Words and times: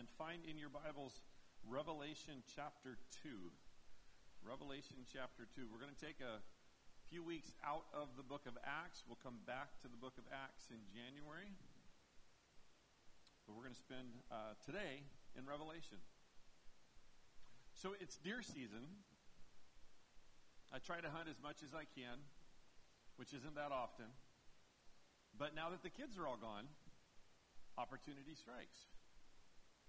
and 0.00 0.08
find 0.16 0.40
in 0.48 0.56
your 0.56 0.72
Bibles 0.72 1.20
Revelation 1.68 2.40
chapter 2.56 2.96
2. 3.20 3.52
Revelation 4.40 5.04
chapter 5.04 5.44
2. 5.52 5.68
We're 5.68 5.76
going 5.76 5.92
to 5.92 6.00
take 6.00 6.24
a 6.24 6.40
few 7.12 7.20
weeks 7.20 7.52
out 7.60 7.84
of 7.92 8.08
the 8.16 8.24
book 8.24 8.48
of 8.48 8.56
Acts. 8.64 9.04
We'll 9.04 9.20
come 9.20 9.44
back 9.44 9.76
to 9.84 9.92
the 9.92 10.00
book 10.00 10.16
of 10.16 10.24
Acts 10.32 10.72
in 10.72 10.80
January. 10.88 11.52
But 13.44 13.60
we're 13.60 13.68
going 13.68 13.76
to 13.76 13.84
spend 13.84 14.08
uh, 14.32 14.56
today 14.64 15.04
in 15.36 15.44
Revelation. 15.44 16.00
So 17.76 17.92
it's 18.00 18.16
deer 18.24 18.40
season. 18.40 19.04
I 20.72 20.80
try 20.80 21.04
to 21.04 21.12
hunt 21.12 21.28
as 21.28 21.36
much 21.44 21.60
as 21.60 21.76
I 21.76 21.84
can, 21.92 22.24
which 23.20 23.36
isn't 23.36 23.52
that 23.52 23.68
often. 23.68 24.08
But 25.36 25.52
now 25.52 25.68
that 25.68 25.84
the 25.84 25.92
kids 25.92 26.16
are 26.16 26.24
all 26.24 26.40
gone, 26.40 26.72
opportunity 27.76 28.32
strikes. 28.32 28.88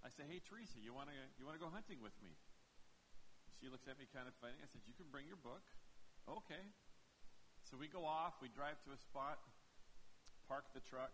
I 0.01 0.09
say, 0.09 0.25
"Hey 0.25 0.41
Teresa, 0.41 0.81
you 0.81 0.93
want 0.93 1.13
to 1.13 1.17
you 1.37 1.45
want 1.45 1.53
to 1.57 1.61
go 1.61 1.69
hunting 1.69 2.01
with 2.01 2.17
me?" 2.25 2.33
She 3.61 3.69
looks 3.69 3.85
at 3.85 4.01
me 4.01 4.09
kind 4.09 4.25
of 4.25 4.33
funny. 4.41 4.57
I 4.57 4.65
said, 4.65 4.81
"You 4.89 4.97
can 4.97 5.09
bring 5.13 5.29
your 5.29 5.37
book." 5.37 5.61
Okay. 6.25 6.73
So 7.61 7.77
we 7.77 7.87
go 7.87 8.05
off. 8.05 8.41
We 8.41 8.49
drive 8.49 8.81
to 8.89 8.91
a 8.91 8.97
spot, 8.97 9.37
park 10.49 10.73
the 10.73 10.81
truck. 10.81 11.13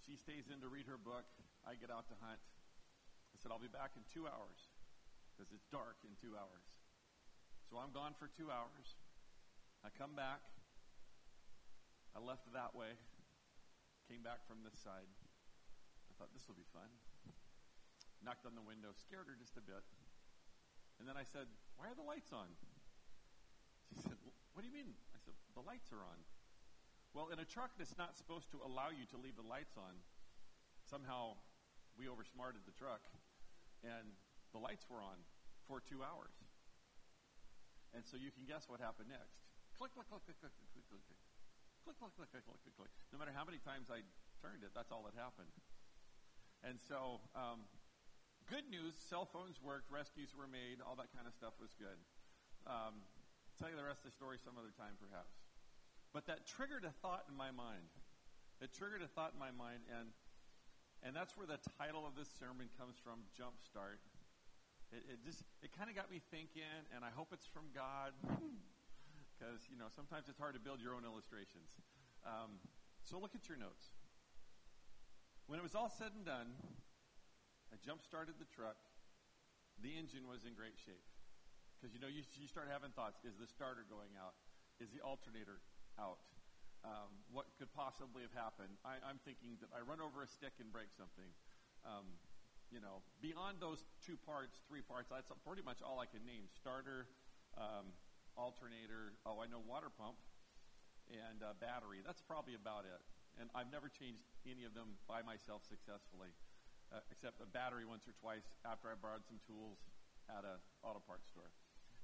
She 0.00 0.16
stays 0.16 0.48
in 0.48 0.64
to 0.64 0.68
read 0.72 0.88
her 0.88 0.96
book. 0.96 1.28
I 1.68 1.76
get 1.76 1.92
out 1.92 2.08
to 2.08 2.16
hunt. 2.24 2.40
I 2.40 3.36
said, 3.36 3.52
"I'll 3.52 3.60
be 3.60 3.68
back 3.68 3.92
in 3.96 4.02
two 4.08 4.24
hours 4.24 4.72
because 5.36 5.52
it's 5.52 5.68
dark 5.68 6.00
in 6.02 6.16
two 6.16 6.36
hours." 6.40 6.64
So 7.68 7.76
I'm 7.76 7.92
gone 7.92 8.16
for 8.16 8.28
two 8.32 8.50
hours. 8.50 8.96
I 9.84 9.92
come 9.92 10.16
back. 10.16 10.40
I 12.16 12.18
left 12.18 12.48
that 12.52 12.74
way. 12.74 12.96
Came 14.08 14.24
back 14.24 14.48
from 14.48 14.64
this 14.64 14.74
side. 14.80 15.06
I 16.08 16.12
thought 16.18 16.32
this 16.32 16.48
will 16.48 16.56
be 16.56 16.66
fun 16.72 16.90
knocked 18.24 18.44
on 18.44 18.54
the 18.54 18.64
window, 18.64 18.92
scared 18.96 19.28
her 19.28 19.36
just 19.36 19.56
a 19.56 19.64
bit. 19.64 19.84
And 21.00 21.08
then 21.08 21.16
I 21.16 21.24
said, 21.24 21.48
Why 21.80 21.88
are 21.88 21.96
the 21.96 22.04
lights 22.04 22.32
on? 22.32 22.48
She 23.96 24.04
said, 24.04 24.20
What 24.52 24.60
do 24.60 24.68
you 24.68 24.76
mean? 24.76 24.92
I 25.16 25.18
said, 25.24 25.34
The 25.56 25.64
lights 25.64 25.88
are 25.90 26.04
on. 26.04 26.20
Well, 27.16 27.32
in 27.34 27.42
a 27.42 27.48
truck 27.48 27.74
that's 27.74 27.96
not 27.98 28.14
supposed 28.14 28.52
to 28.54 28.62
allow 28.62 28.94
you 28.94 29.02
to 29.10 29.18
leave 29.18 29.34
the 29.34 29.46
lights 29.46 29.74
on, 29.74 29.98
somehow 30.86 31.40
we 31.98 32.06
oversmarted 32.06 32.62
the 32.68 32.76
truck 32.76 33.02
and 33.82 34.14
the 34.54 34.60
lights 34.62 34.86
were 34.86 35.02
on 35.02 35.18
for 35.66 35.82
two 35.82 36.06
hours. 36.06 36.36
And 37.90 38.06
so 38.06 38.14
you 38.14 38.30
can 38.30 38.46
guess 38.46 38.70
what 38.70 38.78
happened 38.78 39.10
next. 39.10 39.42
Click, 39.74 39.90
click, 39.90 40.06
click, 40.06 40.22
click, 40.22 40.38
click, 40.38 40.54
click, 40.54 40.86
click, 40.86 41.02
click. 41.02 41.18
Click, 41.82 41.96
click, 41.98 42.12
click, 42.14 42.30
click, 42.30 42.44
click, 42.46 42.60
click, 42.62 42.76
click. 42.78 42.92
No 43.10 43.18
matter 43.18 43.34
how 43.34 43.42
many 43.42 43.58
times 43.58 43.90
I 43.90 44.06
turned 44.38 44.62
it, 44.62 44.70
that's 44.76 44.92
all 44.94 45.02
that 45.08 45.16
happened. 45.18 45.50
And 46.62 46.78
so 46.78 47.24
um, 47.34 47.66
good 48.50 48.66
news, 48.66 48.98
cell 48.98 49.30
phones 49.30 49.62
worked, 49.62 49.86
rescues 49.94 50.34
were 50.34 50.50
made, 50.50 50.82
all 50.82 50.98
that 50.98 51.14
kind 51.14 51.30
of 51.30 51.32
stuff 51.38 51.54
was 51.62 51.70
good. 51.78 51.94
Um, 52.66 52.98
tell 53.62 53.70
you 53.70 53.78
the 53.78 53.86
rest 53.86 54.02
of 54.02 54.10
the 54.10 54.16
story 54.18 54.42
some 54.42 54.58
other 54.58 54.74
time, 54.74 54.98
perhaps. 54.98 55.38
But 56.10 56.26
that 56.26 56.50
triggered 56.50 56.82
a 56.82 56.90
thought 56.98 57.30
in 57.30 57.38
my 57.38 57.54
mind. 57.54 57.86
It 58.58 58.74
triggered 58.74 59.06
a 59.06 59.10
thought 59.14 59.38
in 59.38 59.40
my 59.40 59.54
mind, 59.54 59.86
and 59.86 60.10
and 61.00 61.16
that's 61.16 61.32
where 61.32 61.48
the 61.48 61.56
title 61.80 62.04
of 62.04 62.12
this 62.12 62.28
sermon 62.28 62.68
comes 62.76 63.00
from, 63.00 63.24
Jumpstart. 63.32 64.02
It, 64.92 65.06
it 65.06 65.18
just 65.22 65.46
it 65.62 65.70
kind 65.70 65.86
of 65.86 65.94
got 65.94 66.10
me 66.10 66.18
thinking, 66.34 66.66
and 66.90 67.06
I 67.06 67.14
hope 67.14 67.30
it's 67.30 67.46
from 67.46 67.70
God, 67.70 68.10
because 69.38 69.62
you 69.70 69.78
know 69.78 69.86
sometimes 69.94 70.26
it's 70.26 70.42
hard 70.42 70.58
to 70.58 70.60
build 70.60 70.82
your 70.82 70.98
own 70.98 71.06
illustrations. 71.06 71.78
Um, 72.26 72.58
so 73.06 73.22
look 73.22 73.38
at 73.38 73.46
your 73.46 73.56
notes. 73.56 73.94
When 75.46 75.56
it 75.56 75.62
was 75.62 75.78
all 75.78 75.88
said 75.88 76.10
and 76.18 76.26
done, 76.26 76.52
I 77.70 77.78
jump 77.78 78.02
started 78.02 78.34
the 78.42 78.50
truck. 78.50 78.76
The 79.80 79.94
engine 79.94 80.26
was 80.26 80.42
in 80.42 80.58
great 80.58 80.76
shape. 80.76 81.06
Because, 81.78 81.96
you 81.96 82.02
know, 82.02 82.10
you, 82.10 82.26
you 82.36 82.50
start 82.50 82.68
having 82.68 82.92
thoughts. 82.92 83.22
Is 83.24 83.38
the 83.40 83.48
starter 83.48 83.88
going 83.88 84.12
out? 84.18 84.36
Is 84.82 84.92
the 84.92 85.00
alternator 85.00 85.62
out? 85.96 86.20
Um, 86.84 87.08
what 87.32 87.48
could 87.56 87.72
possibly 87.72 88.20
have 88.20 88.36
happened? 88.36 88.76
I, 88.84 89.00
am 89.08 89.22
thinking 89.24 89.56
that 89.64 89.72
I 89.72 89.80
run 89.80 90.02
over 90.02 90.20
a 90.20 90.28
stick 90.28 90.60
and 90.60 90.68
break 90.68 90.92
something. 90.92 91.28
Um, 91.86 92.20
you 92.68 92.84
know, 92.84 93.00
beyond 93.24 93.62
those 93.64 93.86
two 94.04 94.20
parts, 94.20 94.60
three 94.68 94.84
parts, 94.84 95.08
that's 95.08 95.28
pretty 95.44 95.64
much 95.64 95.80
all 95.80 96.00
I 96.00 96.08
can 96.08 96.24
name. 96.24 96.48
Starter, 96.52 97.08
um, 97.56 97.92
alternator, 98.36 99.16
oh, 99.24 99.40
I 99.40 99.48
know 99.48 99.60
water 99.64 99.88
pump, 99.92 100.20
and 101.08 101.40
uh, 101.40 101.56
battery. 101.58 102.04
That's 102.04 102.22
probably 102.22 102.56
about 102.56 102.84
it. 102.84 103.00
And 103.40 103.48
I've 103.56 103.72
never 103.72 103.88
changed 103.88 104.24
any 104.44 104.68
of 104.68 104.76
them 104.76 105.00
by 105.08 105.24
myself 105.24 105.64
successfully 105.64 106.32
uh, 106.90 107.02
except 107.10 107.38
a 107.38 107.48
battery 107.48 107.86
once 107.86 108.06
or 108.06 108.14
twice 108.18 108.46
after 108.66 108.90
I 108.90 108.98
borrowed 108.98 109.26
some 109.26 109.38
tools 109.46 109.78
at 110.26 110.42
a 110.46 110.58
auto 110.82 111.02
parts 111.02 111.30
store. 111.30 111.50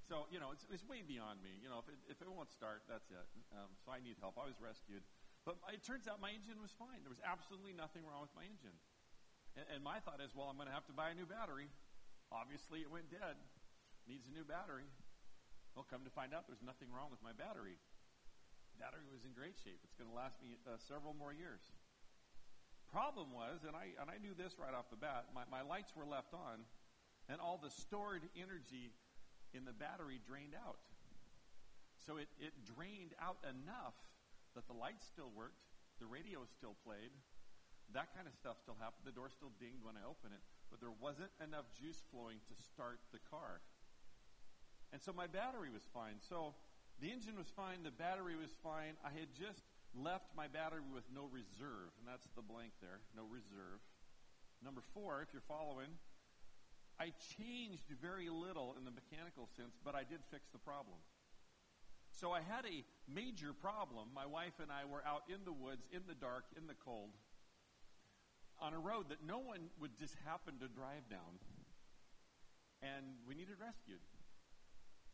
So, 0.07 0.31
you 0.31 0.39
know, 0.39 0.55
it's, 0.55 0.63
it's 0.71 0.87
way 0.87 1.03
beyond 1.03 1.43
me. 1.43 1.59
You 1.59 1.67
know, 1.67 1.83
if 1.83 1.91
it, 1.91 1.99
if 2.07 2.19
it 2.23 2.31
won't 2.31 2.51
start, 2.55 2.87
that's 2.87 3.11
it. 3.11 3.27
Um, 3.51 3.75
so 3.83 3.91
I 3.91 3.99
need 3.99 4.23
help. 4.23 4.39
I 4.39 4.47
was 4.47 4.63
rescued. 4.63 5.03
But 5.43 5.59
it 5.75 5.83
turns 5.83 6.07
out 6.07 6.23
my 6.23 6.31
engine 6.31 6.63
was 6.63 6.71
fine. 6.75 7.03
There 7.03 7.11
was 7.11 7.23
absolutely 7.27 7.75
nothing 7.75 8.07
wrong 8.07 8.23
with 8.23 8.35
my 8.39 8.47
engine. 8.47 8.75
And, 9.59 9.67
and 9.75 9.81
my 9.83 9.99
thought 10.03 10.23
is, 10.23 10.31
well, 10.31 10.47
I'm 10.47 10.55
going 10.55 10.71
to 10.71 10.75
have 10.75 10.87
to 10.91 10.95
buy 10.95 11.11
a 11.11 11.17
new 11.19 11.27
battery. 11.27 11.67
Obviously, 12.31 12.87
it 12.87 12.91
went 12.91 13.11
dead. 13.11 13.35
Needs 14.07 14.31
a 14.31 14.35
new 14.35 14.47
battery. 14.47 14.87
Well, 15.75 15.87
come 15.91 16.07
to 16.07 16.15
find 16.15 16.31
out, 16.31 16.47
there's 16.47 16.63
nothing 16.63 16.87
wrong 16.95 17.11
with 17.11 17.23
my 17.27 17.35
battery. 17.35 17.83
Battery 18.79 19.11
was 19.11 19.27
in 19.27 19.35
great 19.35 19.59
shape. 19.59 19.83
It's 19.83 19.99
going 19.99 20.07
to 20.07 20.15
last 20.15 20.39
me 20.39 20.55
uh, 20.63 20.79
several 20.79 21.19
more 21.19 21.35
years. 21.35 21.67
Problem 22.97 23.29
was, 23.29 23.61
and 23.69 23.77
I, 23.77 23.93
and 24.01 24.09
I 24.09 24.17
knew 24.25 24.33
this 24.33 24.57
right 24.57 24.73
off 24.73 24.89
the 24.89 24.97
bat, 24.97 25.29
my, 25.37 25.45
my 25.53 25.61
lights 25.61 25.93
were 25.93 26.09
left 26.09 26.33
on, 26.33 26.65
and 27.29 27.45
all 27.45 27.61
the 27.61 27.69
stored 27.69 28.25
energy 28.33 28.97
in 29.53 29.69
the 29.69 29.77
battery 29.77 30.17
drained 30.25 30.57
out. 30.57 30.81
So 32.01 32.17
it, 32.17 32.33
it 32.41 32.57
drained 32.65 33.13
out 33.21 33.37
enough 33.45 34.01
that 34.57 34.65
the 34.65 34.73
lights 34.73 35.05
still 35.05 35.29
worked, 35.37 35.61
the 36.01 36.09
radio 36.09 36.49
still 36.49 36.73
played, 36.89 37.13
that 37.93 38.17
kind 38.17 38.25
of 38.25 38.33
stuff 38.33 38.57
still 38.65 38.81
happened. 38.81 39.05
The 39.05 39.13
door 39.13 39.29
still 39.29 39.53
dinged 39.61 39.85
when 39.85 40.01
I 40.01 40.09
opened 40.09 40.33
it, 40.33 40.41
but 40.73 40.81
there 40.81 40.97
wasn't 40.97 41.37
enough 41.45 41.69
juice 41.77 42.01
flowing 42.09 42.41
to 42.49 42.55
start 42.65 42.97
the 43.13 43.21
car. 43.29 43.61
And 44.97 45.05
so 45.05 45.13
my 45.13 45.29
battery 45.29 45.69
was 45.69 45.85
fine. 45.93 46.17
So 46.25 46.57
the 46.97 47.13
engine 47.13 47.37
was 47.37 47.53
fine, 47.53 47.85
the 47.85 47.93
battery 47.93 48.41
was 48.41 48.57
fine. 48.65 48.97
I 49.05 49.13
had 49.13 49.37
just 49.37 49.69
left 49.97 50.31
my 50.37 50.47
battery 50.47 50.85
with 50.85 51.05
no 51.13 51.29
reserve, 51.33 51.93
and 51.99 52.05
that's 52.05 52.29
the 52.37 52.45
blank 52.45 52.73
there, 52.81 53.01
no 53.17 53.25
reserve. 53.25 53.81
Number 54.63 54.81
four, 54.95 55.23
if 55.23 55.33
you're 55.33 55.45
following, 55.49 55.97
I 57.01 57.13
changed 57.37 57.89
very 58.01 58.29
little 58.29 58.75
in 58.79 58.85
the 58.85 58.93
mechanical 58.93 59.49
sense, 59.57 59.77
but 59.85 59.95
I 59.95 60.05
did 60.05 60.21
fix 60.31 60.49
the 60.53 60.59
problem. 60.59 60.97
So 62.09 62.33
I 62.33 62.41
had 62.41 62.65
a 62.65 62.85
major 63.05 63.53
problem. 63.53 64.09
My 64.15 64.25
wife 64.25 64.57
and 64.61 64.73
I 64.73 64.89
were 64.89 65.05
out 65.05 65.29
in 65.29 65.45
the 65.45 65.53
woods, 65.53 65.85
in 65.93 66.09
the 66.09 66.17
dark, 66.17 66.49
in 66.57 66.67
the 66.67 66.79
cold, 66.81 67.13
on 68.57 68.73
a 68.73 68.81
road 68.81 69.13
that 69.13 69.21
no 69.21 69.37
one 69.37 69.69
would 69.81 69.93
just 70.01 70.17
happen 70.25 70.57
to 70.65 70.69
drive 70.69 71.05
down. 71.13 71.37
And 72.81 73.21
we 73.29 73.37
needed 73.37 73.61
rescued. 73.61 74.01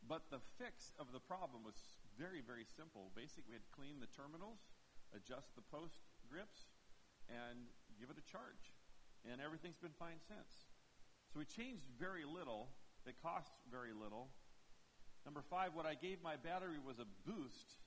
But 0.07 0.31
the 0.31 0.39
fix 0.59 0.91
of 0.99 1.11
the 1.11 1.19
problem 1.19 1.63
was 1.63 1.75
very, 2.15 2.39
very 2.39 2.63
simple. 2.63 3.11
Basically, 3.15 3.51
we 3.51 3.59
had 3.59 3.67
cleaned 3.75 3.99
the 3.99 4.11
terminals, 4.11 4.59
adjust 5.15 5.55
the 5.55 5.65
post 5.69 6.01
grips, 6.29 6.69
and 7.29 7.69
give 7.99 8.09
it 8.09 8.17
a 8.17 8.25
charge. 8.25 8.73
And 9.23 9.39
everything's 9.39 9.79
been 9.79 9.95
fine 9.95 10.19
since. 10.27 10.67
So 11.31 11.39
we 11.39 11.45
changed 11.45 11.87
very 11.95 12.25
little. 12.25 12.69
It 13.05 13.15
cost 13.21 13.53
very 13.71 13.93
little. 13.95 14.29
Number 15.23 15.41
five, 15.41 15.71
what 15.73 15.87
I 15.87 15.95
gave 15.95 16.19
my 16.19 16.35
battery 16.35 16.77
was 16.83 16.99
a 16.99 17.07
boost 17.23 17.79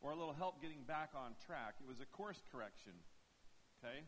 or 0.00 0.14
a 0.14 0.16
little 0.16 0.34
help 0.34 0.62
getting 0.62 0.86
back 0.86 1.10
on 1.18 1.34
track. 1.42 1.82
It 1.82 1.88
was 1.88 1.98
a 1.98 2.06
course 2.06 2.38
correction. 2.54 2.94
Okay? 3.82 4.06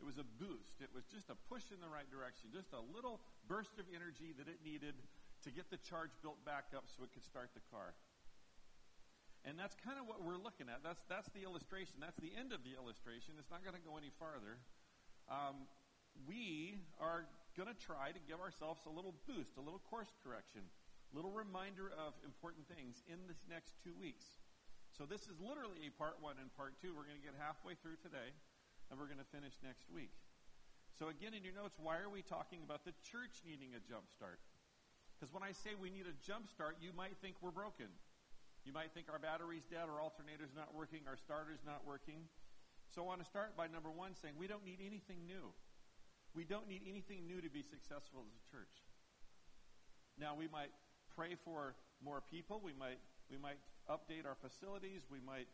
It 0.00 0.04
was 0.04 0.20
a 0.20 0.26
boost. 0.36 0.82
It 0.84 0.92
was 0.92 1.08
just 1.08 1.32
a 1.32 1.38
push 1.48 1.72
in 1.72 1.80
the 1.80 1.88
right 1.88 2.08
direction, 2.12 2.52
just 2.52 2.76
a 2.76 2.82
little 2.92 3.22
burst 3.48 3.78
of 3.80 3.88
energy 3.94 4.36
that 4.36 4.50
it 4.50 4.60
needed 4.60 4.98
to 5.46 5.48
get 5.50 5.70
the 5.70 5.80
charge 5.80 6.12
built 6.20 6.42
back 6.44 6.74
up 6.76 6.84
so 6.92 7.02
it 7.06 7.14
could 7.14 7.24
start 7.24 7.50
the 7.54 7.64
car. 7.72 7.94
And 9.42 9.58
that's 9.58 9.74
kind 9.82 9.98
of 9.98 10.06
what 10.06 10.22
we're 10.22 10.38
looking 10.38 10.70
at. 10.70 10.86
That's, 10.86 11.02
that's 11.10 11.26
the 11.34 11.42
illustration. 11.42 11.98
That's 11.98 12.18
the 12.22 12.30
end 12.30 12.54
of 12.54 12.62
the 12.62 12.78
illustration. 12.78 13.34
It's 13.42 13.50
not 13.50 13.66
going 13.66 13.74
to 13.74 13.82
go 13.82 13.98
any 13.98 14.14
farther. 14.14 14.62
Um, 15.26 15.66
we 16.28 16.78
are 17.02 17.26
going 17.58 17.66
to 17.66 17.74
try 17.74 18.14
to 18.14 18.22
give 18.22 18.38
ourselves 18.38 18.86
a 18.86 18.92
little 18.92 19.18
boost, 19.26 19.58
a 19.58 19.62
little 19.64 19.82
course 19.90 20.14
correction, 20.22 20.62
a 20.62 21.12
little 21.18 21.34
reminder 21.34 21.90
of 21.98 22.14
important 22.22 22.70
things 22.70 23.02
in 23.10 23.18
this 23.26 23.42
next 23.50 23.74
two 23.82 23.92
weeks. 23.98 24.38
So 24.94 25.08
this 25.08 25.26
is 25.26 25.40
literally 25.42 25.88
a 25.88 25.92
part 25.98 26.22
one 26.22 26.38
and 26.38 26.52
part 26.54 26.78
two. 26.78 26.94
We're 26.94 27.08
going 27.08 27.18
to 27.18 27.26
get 27.26 27.34
halfway 27.34 27.74
through 27.80 27.98
today, 27.98 28.30
and 28.92 28.94
we're 28.94 29.10
going 29.10 29.22
to 29.24 29.30
finish 29.34 29.58
next 29.64 29.90
week. 29.90 30.14
So 30.94 31.08
again, 31.08 31.32
in 31.32 31.42
your 31.42 31.56
notes, 31.56 31.80
why 31.80 31.98
are 31.98 32.12
we 32.12 32.20
talking 32.20 32.60
about 32.62 32.84
the 32.84 32.92
church 33.00 33.40
needing 33.42 33.72
a 33.72 33.82
jump 33.82 34.06
start? 34.12 34.38
Because 35.16 35.32
when 35.32 35.42
I 35.42 35.56
say 35.56 35.72
we 35.74 35.88
need 35.88 36.04
a 36.04 36.16
jump 36.20 36.52
start, 36.52 36.76
you 36.78 36.92
might 36.92 37.16
think 37.24 37.40
we're 37.40 37.54
broken. 37.54 37.88
You 38.64 38.72
might 38.72 38.94
think 38.94 39.10
our 39.10 39.18
battery's 39.18 39.66
dead, 39.66 39.90
our 39.90 40.00
alternator's 40.00 40.54
not 40.54 40.70
working, 40.74 41.00
our 41.10 41.18
starter's 41.18 41.62
not 41.66 41.82
working. 41.86 42.30
So 42.94 43.02
I 43.02 43.06
want 43.06 43.20
to 43.20 43.26
start 43.26 43.56
by 43.56 43.66
number 43.66 43.90
one 43.90 44.14
saying 44.14 44.34
we 44.38 44.46
don't 44.46 44.64
need 44.64 44.78
anything 44.78 45.26
new. 45.26 45.50
we 46.34 46.44
don't 46.44 46.68
need 46.68 46.82
anything 46.88 47.26
new 47.26 47.40
to 47.42 47.50
be 47.50 47.62
successful 47.62 48.24
as 48.24 48.32
a 48.32 48.44
church. 48.48 48.86
Now, 50.18 50.34
we 50.36 50.48
might 50.48 50.72
pray 51.14 51.36
for 51.44 51.74
more 52.04 52.22
people. 52.30 52.60
We 52.64 52.72
might, 52.72 53.00
we 53.30 53.36
might 53.36 53.58
update 53.90 54.24
our 54.24 54.36
facilities. 54.40 55.04
We 55.10 55.20
might 55.20 55.48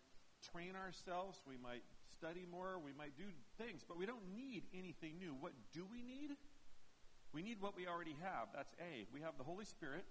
train 0.52 0.76
ourselves. 0.76 1.43
We 1.46 1.56
might 1.56 1.82
study 2.06 2.46
more. 2.50 2.78
We 2.78 2.93
might 2.93 3.16
do 3.16 3.26
things, 3.56 3.82
but 3.87 3.99
we 3.99 4.06
don't 4.06 4.22
need 4.34 4.64
anything 4.75 5.19
new. 5.19 5.34
What 5.38 5.52
do 5.72 5.87
we 5.90 6.02
need? 6.02 6.37
We 7.32 7.43
need 7.43 7.60
what 7.60 7.76
we 7.76 7.87
already 7.87 8.16
have. 8.22 8.49
That's 8.55 8.75
A. 8.78 9.06
We 9.12 9.20
have 9.20 9.34
the 9.38 9.44
Holy 9.44 9.64
Spirit 9.64 10.05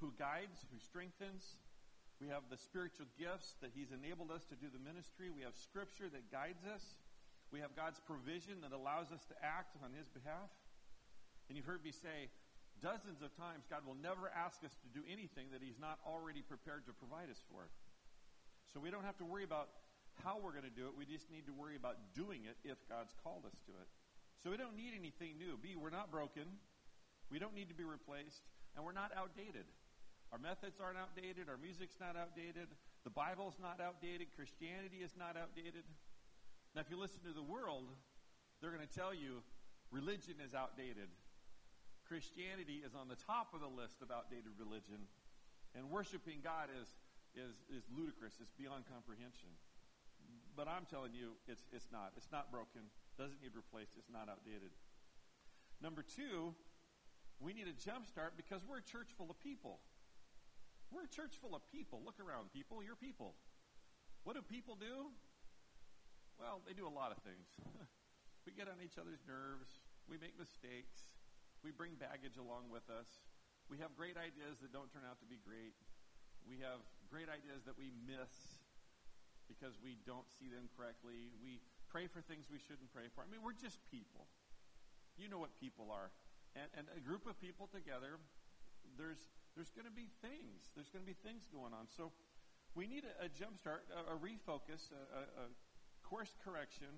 who 0.00 0.12
guides, 0.16 0.64
who 0.72 0.80
strengthens. 0.80 1.60
We 2.20 2.28
have 2.28 2.48
the 2.48 2.60
spiritual 2.60 3.08
gifts 3.16 3.56
that 3.60 3.72
He's 3.72 3.92
enabled 3.92 4.32
us 4.32 4.44
to 4.52 4.56
do 4.56 4.68
the 4.72 4.80
ministry. 4.80 5.28
We 5.32 5.44
have 5.44 5.56
Scripture 5.56 6.08
that 6.12 6.28
guides 6.28 6.64
us. 6.68 6.84
We 7.52 7.60
have 7.60 7.72
God's 7.76 8.00
provision 8.04 8.60
that 8.64 8.76
allows 8.76 9.12
us 9.12 9.24
to 9.32 9.36
act 9.40 9.76
on 9.80 9.92
His 9.96 10.08
behalf. 10.12 10.52
And 11.48 11.56
you've 11.56 11.68
heard 11.68 11.84
me 11.84 11.92
say 11.92 12.28
dozens 12.80 13.20
of 13.20 13.32
times 13.36 13.68
God 13.68 13.84
will 13.84 13.98
never 13.98 14.28
ask 14.32 14.60
us 14.64 14.72
to 14.84 14.88
do 14.92 15.04
anything 15.08 15.52
that 15.52 15.64
He's 15.64 15.80
not 15.80 16.00
already 16.04 16.44
prepared 16.44 16.84
to 16.88 16.92
provide 16.92 17.28
us 17.32 17.40
for. 17.48 17.68
So 18.72 18.78
we 18.78 18.92
don't 18.92 19.04
have 19.04 19.18
to 19.18 19.26
worry 19.26 19.44
about 19.44 19.68
how 20.22 20.38
we're 20.38 20.52
going 20.54 20.68
to 20.68 20.76
do 20.76 20.86
it. 20.86 20.94
We 20.96 21.08
just 21.08 21.28
need 21.32 21.48
to 21.48 21.54
worry 21.56 21.74
about 21.74 21.96
doing 22.14 22.44
it 22.44 22.56
if 22.62 22.76
God's 22.88 23.16
called 23.24 23.48
us 23.48 23.56
to 23.66 23.72
it. 23.80 23.88
So 24.44 24.52
we 24.52 24.56
don't 24.56 24.76
need 24.76 24.92
anything 24.96 25.36
new. 25.36 25.58
B, 25.60 25.74
we're 25.74 25.92
not 25.92 26.12
broken. 26.12 26.46
We 27.32 27.38
don't 27.38 27.54
need 27.54 27.68
to 27.68 27.74
be 27.74 27.84
replaced. 27.84 28.44
And 28.76 28.84
we're 28.84 28.96
not 28.96 29.10
outdated. 29.16 29.66
Our 30.32 30.38
methods 30.38 30.78
aren't 30.78 30.98
outdated. 30.98 31.50
Our 31.50 31.58
music's 31.58 31.98
not 31.98 32.14
outdated. 32.14 32.70
The 33.02 33.10
Bible's 33.10 33.58
not 33.58 33.82
outdated. 33.82 34.30
Christianity 34.38 35.02
is 35.02 35.18
not 35.18 35.34
outdated. 35.34 35.82
Now, 36.74 36.86
if 36.86 36.90
you 36.90 36.94
listen 36.94 37.18
to 37.26 37.34
the 37.34 37.42
world, 37.42 37.90
they're 38.62 38.70
going 38.70 38.86
to 38.86 38.94
tell 38.94 39.10
you 39.10 39.42
religion 39.90 40.38
is 40.38 40.54
outdated. 40.54 41.10
Christianity 42.06 42.82
is 42.86 42.94
on 42.94 43.10
the 43.10 43.18
top 43.18 43.54
of 43.54 43.62
the 43.62 43.70
list 43.70 44.02
of 44.02 44.14
outdated 44.14 44.54
religion. 44.54 45.10
And 45.74 45.90
worshiping 45.90 46.42
God 46.42 46.70
is, 46.70 46.86
is, 47.34 47.58
is 47.70 47.82
ludicrous. 47.90 48.38
It's 48.38 48.54
beyond 48.54 48.86
comprehension. 48.86 49.50
But 50.54 50.66
I'm 50.66 50.86
telling 50.86 51.14
you, 51.14 51.38
it's, 51.46 51.62
it's 51.74 51.90
not. 51.90 52.14
It's 52.14 52.30
not 52.30 52.50
broken. 52.50 52.86
Doesn't 53.18 53.42
need 53.42 53.54
replaced. 53.54 53.98
It's 53.98 54.10
not 54.10 54.30
outdated. 54.30 54.70
Number 55.82 56.02
two, 56.02 56.54
we 57.38 57.54
need 57.54 57.66
a 57.66 57.74
jump 57.74 58.06
start 58.06 58.34
because 58.36 58.62
we're 58.66 58.78
a 58.78 58.86
church 58.86 59.10
full 59.16 59.30
of 59.30 59.38
people. 59.40 59.78
We're 60.90 61.06
a 61.06 61.12
church 61.14 61.38
full 61.38 61.54
of 61.54 61.62
people. 61.70 62.02
Look 62.02 62.18
around, 62.18 62.50
people. 62.50 62.82
You're 62.82 62.98
people. 62.98 63.38
What 64.26 64.34
do 64.34 64.42
people 64.42 64.74
do? 64.74 65.14
Well, 66.36 66.60
they 66.66 66.74
do 66.74 66.84
a 66.84 66.92
lot 66.92 67.14
of 67.14 67.22
things. 67.22 67.46
we 68.46 68.52
get 68.52 68.66
on 68.66 68.82
each 68.82 68.98
other's 68.98 69.22
nerves. 69.24 69.80
We 70.10 70.18
make 70.18 70.34
mistakes. 70.34 71.14
We 71.62 71.70
bring 71.70 71.94
baggage 71.94 72.40
along 72.40 72.74
with 72.74 72.88
us. 72.90 73.22
We 73.70 73.78
have 73.78 73.94
great 73.94 74.18
ideas 74.18 74.58
that 74.66 74.74
don't 74.74 74.90
turn 74.90 75.06
out 75.06 75.22
to 75.22 75.28
be 75.30 75.38
great. 75.38 75.78
We 76.42 76.58
have 76.64 76.82
great 77.06 77.30
ideas 77.30 77.62
that 77.70 77.78
we 77.78 77.94
miss 78.02 78.58
because 79.46 79.78
we 79.78 79.94
don't 80.02 80.26
see 80.26 80.50
them 80.50 80.66
correctly. 80.74 81.30
We 81.38 81.62
pray 81.86 82.10
for 82.10 82.18
things 82.22 82.50
we 82.50 82.58
shouldn't 82.58 82.90
pray 82.90 83.06
for. 83.14 83.22
I 83.22 83.28
mean, 83.30 83.42
we're 83.42 83.54
just 83.54 83.78
people. 83.90 84.26
You 85.14 85.30
know 85.30 85.38
what 85.38 85.54
people 85.60 85.90
are. 85.92 86.10
And, 86.58 86.66
and 86.74 86.86
a 86.96 87.02
group 87.02 87.30
of 87.30 87.38
people 87.38 87.70
together, 87.70 88.18
there's 88.98 89.22
there's 89.54 89.70
going 89.70 89.86
to 89.86 89.94
be 89.94 90.08
things. 90.22 90.70
There's 90.74 90.90
going 90.90 91.04
to 91.04 91.10
be 91.10 91.18
things 91.26 91.46
going 91.50 91.74
on. 91.74 91.90
So 91.90 92.12
we 92.74 92.86
need 92.86 93.04
a, 93.04 93.26
a 93.26 93.28
jump 93.28 93.58
start, 93.58 93.86
a, 93.90 94.14
a 94.14 94.16
refocus, 94.16 94.90
a, 94.94 95.46
a, 95.46 95.46
course 96.06 96.34
correction, 96.42 96.90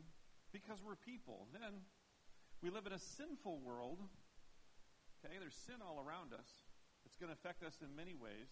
because 0.56 0.81
we're 0.81 0.96
people. 0.96 1.44
Then 1.52 1.84
we 2.64 2.70
live 2.70 2.88
in 2.88 2.96
a 2.96 2.99
sinful 2.99 3.60
world. 3.60 4.00
Okay, 5.20 5.37
there's 5.37 5.54
sin 5.54 5.84
all 5.84 6.00
around 6.00 6.32
us. 6.32 6.49
It's 7.04 7.20
going 7.20 7.28
to 7.28 7.37
affect 7.37 7.60
us 7.60 7.76
in 7.84 7.93
many 7.93 8.16
ways. 8.16 8.49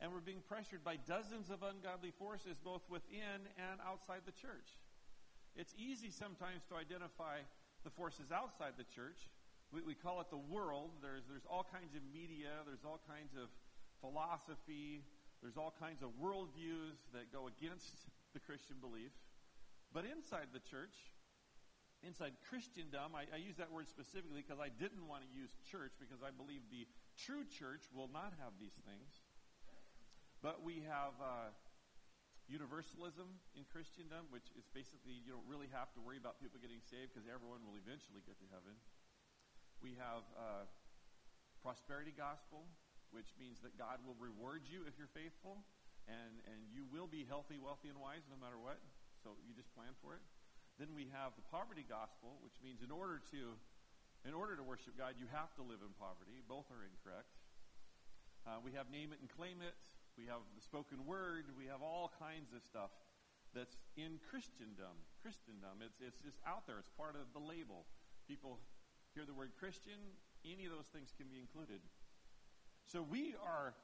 And 0.00 0.12
we're 0.12 0.24
being 0.24 0.44
pressured 0.44 0.84
by 0.84 0.96
dozens 0.96 1.48
of 1.48 1.64
ungodly 1.64 2.12
forces, 2.16 2.56
both 2.60 2.84
within 2.88 3.48
and 3.56 3.80
outside 3.80 4.28
the 4.28 4.36
church. 4.36 4.76
It's 5.56 5.72
easy 5.76 6.10
sometimes 6.10 6.64
to 6.68 6.76
identify 6.76 7.44
the 7.84 7.90
forces 7.90 8.32
outside 8.32 8.76
the 8.76 8.88
church 8.88 9.28
we, 9.72 9.82
we 9.82 9.94
call 9.94 10.20
it 10.20 10.28
the 10.30 10.42
world. 10.50 10.90
There's, 11.02 11.24
there's 11.30 11.46
all 11.46 11.66
kinds 11.66 11.94
of 11.94 12.02
media, 12.12 12.62
there's 12.66 12.84
all 12.84 13.00
kinds 13.06 13.34
of 13.38 13.48
philosophy, 14.02 15.06
there's 15.42 15.56
all 15.56 15.72
kinds 15.78 16.02
of 16.02 16.10
worldviews 16.18 16.98
that 17.14 17.32
go 17.32 17.48
against 17.48 18.10
the 18.34 18.40
Christian 18.40 18.76
belief. 18.82 19.14
But 19.94 20.06
inside 20.06 20.52
the 20.52 20.62
church, 20.62 20.94
inside 22.02 22.34
Christendom, 22.46 23.14
I, 23.14 23.26
I 23.30 23.38
use 23.38 23.58
that 23.58 23.70
word 23.70 23.88
specifically 23.88 24.42
because 24.44 24.62
I 24.62 24.70
didn't 24.70 25.06
want 25.06 25.26
to 25.26 25.30
use 25.30 25.50
church 25.66 25.94
because 25.98 26.22
I 26.22 26.30
believe 26.30 26.62
the 26.70 26.86
true 27.18 27.42
church 27.46 27.86
will 27.90 28.08
not 28.10 28.34
have 28.38 28.54
these 28.60 28.76
things. 28.86 29.22
But 30.40 30.64
we 30.64 30.80
have 30.88 31.12
uh, 31.20 31.52
universalism 32.48 33.28
in 33.52 33.68
Christendom, 33.68 34.26
which 34.32 34.48
is 34.56 34.64
basically 34.72 35.14
you 35.20 35.36
don't 35.36 35.44
really 35.44 35.68
have 35.70 35.92
to 35.94 36.00
worry 36.00 36.16
about 36.16 36.40
people 36.40 36.58
getting 36.58 36.80
saved 36.80 37.12
because 37.12 37.28
everyone 37.28 37.60
will 37.62 37.76
eventually 37.76 38.24
get 38.24 38.40
to 38.40 38.48
heaven. 38.48 38.74
We 39.80 39.96
have 39.96 40.24
uh, 40.36 40.64
prosperity 41.64 42.12
gospel, 42.12 42.68
which 43.16 43.32
means 43.40 43.60
that 43.64 43.76
God 43.80 44.00
will 44.04 44.16
reward 44.20 44.68
you 44.68 44.84
if 44.84 45.00
you're 45.00 45.12
faithful, 45.16 45.64
and, 46.04 46.40
and 46.44 46.68
you 46.68 46.84
will 46.92 47.08
be 47.08 47.24
healthy, 47.24 47.56
wealthy, 47.56 47.88
and 47.88 47.96
wise 47.96 48.24
no 48.28 48.36
matter 48.36 48.60
what. 48.60 48.76
So 49.24 49.36
you 49.44 49.56
just 49.56 49.72
plan 49.72 49.92
for 50.04 50.16
it. 50.16 50.24
Then 50.76 50.92
we 50.96 51.08
have 51.12 51.36
the 51.36 51.44
poverty 51.52 51.84
gospel, 51.84 52.40
which 52.40 52.56
means 52.64 52.80
in 52.80 52.92
order 52.92 53.20
to 53.32 53.56
in 54.28 54.36
order 54.36 54.52
to 54.52 54.60
worship 54.60 55.00
God, 55.00 55.16
you 55.16 55.24
have 55.32 55.48
to 55.56 55.64
live 55.64 55.80
in 55.80 55.96
poverty. 55.96 56.44
Both 56.44 56.68
are 56.68 56.84
incorrect. 56.84 57.32
Uh, 58.44 58.60
we 58.60 58.76
have 58.76 58.92
name 58.92 59.16
it 59.16 59.20
and 59.24 59.32
claim 59.32 59.64
it. 59.64 59.76
We 60.20 60.28
have 60.28 60.44
the 60.52 60.60
spoken 60.60 61.08
word. 61.08 61.48
We 61.56 61.72
have 61.72 61.80
all 61.80 62.12
kinds 62.20 62.52
of 62.52 62.60
stuff 62.60 62.92
that's 63.56 63.80
in 63.96 64.20
Christendom. 64.28 64.92
Christendom. 65.24 65.80
It's 65.80 66.00
it's 66.04 66.20
just 66.20 66.36
out 66.44 66.68
there. 66.68 66.76
It's 66.76 66.92
part 67.00 67.16
of 67.16 67.32
the 67.32 67.40
label. 67.40 67.88
People 68.28 68.60
hear 69.14 69.24
the 69.26 69.34
word 69.34 69.50
Christian, 69.58 69.98
any 70.44 70.64
of 70.64 70.72
those 70.72 70.86
things 70.92 71.12
can 71.16 71.26
be 71.28 71.38
included. 71.38 71.80
So 72.86 73.02
we 73.02 73.34
are 73.42 73.74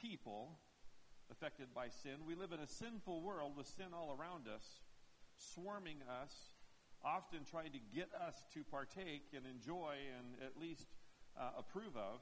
people 0.00 0.58
affected 1.30 1.74
by 1.74 1.88
sin. 1.88 2.22
We 2.26 2.34
live 2.34 2.52
in 2.52 2.60
a 2.60 2.66
sinful 2.66 3.22
world 3.22 3.56
with 3.56 3.66
sin 3.66 3.90
all 3.94 4.16
around 4.18 4.46
us, 4.46 4.64
swarming 5.36 5.98
us, 6.22 6.32
often 7.04 7.44
trying 7.44 7.72
to 7.72 7.82
get 7.94 8.08
us 8.14 8.44
to 8.54 8.64
partake 8.64 9.34
and 9.34 9.44
enjoy 9.46 9.94
and 10.18 10.42
at 10.42 10.60
least 10.60 10.86
uh, 11.38 11.50
approve 11.58 11.96
of. 11.96 12.20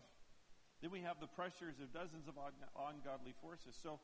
Then 0.82 0.90
we 0.90 1.00
have 1.00 1.20
the 1.20 1.28
pressures 1.28 1.80
of 1.80 1.92
dozens 1.92 2.28
of 2.28 2.34
ungodly 2.76 3.32
forces. 3.40 3.78
So 3.80 4.00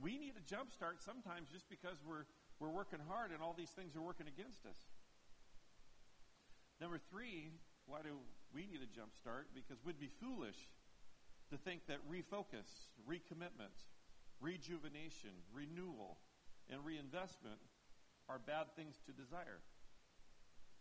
we 0.00 0.16
need 0.18 0.34
a 0.38 0.44
jump 0.48 0.72
start 0.72 1.02
sometimes 1.02 1.48
just 1.52 1.68
because 1.68 1.98
we're, 2.06 2.24
we're 2.60 2.72
working 2.72 3.00
hard 3.08 3.32
and 3.32 3.42
all 3.42 3.54
these 3.56 3.70
things 3.70 3.96
are 3.96 4.00
working 4.00 4.26
against 4.28 4.64
us. 4.64 4.78
Number 6.80 6.98
three, 7.10 7.50
why 7.86 8.00
do 8.02 8.16
we 8.54 8.66
need 8.66 8.80
a 8.82 8.90
jump 8.90 9.14
start? 9.14 9.48
Because 9.54 9.82
we'd 9.84 10.00
be 10.00 10.10
foolish 10.20 10.56
to 11.50 11.56
think 11.56 11.86
that 11.86 12.00
refocus, 12.08 12.88
recommitment, 13.04 13.76
rejuvenation, 14.40 15.36
renewal, 15.52 16.18
and 16.70 16.84
reinvestment 16.84 17.60
are 18.28 18.40
bad 18.40 18.72
things 18.76 18.96
to 19.04 19.12
desire. 19.12 19.60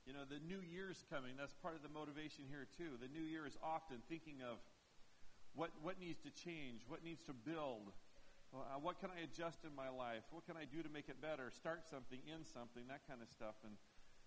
You 0.07 0.11
know, 0.11 0.27
the 0.27 0.39
new 0.43 0.59
year's 0.59 1.03
coming. 1.07 1.39
That's 1.39 1.55
part 1.63 1.75
of 1.75 1.83
the 1.83 1.91
motivation 1.91 2.43
here, 2.47 2.67
too. 2.67 2.99
The 2.99 3.07
new 3.07 3.23
year 3.23 3.47
is 3.47 3.55
often 3.63 4.03
thinking 4.11 4.43
of 4.43 4.59
what, 5.55 5.71
what 5.79 5.99
needs 5.99 6.19
to 6.27 6.31
change, 6.31 6.83
what 6.87 7.03
needs 7.03 7.23
to 7.31 7.33
build, 7.35 7.95
uh, 8.51 8.79
what 8.83 8.99
can 8.99 9.09
I 9.15 9.23
adjust 9.23 9.63
in 9.63 9.71
my 9.71 9.87
life, 9.87 10.27
what 10.31 10.43
can 10.43 10.59
I 10.59 10.67
do 10.67 10.83
to 10.83 10.91
make 10.91 11.07
it 11.07 11.23
better, 11.23 11.51
start 11.55 11.87
something, 11.87 12.19
end 12.27 12.43
something, 12.43 12.83
that 12.91 13.07
kind 13.07 13.23
of 13.23 13.29
stuff. 13.31 13.55
And, 13.63 13.79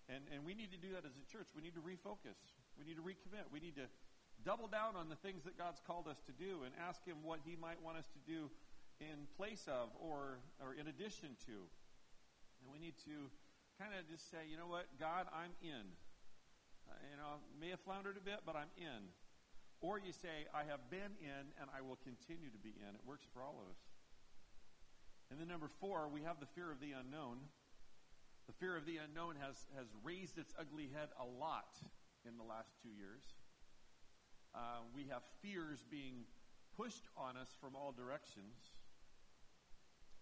and, 0.09 0.25
and 0.33 0.41
we 0.41 0.57
need 0.57 0.73
to 0.73 0.81
do 0.81 0.97
that 0.97 1.05
as 1.05 1.13
a 1.13 1.25
church. 1.29 1.53
We 1.53 1.61
need 1.61 1.77
to 1.77 1.83
refocus. 1.85 2.41
We 2.77 2.85
need 2.85 3.01
to 3.01 3.05
recommit. 3.05 3.49
We 3.51 3.59
need 3.59 3.75
to 3.75 3.89
double 4.45 4.69
down 4.69 4.95
on 4.95 5.09
the 5.09 5.17
things 5.19 5.43
that 5.43 5.57
God's 5.57 5.81
called 5.85 6.07
us 6.07 6.21
to 6.29 6.33
do 6.33 6.63
and 6.63 6.71
ask 6.77 7.03
Him 7.03 7.25
what 7.25 7.41
He 7.43 7.57
might 7.57 7.81
want 7.81 7.97
us 7.97 8.07
to 8.13 8.21
do 8.23 8.47
in 9.01 9.25
place 9.37 9.65
of 9.67 9.89
or, 9.97 10.39
or 10.61 10.73
in 10.73 10.87
addition 10.87 11.33
to. 11.49 11.57
And 12.61 12.69
we 12.69 12.79
need 12.79 12.97
to 13.05 13.29
kind 13.77 13.93
of 13.93 14.05
just 14.09 14.29
say, 14.29 14.45
you 14.49 14.57
know 14.57 14.69
what, 14.69 14.89
God, 14.97 15.29
I'm 15.33 15.53
in. 15.61 15.85
Uh, 16.87 16.95
you 17.11 17.17
know, 17.17 17.43
may 17.59 17.69
have 17.73 17.81
floundered 17.81 18.17
a 18.17 18.23
bit, 18.23 18.41
but 18.45 18.55
I'm 18.55 18.71
in. 18.77 19.11
Or 19.81 19.99
you 19.99 20.09
say, 20.09 20.49
I 20.53 20.65
have 20.65 20.81
been 20.89 21.13
in 21.21 21.43
and 21.61 21.69
I 21.69 21.85
will 21.85 21.99
continue 22.01 22.49
to 22.49 22.61
be 22.61 22.73
in. 22.73 22.95
It 22.97 23.05
works 23.05 23.25
for 23.33 23.45
all 23.45 23.61
of 23.61 23.69
us. 23.69 23.81
And 25.29 25.37
then 25.37 25.51
number 25.51 25.67
four, 25.67 26.07
we 26.07 26.23
have 26.23 26.39
the 26.39 26.49
fear 26.55 26.71
of 26.71 26.79
the 26.79 26.95
unknown. 26.97 27.37
The 28.47 28.55
fear 28.57 28.79
of 28.79 28.87
the 28.87 28.97
unknown 28.97 29.35
has, 29.43 29.67
has 29.75 29.85
raised 30.01 30.39
its 30.39 30.55
ugly 30.57 30.89
head 30.95 31.11
a 31.19 31.27
lot 31.27 31.75
in 32.27 32.35
the 32.35 32.43
last 32.43 32.75
two 32.83 32.91
years. 32.91 33.23
Uh, 34.51 34.83
we 34.91 35.07
have 35.07 35.23
fears 35.41 35.87
being 35.89 36.27
pushed 36.75 37.07
on 37.15 37.39
us 37.39 37.55
from 37.63 37.75
all 37.75 37.95
directions. 37.95 38.75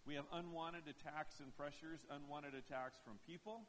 We 0.05 0.13
have 0.13 0.29
unwanted 0.31 0.85
attacks 0.85 1.41
and 1.41 1.49
pressures, 1.57 2.05
unwanted 2.13 2.53
attacks 2.53 3.01
from 3.01 3.17
people, 3.25 3.65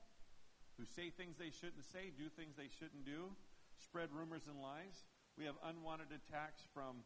who 0.76 0.84
say 0.84 1.08
things 1.08 1.40
they 1.40 1.48
shouldn't 1.48 1.88
say, 1.88 2.12
do 2.12 2.28
things 2.28 2.54
they 2.60 2.68
shouldn't 2.68 3.08
do, 3.08 3.32
spread 3.80 4.12
rumors 4.12 4.44
and 4.44 4.60
lies. 4.60 5.08
We 5.40 5.48
have 5.48 5.56
unwanted 5.64 6.12
attacks 6.12 6.60
from 6.76 7.00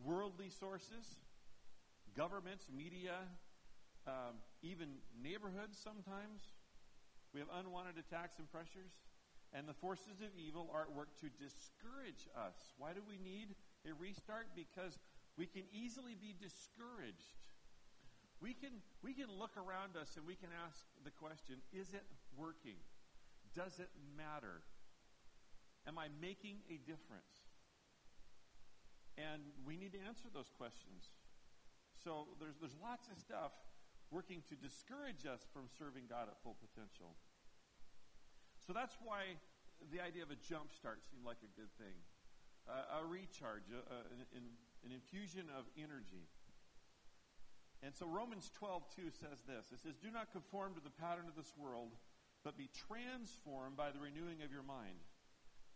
worldly 0.00 0.48
sources, 0.48 1.20
governments, 2.16 2.72
media, 2.72 3.28
um, 4.06 4.40
even 4.62 4.88
neighborhoods 5.20 5.76
sometimes. 5.76 6.40
We 7.34 7.40
have 7.40 7.52
unwanted 7.52 8.00
attacks 8.00 8.38
and 8.38 8.50
pressures. 8.50 8.96
And 9.52 9.66
the 9.66 9.74
forces 9.74 10.22
of 10.22 10.30
evil 10.38 10.70
are 10.72 10.82
at 10.86 10.92
work 10.94 11.10
to 11.20 11.28
discourage 11.42 12.30
us. 12.38 12.54
Why 12.78 12.94
do 12.94 13.02
we 13.02 13.18
need 13.18 13.58
a 13.82 13.90
restart? 13.98 14.46
Because 14.54 14.98
we 15.36 15.46
can 15.46 15.66
easily 15.74 16.14
be 16.14 16.34
discouraged. 16.38 17.34
We 18.40 18.54
can, 18.54 18.78
we 19.02 19.12
can 19.12 19.26
look 19.26 19.58
around 19.58 19.98
us 19.98 20.14
and 20.16 20.24
we 20.24 20.38
can 20.38 20.48
ask 20.64 20.86
the 21.04 21.10
question 21.10 21.58
is 21.74 21.92
it 21.92 22.06
working? 22.38 22.78
Does 23.54 23.82
it 23.82 23.90
matter? 24.16 24.62
Am 25.86 25.98
I 25.98 26.06
making 26.22 26.62
a 26.70 26.78
difference? 26.86 27.50
And 29.18 29.42
we 29.66 29.76
need 29.76 29.92
to 29.92 30.02
answer 30.06 30.30
those 30.32 30.48
questions. 30.56 31.10
So 31.98 32.32
there's, 32.38 32.56
there's 32.60 32.78
lots 32.80 33.08
of 33.10 33.18
stuff 33.18 33.52
working 34.10 34.42
to 34.48 34.54
discourage 34.56 35.28
us 35.28 35.44
from 35.52 35.68
serving 35.78 36.08
God 36.08 36.32
at 36.32 36.40
full 36.42 36.56
potential. 36.56 37.18
So 38.66 38.72
that's 38.72 38.96
why 39.02 39.40
the 39.88 40.00
idea 40.00 40.22
of 40.22 40.30
a 40.30 40.38
jump 40.44 40.72
start 40.72 41.00
seemed 41.08 41.24
like 41.24 41.40
a 41.40 41.52
good 41.56 41.72
thing. 41.80 41.96
Uh, 42.68 43.00
a 43.00 43.06
recharge, 43.08 43.66
a, 43.72 43.80
a, 43.80 43.98
an, 44.36 44.44
an 44.84 44.92
infusion 44.92 45.48
of 45.56 45.64
energy. 45.74 46.28
And 47.80 47.96
so 47.96 48.04
Romans 48.04 48.52
12, 48.60 48.84
2 48.94 49.02
says 49.08 49.40
this 49.48 49.72
It 49.72 49.80
says, 49.80 49.96
Do 49.96 50.12
not 50.12 50.32
conform 50.32 50.76
to 50.76 50.84
the 50.84 50.92
pattern 50.92 51.24
of 51.26 51.34
this 51.34 51.56
world, 51.56 51.96
but 52.44 52.60
be 52.60 52.68
transformed 52.68 53.76
by 53.76 53.90
the 53.90 54.00
renewing 54.00 54.44
of 54.44 54.52
your 54.52 54.62
mind. 54.64 55.00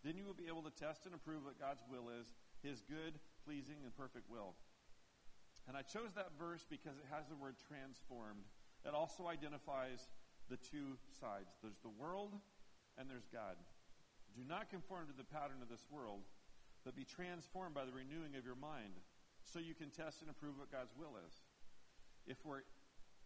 Then 0.05 0.21
you 0.21 0.29
will 0.29 0.37
be 0.37 0.53
able 0.53 0.63
to 0.69 0.75
test 0.77 1.09
and 1.09 1.17
approve 1.17 1.49
what 1.49 1.57
God's 1.57 1.81
will 1.89 2.13
is, 2.13 2.37
his 2.61 2.85
good, 2.85 3.17
pleasing, 3.49 3.81
and 3.81 3.97
perfect 3.97 4.29
will. 4.29 4.53
And 5.65 5.81
I 5.81 5.81
chose 5.81 6.13
that 6.13 6.37
verse 6.37 6.69
because 6.69 7.01
it 7.01 7.09
has 7.09 7.25
the 7.25 7.41
word 7.41 7.57
transformed. 7.57 8.45
It 8.85 8.93
also 8.93 9.27
identifies 9.33 10.13
the 10.53 10.61
two 10.61 11.01
sides 11.09 11.57
there's 11.65 11.81
the 11.81 11.97
world 11.97 12.37
and 12.99 13.11
there's 13.11 13.29
God. 13.33 13.57
Do 14.35 14.43
not 14.43 14.71
conform 14.71 15.07
to 15.07 15.17
the 15.17 15.27
pattern 15.27 15.63
of 15.63 15.71
this 15.71 15.87
world, 15.91 16.27
but 16.85 16.99
be 16.99 17.07
transformed 17.07 17.75
by 17.75 17.87
the 17.87 17.95
renewing 17.95 18.35
of 18.35 18.45
your 18.45 18.59
mind 18.59 18.99
so 19.47 19.59
you 19.59 19.75
can 19.75 19.91
test 19.91 20.23
and 20.23 20.31
approve 20.31 20.59
what 20.59 20.73
God's 20.73 20.95
will 20.99 21.15
is. 21.23 21.35
If 22.27 22.43
we're 22.45 22.67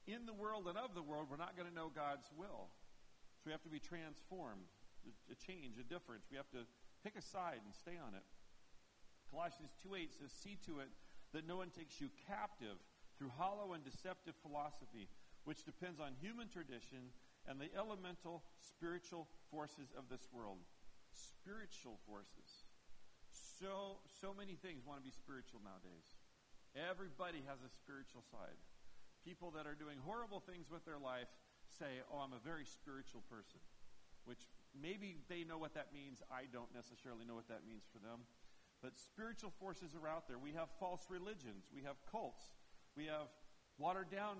in 0.06 0.26
the 0.26 0.34
world 0.37 0.66
and 0.68 0.76
of 0.76 0.94
the 0.94 1.04
world, 1.04 1.28
we're 1.30 1.40
not 1.40 1.56
going 1.56 1.68
to 1.68 1.75
know 1.75 1.92
God's 1.92 2.28
will. 2.37 2.68
So 3.40 3.46
we 3.46 3.52
have 3.52 3.62
to 3.62 3.72
be 3.72 3.78
transformed, 3.78 4.68
a 5.30 5.37
change, 5.38 5.78
a 5.78 5.87
difference. 5.87 6.26
We 6.28 6.37
have 6.37 6.50
to 6.52 6.66
pick 7.04 7.14
a 7.16 7.22
side 7.22 7.62
and 7.64 7.72
stay 7.72 7.96
on 7.96 8.12
it. 8.12 8.26
Colossians 9.30 9.76
2.8 9.84 10.12
says, 10.18 10.32
See 10.32 10.58
to 10.66 10.80
it 10.80 10.90
that 11.32 11.46
no 11.46 11.56
one 11.56 11.70
takes 11.70 12.00
you 12.00 12.08
captive 12.26 12.80
through 13.16 13.30
hollow 13.37 13.72
and 13.72 13.84
deceptive 13.84 14.34
philosophy, 14.42 15.08
which 15.44 15.64
depends 15.64 16.00
on 16.00 16.18
human 16.20 16.48
tradition 16.48 17.12
and 17.46 17.60
the 17.60 17.70
elemental 17.76 18.42
spiritual 18.60 19.28
forces 19.50 19.93
of 19.97 20.09
this 20.09 20.28
world. 20.33 20.61
Spiritual 21.12 21.99
forces. 22.05 22.69
So, 23.33 23.99
so 24.07 24.31
many 24.31 24.55
things 24.55 24.87
want 24.87 25.00
to 25.00 25.07
be 25.07 25.11
spiritual 25.11 25.61
nowadays. 25.64 26.07
Everybody 26.76 27.43
has 27.49 27.59
a 27.64 27.71
spiritual 27.73 28.23
side. 28.31 28.57
People 29.26 29.50
that 29.59 29.67
are 29.67 29.75
doing 29.75 29.99
horrible 30.05 30.38
things 30.38 30.71
with 30.71 30.85
their 30.87 31.00
life 31.00 31.28
say, 31.67 32.05
Oh, 32.12 32.23
I'm 32.23 32.37
a 32.37 32.43
very 32.45 32.64
spiritual 32.64 33.26
person, 33.26 33.59
which 34.25 34.47
maybe 34.76 35.19
they 35.26 35.43
know 35.43 35.59
what 35.59 35.75
that 35.75 35.90
means. 35.90 36.23
I 36.31 36.47
don't 36.49 36.71
necessarily 36.71 37.26
know 37.26 37.35
what 37.35 37.49
that 37.50 37.67
means 37.67 37.85
for 37.90 37.99
them. 37.99 38.23
But 38.78 38.95
spiritual 38.95 39.50
forces 39.59 39.99
are 39.99 40.07
out 40.07 40.31
there. 40.31 40.38
We 40.38 40.55
have 40.55 40.71
false 40.78 41.02
religions, 41.11 41.67
we 41.75 41.83
have 41.83 41.99
cults, 42.07 42.55
we 42.95 43.11
have 43.11 43.26
watered 43.76 44.11
down 44.11 44.38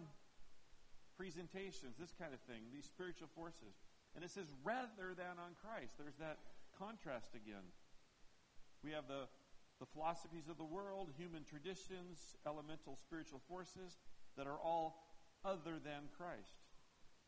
presentations, 1.19 1.99
this 1.99 2.15
kind 2.15 2.31
of 2.31 2.39
thing, 2.47 2.71
these 2.71 2.87
spiritual 2.87 3.27
forces. 3.35 3.75
And 4.15 4.25
it 4.25 4.31
says, 4.31 4.51
rather 4.65 5.15
than 5.15 5.39
on 5.39 5.55
Christ. 5.63 5.95
There's 5.99 6.17
that 6.19 6.39
contrast 6.79 7.35
again. 7.35 7.65
We 8.83 8.93
have 8.93 9.07
the, 9.09 9.27
the 9.81 9.87
philosophies 9.87 10.49
of 10.49 10.59
the 10.59 10.65
world, 10.67 11.11
human 11.17 11.45
traditions, 11.45 12.37
elemental 12.47 12.97
spiritual 12.97 13.41
forces 13.49 13.99
that 14.37 14.47
are 14.47 14.59
all 14.59 15.07
other 15.45 15.79
than 15.83 16.11
Christ. 16.17 16.63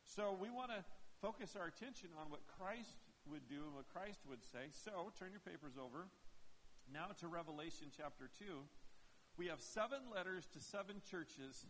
So 0.04 0.36
we 0.38 0.50
want 0.50 0.70
to 0.70 0.82
focus 1.20 1.54
our 1.58 1.66
attention 1.66 2.10
on 2.18 2.30
what 2.30 2.40
Christ 2.58 3.02
would 3.28 3.46
do 3.48 3.62
and 3.66 3.74
what 3.74 3.86
Christ 3.92 4.20
would 4.28 4.42
say. 4.42 4.70
So 4.72 5.12
turn 5.18 5.30
your 5.30 5.44
papers 5.44 5.74
over 5.78 6.06
now 6.92 7.14
to 7.20 7.28
Revelation 7.28 7.88
chapter 7.94 8.30
2. 8.38 8.44
We 9.36 9.46
have 9.46 9.60
seven 9.60 9.98
letters 10.14 10.46
to 10.54 10.60
seven 10.60 10.96
churches 11.08 11.66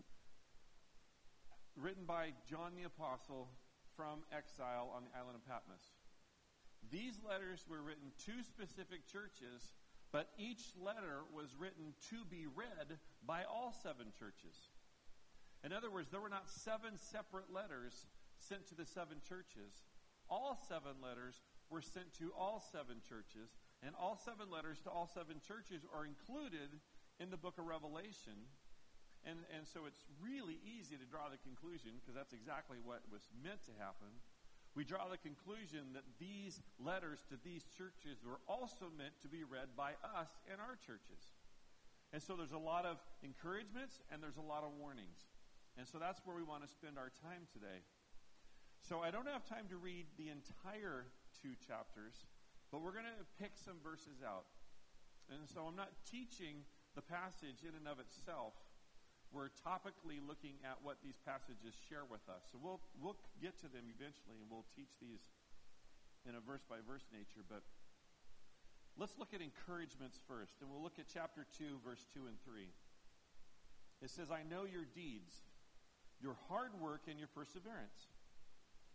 written 1.76 2.05
by 2.05 2.33
John 2.49 2.73
the 2.76 2.85
Apostle 2.85 3.49
from 4.00 4.25
exile 4.33 4.88
on 4.97 5.04
the 5.04 5.12
island 5.12 5.37
of 5.37 5.45
Patmos. 5.45 5.92
These 6.88 7.21
letters 7.21 7.69
were 7.69 7.85
written 7.85 8.16
to 8.25 8.40
specific 8.49 9.04
churches, 9.04 9.76
but 10.09 10.33
each 10.40 10.73
letter 10.80 11.28
was 11.37 11.52
written 11.52 11.92
to 12.09 12.25
be 12.25 12.49
read 12.49 12.97
by 13.28 13.45
all 13.45 13.76
seven 13.85 14.09
churches. 14.16 14.57
In 15.61 15.76
other 15.76 15.92
words, 15.92 16.09
there 16.09 16.25
were 16.25 16.33
not 16.33 16.49
seven 16.49 16.97
separate 16.97 17.52
letters 17.52 18.09
sent 18.40 18.64
to 18.73 18.75
the 18.75 18.88
seven 18.88 19.21
churches. 19.21 19.85
All 20.33 20.57
seven 20.64 20.97
letters 21.04 21.37
were 21.69 21.85
sent 21.85 22.09
to 22.25 22.33
all 22.33 22.64
seven 22.73 23.04
churches, 23.04 23.52
and 23.85 23.92
all 24.00 24.16
seven 24.16 24.49
letters 24.49 24.80
to 24.88 24.90
all 24.90 25.12
seven 25.12 25.45
churches 25.45 25.85
are 25.92 26.09
included 26.09 26.73
in 27.21 27.28
the 27.28 27.37
book 27.37 27.61
of 27.61 27.69
Revelation 27.69 28.49
and, 29.25 29.45
and 29.53 29.69
so 29.69 29.85
it's 29.85 30.05
really 30.19 30.57
easy 30.65 30.97
to 30.97 31.07
draw 31.09 31.29
the 31.29 31.41
conclusion, 31.45 32.00
because 32.00 32.17
that's 32.17 32.33
exactly 32.33 32.81
what 32.81 33.05
was 33.12 33.25
meant 33.45 33.61
to 33.69 33.75
happen. 33.77 34.09
We 34.79 34.87
draw 34.87 35.11
the 35.11 35.19
conclusion 35.19 35.93
that 35.99 36.07
these 36.23 36.62
letters 36.79 37.27
to 37.29 37.37
these 37.43 37.67
churches 37.75 38.23
were 38.23 38.39
also 38.47 38.87
meant 38.95 39.19
to 39.27 39.29
be 39.29 39.43
read 39.43 39.75
by 39.75 39.99
us 40.07 40.31
in 40.47 40.62
our 40.62 40.79
churches. 40.79 41.35
And 42.15 42.23
so 42.23 42.39
there's 42.39 42.55
a 42.55 42.59
lot 42.59 42.87
of 42.87 43.03
encouragements 43.23 43.99
and 44.11 44.23
there's 44.23 44.39
a 44.39 44.47
lot 44.47 44.62
of 44.62 44.71
warnings. 44.79 45.27
And 45.79 45.87
so 45.87 45.99
that's 45.99 46.23
where 46.23 46.35
we 46.39 46.47
want 46.47 46.62
to 46.62 46.71
spend 46.71 46.99
our 46.99 47.11
time 47.23 47.50
today. 47.50 47.83
So 48.83 49.03
I 49.03 49.11
don't 49.11 49.27
have 49.27 49.43
time 49.43 49.67
to 49.71 49.77
read 49.77 50.07
the 50.19 50.31
entire 50.31 51.07
two 51.43 51.59
chapters, 51.67 52.27
but 52.71 52.83
we're 52.83 52.95
going 52.95 53.11
to 53.11 53.27
pick 53.43 53.59
some 53.59 53.83
verses 53.83 54.23
out. 54.23 54.47
And 55.31 55.47
so 55.47 55.67
I'm 55.67 55.77
not 55.77 55.91
teaching 56.07 56.62
the 56.95 57.03
passage 57.03 57.62
in 57.62 57.75
and 57.75 57.87
of 57.87 57.99
itself 57.99 58.55
we're 59.30 59.54
topically 59.62 60.18
looking 60.18 60.58
at 60.66 60.82
what 60.82 60.99
these 61.06 61.18
passages 61.22 61.75
share 61.87 62.02
with 62.02 62.22
us. 62.26 62.42
So 62.50 62.58
we'll, 62.58 62.82
we'll 62.99 63.18
get 63.38 63.54
to 63.62 63.70
them 63.70 63.87
eventually 63.87 64.42
and 64.42 64.50
we'll 64.50 64.66
teach 64.75 64.90
these 64.99 65.22
in 66.26 66.34
a 66.34 66.42
verse 66.42 66.66
by 66.66 66.82
verse 66.82 67.06
nature. 67.14 67.46
But 67.46 67.62
let's 68.99 69.14
look 69.18 69.30
at 69.30 69.40
encouragements 69.40 70.18
first. 70.26 70.58
And 70.60 70.66
we'll 70.66 70.82
look 70.82 70.99
at 70.99 71.06
chapter 71.06 71.46
2, 71.56 71.78
verse 71.87 72.02
2 72.10 72.26
and 72.26 72.37
3. 72.42 72.66
It 74.02 74.10
says, 74.10 74.34
I 74.34 74.42
know 74.42 74.66
your 74.66 74.84
deeds, 74.84 75.46
your 76.18 76.34
hard 76.49 76.75
work, 76.80 77.06
and 77.06 77.18
your 77.18 77.28
perseverance. 77.30 78.10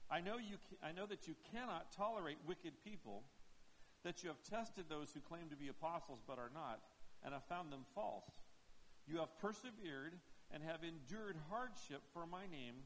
I 0.09 0.21
know, 0.21 0.37
you, 0.37 0.57
I 0.83 0.91
know 0.91 1.05
that 1.07 1.27
you 1.27 1.35
cannot 1.51 1.91
tolerate 1.95 2.37
wicked 2.45 2.73
people, 2.83 3.23
that 4.03 4.21
you 4.21 4.29
have 4.29 4.41
tested 4.43 4.85
those 4.89 5.09
who 5.13 5.19
claim 5.19 5.49
to 5.49 5.55
be 5.55 5.69
apostles 5.69 6.19
but 6.27 6.37
are 6.37 6.51
not, 6.53 6.81
and 7.23 7.33
have 7.33 7.43
found 7.45 7.71
them 7.71 7.85
false. 7.95 8.29
You 9.07 9.19
have 9.19 9.37
persevered 9.39 10.17
and 10.51 10.63
have 10.63 10.81
endured 10.81 11.37
hardship 11.49 12.01
for 12.13 12.25
my 12.25 12.45
name 12.49 12.85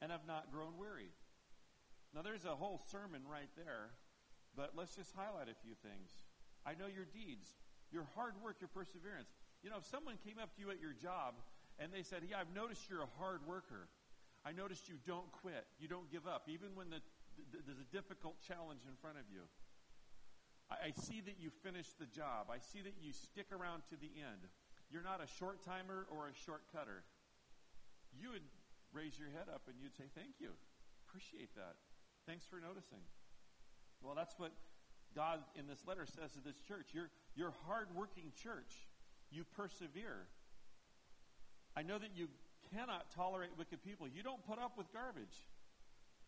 and 0.00 0.10
have 0.10 0.26
not 0.26 0.52
grown 0.52 0.78
weary. 0.78 1.10
Now, 2.14 2.22
there's 2.22 2.44
a 2.44 2.54
whole 2.54 2.80
sermon 2.90 3.22
right 3.28 3.50
there, 3.56 3.90
but 4.54 4.72
let's 4.76 4.94
just 4.94 5.12
highlight 5.14 5.48
a 5.48 5.58
few 5.62 5.74
things. 5.82 6.10
I 6.64 6.72
know 6.74 6.86
your 6.86 7.04
deeds, 7.04 7.50
your 7.92 8.06
hard 8.14 8.34
work, 8.42 8.56
your 8.60 8.70
perseverance. 8.72 9.30
You 9.62 9.70
know, 9.70 9.78
if 9.78 9.86
someone 9.86 10.16
came 10.24 10.38
up 10.40 10.54
to 10.56 10.60
you 10.62 10.70
at 10.70 10.80
your 10.80 10.94
job 10.94 11.34
and 11.78 11.92
they 11.92 12.02
said, 12.02 12.22
Yeah, 12.28 12.40
I've 12.40 12.54
noticed 12.54 12.88
you're 12.88 13.02
a 13.02 13.14
hard 13.18 13.46
worker. 13.46 13.88
I 14.46 14.52
noticed 14.52 14.88
you 14.88 14.96
don't 15.06 15.30
quit, 15.32 15.66
you 15.82 15.88
don't 15.88 16.10
give 16.10 16.26
up, 16.26 16.46
even 16.46 16.78
when 16.78 16.88
the, 16.88 17.02
the, 17.50 17.58
there's 17.66 17.82
a 17.82 17.90
difficult 17.90 18.38
challenge 18.46 18.86
in 18.86 18.94
front 19.02 19.18
of 19.18 19.26
you. 19.26 19.42
I 20.70 20.90
see 20.94 21.22
that 21.22 21.38
you 21.38 21.50
finish 21.62 21.86
the 21.98 22.06
job, 22.06 22.50
I 22.50 22.58
see 22.58 22.82
that 22.82 22.94
you 22.98 23.12
stick 23.12 23.46
around 23.50 23.82
to 23.90 23.96
the 23.98 24.10
end 24.18 24.50
you're 24.90 25.02
not 25.04 25.22
a 25.22 25.28
short 25.38 25.62
timer 25.62 26.06
or 26.10 26.28
a 26.28 26.34
short 26.34 26.62
cutter. 26.72 27.02
You 28.14 28.30
would 28.32 28.46
raise 28.92 29.18
your 29.18 29.28
head 29.28 29.52
up 29.52 29.62
and 29.66 29.76
you'd 29.80 29.96
say, 29.96 30.06
Thank 30.14 30.38
you. 30.38 30.54
Appreciate 31.08 31.54
that. 31.54 31.76
Thanks 32.26 32.44
for 32.44 32.60
noticing. 32.60 33.02
Well, 34.02 34.14
that's 34.14 34.34
what 34.38 34.52
God 35.14 35.40
in 35.56 35.66
this 35.66 35.80
letter 35.86 36.06
says 36.06 36.32
to 36.32 36.42
this 36.44 36.58
church. 36.68 36.90
You're, 36.92 37.10
you're 37.34 37.54
hardworking 37.66 38.32
church. 38.36 38.86
You 39.30 39.44
persevere. 39.56 40.28
I 41.76 41.82
know 41.82 41.98
that 41.98 42.10
you 42.14 42.28
cannot 42.74 43.10
tolerate 43.14 43.50
wicked 43.56 43.82
people. 43.82 44.06
You 44.08 44.22
don't 44.22 44.44
put 44.46 44.58
up 44.58 44.76
with 44.76 44.92
garbage. 44.92 45.46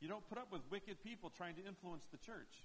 You 0.00 0.08
don't 0.08 0.26
put 0.28 0.38
up 0.38 0.52
with 0.52 0.62
wicked 0.70 1.02
people 1.02 1.30
trying 1.30 1.54
to 1.56 1.64
influence 1.66 2.04
the 2.10 2.18
church. 2.18 2.64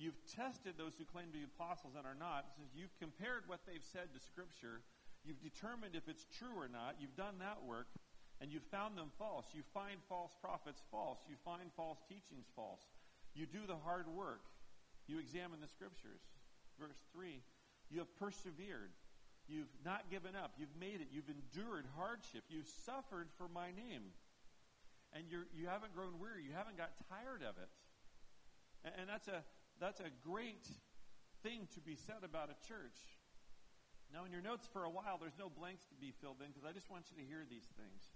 You've 0.00 0.16
tested 0.24 0.80
those 0.80 0.96
who 0.96 1.04
claim 1.04 1.28
to 1.28 1.36
be 1.36 1.44
apostles 1.44 1.92
and 1.92 2.08
are 2.08 2.16
not. 2.16 2.56
You've 2.72 2.96
compared 2.96 3.44
what 3.44 3.60
they've 3.68 3.84
said 3.84 4.08
to 4.16 4.18
Scripture, 4.18 4.80
you've 5.28 5.44
determined 5.44 5.92
if 5.92 6.08
it's 6.08 6.24
true 6.40 6.56
or 6.56 6.72
not. 6.72 6.96
You've 6.96 7.20
done 7.20 7.36
that 7.44 7.60
work, 7.60 7.92
and 8.40 8.48
you've 8.48 8.64
found 8.72 8.96
them 8.96 9.12
false. 9.20 9.52
You 9.52 9.60
find 9.76 10.00
false 10.08 10.32
prophets 10.40 10.80
false. 10.88 11.20
You 11.28 11.36
find 11.44 11.68
false 11.76 12.00
teachings 12.08 12.48
false. 12.56 12.80
You 13.36 13.44
do 13.44 13.68
the 13.68 13.76
hard 13.76 14.08
work. 14.08 14.40
You 15.04 15.20
examine 15.20 15.60
the 15.60 15.68
Scriptures. 15.68 16.24
Verse 16.80 16.96
3 17.12 17.44
You 17.92 18.00
have 18.00 18.08
persevered. 18.16 18.96
You've 19.52 19.68
not 19.84 20.08
given 20.08 20.32
up. 20.32 20.56
You've 20.56 20.72
made 20.80 21.04
it. 21.04 21.12
You've 21.12 21.28
endured 21.28 21.84
hardship. 22.00 22.48
You've 22.48 22.72
suffered 22.88 23.28
for 23.36 23.52
my 23.52 23.68
name. 23.76 24.16
And 25.12 25.28
you're, 25.28 25.44
you 25.52 25.66
haven't 25.68 25.92
grown 25.92 26.16
weary. 26.22 26.40
You 26.46 26.56
haven't 26.56 26.78
got 26.78 26.96
tired 27.10 27.44
of 27.44 27.58
it. 27.60 27.68
And, 28.86 28.94
and 29.04 29.06
that's, 29.10 29.26
a, 29.26 29.42
that's 29.80 30.00
a 30.00 30.12
great 30.22 30.68
thing 31.42 31.66
to 31.74 31.80
be 31.80 31.96
said 31.96 32.22
about 32.22 32.52
a 32.52 32.58
church. 32.68 33.00
Now, 34.12 34.26
in 34.26 34.32
your 34.34 34.42
notes 34.42 34.68
for 34.68 34.84
a 34.84 34.92
while, 34.92 35.16
there's 35.16 35.38
no 35.38 35.48
blanks 35.48 35.86
to 35.88 35.96
be 35.96 36.12
filled 36.20 36.42
in 36.44 36.52
because 36.52 36.68
I 36.68 36.74
just 36.74 36.90
want 36.90 37.08
you 37.08 37.16
to 37.16 37.26
hear 37.26 37.46
these 37.48 37.70
things. 37.78 38.10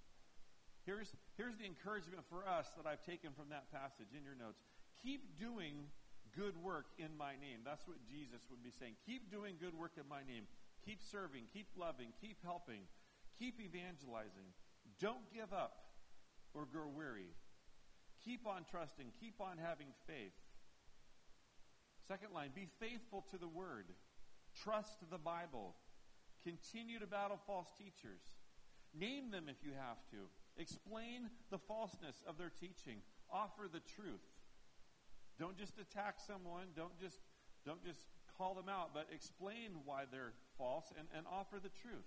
Here's, 0.84 1.16
here's 1.40 1.56
the 1.56 1.64
encouragement 1.64 2.28
for 2.28 2.44
us 2.44 2.68
that 2.76 2.84
I've 2.84 3.00
taken 3.00 3.32
from 3.32 3.48
that 3.48 3.72
passage 3.72 4.12
in 4.12 4.20
your 4.20 4.36
notes. 4.36 4.60
Keep 5.00 5.40
doing 5.40 5.88
good 6.36 6.58
work 6.60 6.92
in 7.00 7.16
my 7.16 7.40
name. 7.40 7.64
That's 7.64 7.86
what 7.88 7.96
Jesus 8.04 8.44
would 8.50 8.60
be 8.60 8.74
saying. 8.74 9.00
Keep 9.06 9.32
doing 9.32 9.56
good 9.56 9.72
work 9.72 9.96
in 9.96 10.04
my 10.04 10.20
name. 10.26 10.44
Keep 10.84 11.00
serving, 11.00 11.48
keep 11.48 11.72
loving, 11.78 12.12
keep 12.20 12.44
helping, 12.44 12.84
keep 13.38 13.56
evangelizing. 13.56 14.52
Don't 15.00 15.24
give 15.32 15.56
up 15.56 15.96
or 16.52 16.66
grow 16.68 16.92
weary. 16.92 17.32
Keep 18.20 18.44
on 18.46 18.68
trusting, 18.68 19.08
keep 19.16 19.40
on 19.40 19.56
having 19.56 19.88
faith. 20.06 20.36
Second 22.06 22.32
line, 22.34 22.50
be 22.54 22.68
faithful 22.80 23.24
to 23.30 23.38
the 23.38 23.48
word. 23.48 23.86
Trust 24.62 24.98
the 25.10 25.18
Bible. 25.18 25.74
Continue 26.42 26.98
to 26.98 27.06
battle 27.06 27.40
false 27.46 27.68
teachers. 27.78 28.20
Name 28.92 29.30
them 29.30 29.46
if 29.48 29.56
you 29.64 29.72
have 29.72 29.98
to. 30.10 30.28
Explain 30.56 31.30
the 31.50 31.58
falseness 31.58 32.22
of 32.28 32.38
their 32.38 32.52
teaching. 32.60 33.00
Offer 33.32 33.68
the 33.72 33.80
truth. 33.80 34.22
Don't 35.38 35.56
just 35.56 35.78
attack 35.78 36.16
someone. 36.24 36.68
Don't 36.76 36.94
just, 37.00 37.18
don't 37.66 37.82
just 37.84 38.04
call 38.36 38.54
them 38.54 38.68
out, 38.68 38.90
but 38.92 39.08
explain 39.12 39.82
why 39.84 40.04
they're 40.10 40.34
false 40.58 40.92
and, 40.98 41.08
and 41.16 41.26
offer 41.26 41.56
the 41.62 41.72
truth. 41.82 42.06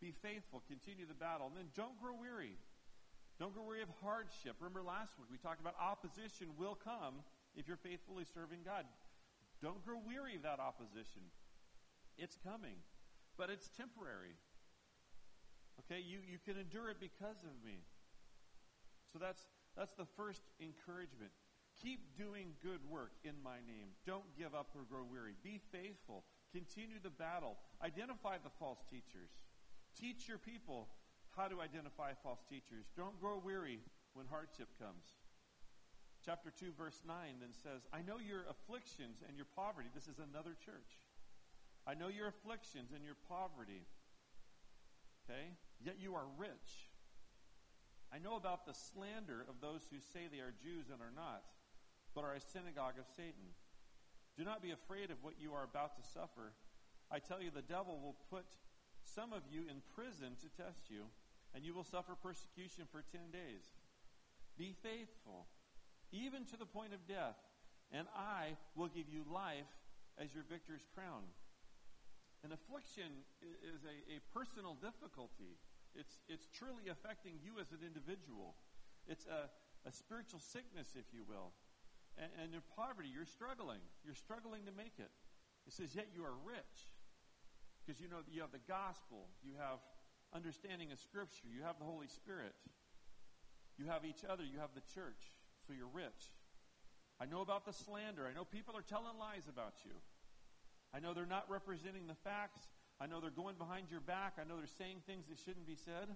Be 0.00 0.12
faithful, 0.22 0.62
continue 0.66 1.04
the 1.04 1.14
battle, 1.14 1.46
and 1.46 1.56
then 1.56 1.68
don't 1.76 2.00
grow 2.00 2.16
weary. 2.16 2.56
Don't 3.38 3.52
grow 3.52 3.64
weary 3.64 3.82
of 3.82 3.92
hardship. 4.02 4.56
Remember 4.60 4.82
last 4.82 5.12
week 5.18 5.28
we 5.30 5.36
talked 5.36 5.60
about 5.60 5.74
opposition 5.80 6.48
will 6.58 6.74
come 6.74 7.20
if 7.54 7.66
you're 7.66 7.80
faithfully 7.80 8.24
serving 8.24 8.60
God. 8.64 8.84
Don't 9.62 9.84
grow 9.84 9.98
weary 10.00 10.36
of 10.36 10.42
that 10.42 10.60
opposition. 10.60 11.22
It's 12.16 12.36
coming, 12.42 12.80
but 13.36 13.50
it's 13.50 13.68
temporary. 13.68 14.36
Okay, 15.84 16.00
you, 16.00 16.18
you 16.24 16.38
can 16.44 16.60
endure 16.60 16.90
it 16.90 17.00
because 17.00 17.40
of 17.44 17.54
me. 17.64 17.84
So 19.12 19.18
that's 19.18 19.42
that's 19.76 19.94
the 19.94 20.06
first 20.16 20.42
encouragement. 20.60 21.30
Keep 21.80 22.18
doing 22.18 22.52
good 22.62 22.80
work 22.90 23.12
in 23.24 23.34
my 23.42 23.56
name. 23.64 23.96
Don't 24.04 24.26
give 24.36 24.54
up 24.54 24.68
or 24.74 24.82
grow 24.84 25.06
weary. 25.08 25.34
Be 25.42 25.60
faithful. 25.72 26.24
Continue 26.52 26.98
the 27.02 27.10
battle. 27.10 27.56
Identify 27.82 28.36
the 28.42 28.50
false 28.58 28.82
teachers. 28.90 29.30
Teach 29.98 30.28
your 30.28 30.38
people 30.38 30.88
how 31.36 31.48
to 31.48 31.60
identify 31.60 32.12
false 32.22 32.42
teachers. 32.50 32.86
Don't 32.96 33.18
grow 33.20 33.40
weary 33.42 33.80
when 34.14 34.26
hardship 34.26 34.68
comes. 34.78 35.14
Chapter 36.24 36.52
2, 36.52 36.72
verse 36.76 37.00
9 37.06 37.16
then 37.40 37.54
says, 37.64 37.86
I 37.92 38.02
know 38.02 38.20
your 38.20 38.44
afflictions 38.48 39.24
and 39.26 39.36
your 39.36 39.48
poverty. 39.56 39.88
This 39.94 40.08
is 40.08 40.20
another 40.20 40.52
church. 40.52 41.00
I 41.86 41.94
know 41.94 42.08
your 42.08 42.28
afflictions 42.28 42.92
and 42.94 43.04
your 43.04 43.16
poverty. 43.28 43.88
Okay? 45.24 45.56
Yet 45.80 45.96
you 45.98 46.14
are 46.14 46.28
rich. 46.36 46.92
I 48.12 48.18
know 48.18 48.36
about 48.36 48.66
the 48.66 48.74
slander 48.74 49.46
of 49.48 49.62
those 49.62 49.88
who 49.88 49.96
say 50.12 50.28
they 50.28 50.44
are 50.44 50.52
Jews 50.60 50.92
and 50.92 51.00
are 51.00 51.14
not 51.14 51.40
but 52.14 52.24
are 52.24 52.34
a 52.34 52.40
synagogue 52.40 52.98
of 52.98 53.06
Satan. 53.16 53.54
Do 54.36 54.44
not 54.44 54.62
be 54.62 54.70
afraid 54.70 55.10
of 55.10 55.22
what 55.22 55.34
you 55.38 55.54
are 55.54 55.64
about 55.64 55.96
to 55.96 56.08
suffer. 56.10 56.52
I 57.10 57.18
tell 57.18 57.42
you, 57.42 57.50
the 57.50 57.62
devil 57.62 57.98
will 58.02 58.16
put 58.30 58.46
some 59.02 59.32
of 59.32 59.42
you 59.50 59.62
in 59.68 59.82
prison 59.94 60.38
to 60.40 60.62
test 60.62 60.90
you, 60.90 61.06
and 61.54 61.64
you 61.64 61.74
will 61.74 61.84
suffer 61.84 62.14
persecution 62.14 62.84
for 62.90 63.02
ten 63.10 63.30
days. 63.32 63.66
Be 64.58 64.74
faithful, 64.82 65.46
even 66.12 66.44
to 66.50 66.56
the 66.56 66.66
point 66.66 66.92
of 66.92 67.00
death, 67.06 67.38
and 67.92 68.06
I 68.14 68.58
will 68.76 68.88
give 68.88 69.08
you 69.10 69.26
life 69.26 69.70
as 70.18 70.34
your 70.34 70.44
victor's 70.46 70.82
crown. 70.94 71.26
An 72.44 72.52
affliction 72.52 73.26
is 73.42 73.84
a, 73.84 73.96
a 74.16 74.18
personal 74.32 74.78
difficulty. 74.80 75.58
It's, 75.94 76.22
it's 76.28 76.46
truly 76.54 76.88
affecting 76.88 77.36
you 77.42 77.60
as 77.60 77.72
an 77.72 77.82
individual. 77.84 78.54
It's 79.08 79.26
a, 79.26 79.50
a 79.84 79.92
spiritual 79.92 80.40
sickness, 80.40 80.94
if 80.94 81.10
you 81.12 81.26
will 81.26 81.52
and, 82.20 82.30
and 82.36 82.48
in 82.54 82.62
poverty, 82.76 83.08
you're 83.08 83.28
struggling. 83.28 83.80
You're 84.04 84.18
struggling 84.18 84.68
to 84.68 84.74
make 84.76 85.00
it. 85.00 85.10
It 85.66 85.72
says, 85.72 85.96
yet 85.96 86.12
you 86.12 86.24
are 86.24 86.36
rich. 86.44 86.90
Because 87.80 88.00
you 88.00 88.08
know 88.08 88.20
you 88.28 88.44
have 88.44 88.52
the 88.52 88.62
gospel, 88.68 89.32
you 89.42 89.56
have 89.56 89.80
understanding 90.36 90.92
of 90.92 91.00
Scripture, 91.00 91.48
you 91.48 91.64
have 91.64 91.80
the 91.80 91.88
Holy 91.88 92.06
Spirit, 92.06 92.54
you 93.80 93.88
have 93.88 94.04
each 94.04 94.22
other, 94.22 94.44
you 94.44 94.60
have 94.60 94.70
the 94.76 94.84
church, 94.94 95.32
so 95.70 95.78
you're 95.78 95.94
rich. 95.94 96.34
I 97.22 97.30
know 97.30 97.46
about 97.46 97.62
the 97.62 97.72
slander. 97.72 98.26
I 98.26 98.34
know 98.34 98.42
people 98.42 98.74
are 98.74 98.82
telling 98.82 99.14
lies 99.22 99.46
about 99.46 99.78
you. 99.86 99.94
I 100.90 100.98
know 100.98 101.14
they're 101.14 101.30
not 101.30 101.46
representing 101.46 102.10
the 102.10 102.18
facts. 102.26 102.66
I 102.98 103.06
know 103.06 103.22
they're 103.22 103.30
going 103.30 103.54
behind 103.54 103.86
your 103.86 104.02
back. 104.02 104.34
I 104.42 104.42
know 104.42 104.58
they're 104.58 104.78
saying 104.82 105.06
things 105.06 105.30
that 105.30 105.38
shouldn't 105.38 105.70
be 105.70 105.78
said. 105.78 106.10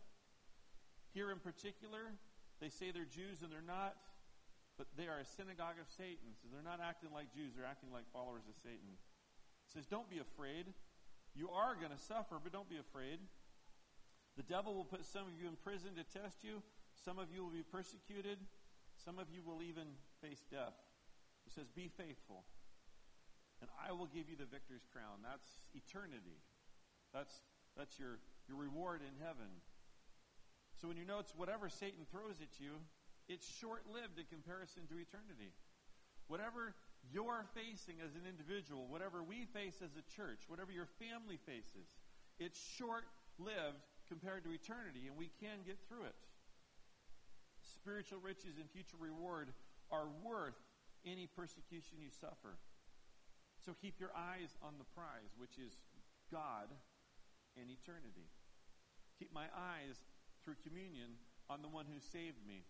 Here 1.14 1.30
in 1.30 1.38
particular, 1.38 2.10
they 2.58 2.66
say 2.66 2.90
they're 2.90 3.06
Jews 3.06 3.46
and 3.46 3.54
they're 3.54 3.62
not 3.62 3.94
but 4.76 4.90
they 4.98 5.06
are 5.06 5.22
a 5.22 5.28
synagogue 5.38 5.78
of 5.78 5.86
Satan. 5.86 6.34
So 6.42 6.50
they're 6.50 6.66
not 6.66 6.82
acting 6.82 7.14
like 7.14 7.30
Jews, 7.30 7.54
they're 7.54 7.68
acting 7.68 7.94
like 7.94 8.10
followers 8.10 8.42
of 8.50 8.58
Satan. 8.58 8.98
It 8.98 9.70
says, 9.70 9.86
Don't 9.86 10.10
be 10.10 10.18
afraid. 10.18 10.66
You 11.34 11.50
are 11.50 11.74
going 11.74 11.94
to 11.94 12.02
suffer, 12.10 12.38
but 12.42 12.50
don't 12.50 12.70
be 12.70 12.78
afraid. 12.78 13.18
The 14.36 14.46
devil 14.46 14.74
will 14.74 14.86
put 14.86 15.06
some 15.06 15.26
of 15.26 15.34
you 15.38 15.46
in 15.46 15.54
prison 15.62 15.94
to 15.98 16.06
test 16.06 16.42
you. 16.42 16.62
Some 16.94 17.18
of 17.18 17.30
you 17.30 17.42
will 17.42 17.54
be 17.54 17.62
persecuted. 17.62 18.38
Some 19.04 19.20
of 19.20 19.28
you 19.28 19.44
will 19.44 19.60
even 19.60 19.84
face 20.24 20.40
death. 20.50 20.72
He 21.44 21.52
says, 21.52 21.68
Be 21.68 21.92
faithful, 21.92 22.48
and 23.60 23.68
I 23.76 23.92
will 23.92 24.08
give 24.08 24.32
you 24.32 24.36
the 24.36 24.48
victor's 24.48 24.88
crown. 24.88 25.20
That's 25.20 25.44
eternity. 25.76 26.40
That's, 27.12 27.44
that's 27.76 28.00
your, 28.00 28.18
your 28.48 28.56
reward 28.56 29.04
in 29.04 29.12
heaven. 29.20 29.60
So 30.80 30.88
when 30.88 30.96
you 30.96 31.04
know 31.04 31.20
it's 31.20 31.36
whatever 31.36 31.68
Satan 31.68 32.08
throws 32.10 32.40
at 32.40 32.58
you, 32.58 32.80
it's 33.28 33.46
short 33.46 33.84
lived 33.92 34.18
in 34.18 34.26
comparison 34.26 34.88
to 34.88 34.96
eternity. 34.98 35.52
Whatever 36.26 36.74
you're 37.12 37.44
facing 37.52 38.00
as 38.00 38.16
an 38.16 38.24
individual, 38.24 38.88
whatever 38.88 39.22
we 39.22 39.44
face 39.52 39.84
as 39.84 39.92
a 40.00 40.04
church, 40.08 40.48
whatever 40.48 40.72
your 40.72 40.88
family 40.96 41.38
faces, 41.44 41.92
it's 42.40 42.58
short 42.58 43.04
lived 43.38 43.84
compared 44.08 44.44
to 44.44 44.52
eternity, 44.52 45.06
and 45.06 45.16
we 45.16 45.30
can 45.40 45.60
get 45.64 45.76
through 45.88 46.04
it. 46.04 46.16
Spiritual 47.84 48.24
riches 48.24 48.56
and 48.56 48.64
future 48.72 48.96
reward 48.96 49.52
are 49.92 50.08
worth 50.24 50.56
any 51.04 51.28
persecution 51.28 52.00
you 52.00 52.08
suffer. 52.08 52.56
So 53.60 53.76
keep 53.76 54.00
your 54.00 54.16
eyes 54.16 54.56
on 54.64 54.80
the 54.80 54.88
prize, 54.96 55.36
which 55.36 55.60
is 55.60 55.76
God 56.32 56.72
and 57.60 57.68
eternity. 57.68 58.32
Keep 59.20 59.36
my 59.36 59.52
eyes 59.52 60.00
through 60.40 60.56
communion 60.64 61.20
on 61.52 61.60
the 61.60 61.68
one 61.68 61.84
who 61.84 62.00
saved 62.00 62.40
me 62.48 62.64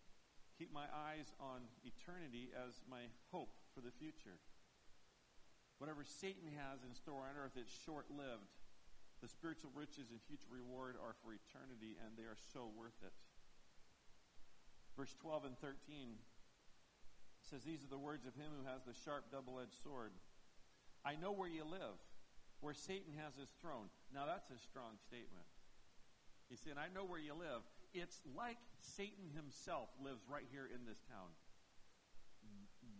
keep 0.59 0.71
my 0.71 0.87
eyes 1.11 1.35
on 1.43 1.67
eternity 1.83 2.55
as 2.55 2.79
my 2.87 3.11
hope 3.35 3.51
for 3.75 3.83
the 3.83 3.91
future. 3.99 4.39
Whatever 5.83 6.07
Satan 6.07 6.47
has 6.55 6.87
in 6.87 6.95
store 6.95 7.27
on 7.27 7.35
earth, 7.35 7.59
it's 7.59 7.75
short 7.83 8.07
lived. 8.15 8.55
The 9.19 9.29
spiritual 9.29 9.75
riches 9.75 10.15
and 10.15 10.23
future 10.31 10.51
reward 10.51 10.95
are 10.95 11.19
for 11.19 11.35
eternity, 11.35 11.99
and 11.99 12.15
they 12.15 12.29
are 12.31 12.39
so 12.55 12.71
worth 12.71 12.99
it. 13.03 13.11
Verse 14.97 15.15
12 15.21 15.45
and 15.45 15.59
13 15.59 15.75
says, 17.43 17.63
These 17.65 17.85
are 17.85 17.91
the 17.91 17.99
words 17.99 18.27
of 18.27 18.35
him 18.35 18.51
who 18.55 18.67
has 18.67 18.83
the 18.87 18.95
sharp 19.05 19.31
double 19.31 19.61
edged 19.61 19.77
sword. 19.83 20.13
I 21.05 21.17
know 21.17 21.33
where 21.33 21.51
you 21.51 21.65
live, 21.65 21.99
where 22.61 22.75
Satan 22.75 23.13
has 23.21 23.37
his 23.37 23.51
throne. 23.61 23.93
Now, 24.15 24.25
that's 24.25 24.49
a 24.51 24.59
strong 24.59 24.97
statement. 25.03 25.45
He 26.49 26.57
said, 26.57 26.79
I 26.79 26.93
know 26.95 27.05
where 27.05 27.21
you 27.21 27.35
live 27.35 27.67
it's 27.95 28.19
like 28.37 28.59
Satan 28.83 29.31
himself 29.39 29.89
lives 30.03 30.27
right 30.27 30.45
here 30.51 30.67
in 30.67 30.83
this 30.85 30.99
town. 31.07 31.31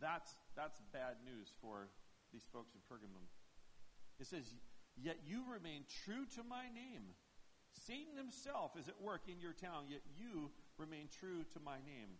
That's, 0.01 0.39
that's 0.55 0.81
bad 0.95 1.19
news 1.27 1.51
for 1.61 1.91
these 2.33 2.47
folks 2.55 2.73
in 2.79 2.81
Pergamum. 2.87 3.27
It 4.23 4.31
says, 4.31 4.55
Yet 4.95 5.19
you 5.27 5.43
remain 5.51 5.83
true 6.07 6.25
to 6.39 6.47
my 6.47 6.71
name. 6.71 7.19
Satan 7.75 8.15
himself 8.15 8.79
is 8.79 8.87
at 8.87 8.95
work 9.03 9.27
in 9.27 9.43
your 9.43 9.53
town, 9.53 9.91
yet 9.91 10.07
you 10.15 10.55
remain 10.79 11.09
true 11.09 11.47
to 11.55 11.59
my 11.63 11.79
name. 11.87 12.19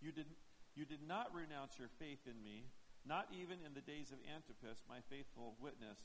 You 0.00 0.12
did, 0.12 0.26
you 0.74 0.84
did 0.84 1.02
not 1.06 1.32
renounce 1.32 1.78
your 1.78 1.90
faith 1.98 2.24
in 2.26 2.36
me, 2.42 2.68
not 3.06 3.30
even 3.30 3.62
in 3.62 3.72
the 3.74 3.84
days 3.84 4.10
of 4.10 4.18
Antipas, 4.26 4.82
my 4.90 4.98
faithful 5.06 5.54
witness, 5.62 5.98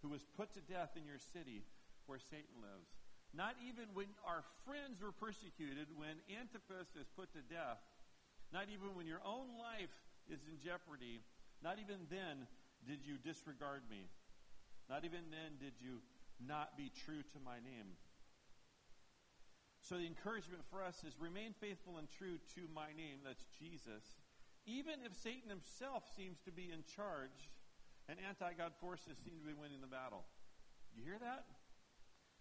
who 0.00 0.08
was 0.08 0.24
put 0.36 0.52
to 0.56 0.62
death 0.64 0.96
in 0.96 1.04
your 1.04 1.20
city 1.20 1.64
where 2.06 2.22
Satan 2.22 2.62
lives. 2.62 2.88
Not 3.34 3.58
even 3.60 3.92
when 3.92 4.08
our 4.24 4.40
friends 4.64 5.02
were 5.02 5.12
persecuted, 5.12 5.92
when 5.92 6.16
Antipas 6.32 6.96
is 6.96 7.10
put 7.12 7.28
to 7.36 7.42
death, 7.52 7.82
not 8.54 8.72
even 8.72 8.94
when 8.96 9.04
your 9.04 9.20
own 9.26 9.58
life 9.60 9.92
is 10.30 10.40
in 10.48 10.56
jeopardy, 10.62 11.20
not 11.60 11.76
even 11.82 12.08
then 12.08 12.46
did 12.86 13.02
you 13.04 13.18
disregard 13.20 13.82
me. 13.90 14.06
Not 14.88 15.04
even 15.04 15.26
then 15.34 15.58
did 15.58 15.74
you 15.82 15.98
not 16.38 16.78
be 16.78 16.92
true 17.04 17.26
to 17.34 17.38
my 17.42 17.58
name. 17.58 17.98
So 19.86 19.94
the 19.94 20.10
encouragement 20.10 20.66
for 20.66 20.82
us 20.82 21.06
is 21.06 21.14
remain 21.14 21.54
faithful 21.54 22.02
and 22.02 22.10
true 22.10 22.42
to 22.58 22.66
my 22.74 22.90
name, 22.98 23.22
that's 23.22 23.46
Jesus, 23.54 24.18
even 24.66 24.98
if 25.06 25.14
Satan 25.14 25.46
himself 25.46 26.02
seems 26.18 26.42
to 26.42 26.50
be 26.50 26.74
in 26.74 26.82
charge 26.90 27.54
and 28.10 28.18
anti 28.18 28.50
God 28.58 28.74
forces 28.82 29.14
seem 29.22 29.38
to 29.38 29.46
be 29.46 29.54
winning 29.54 29.78
the 29.78 29.86
battle. 29.86 30.26
You 30.98 31.06
hear 31.06 31.22
that? 31.22 31.46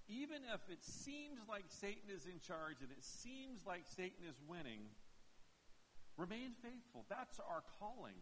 Even 0.10 0.42
if 0.58 0.66
it 0.74 0.82
seems 0.82 1.46
like 1.46 1.70
Satan 1.70 2.10
is 2.10 2.26
in 2.26 2.42
charge 2.42 2.82
and 2.82 2.90
it 2.90 3.06
seems 3.06 3.62
like 3.62 3.86
Satan 3.86 4.26
is 4.26 4.42
winning, 4.50 4.90
remain 6.18 6.58
faithful. 6.66 7.06
That's 7.14 7.38
our 7.38 7.62
calling. 7.78 8.18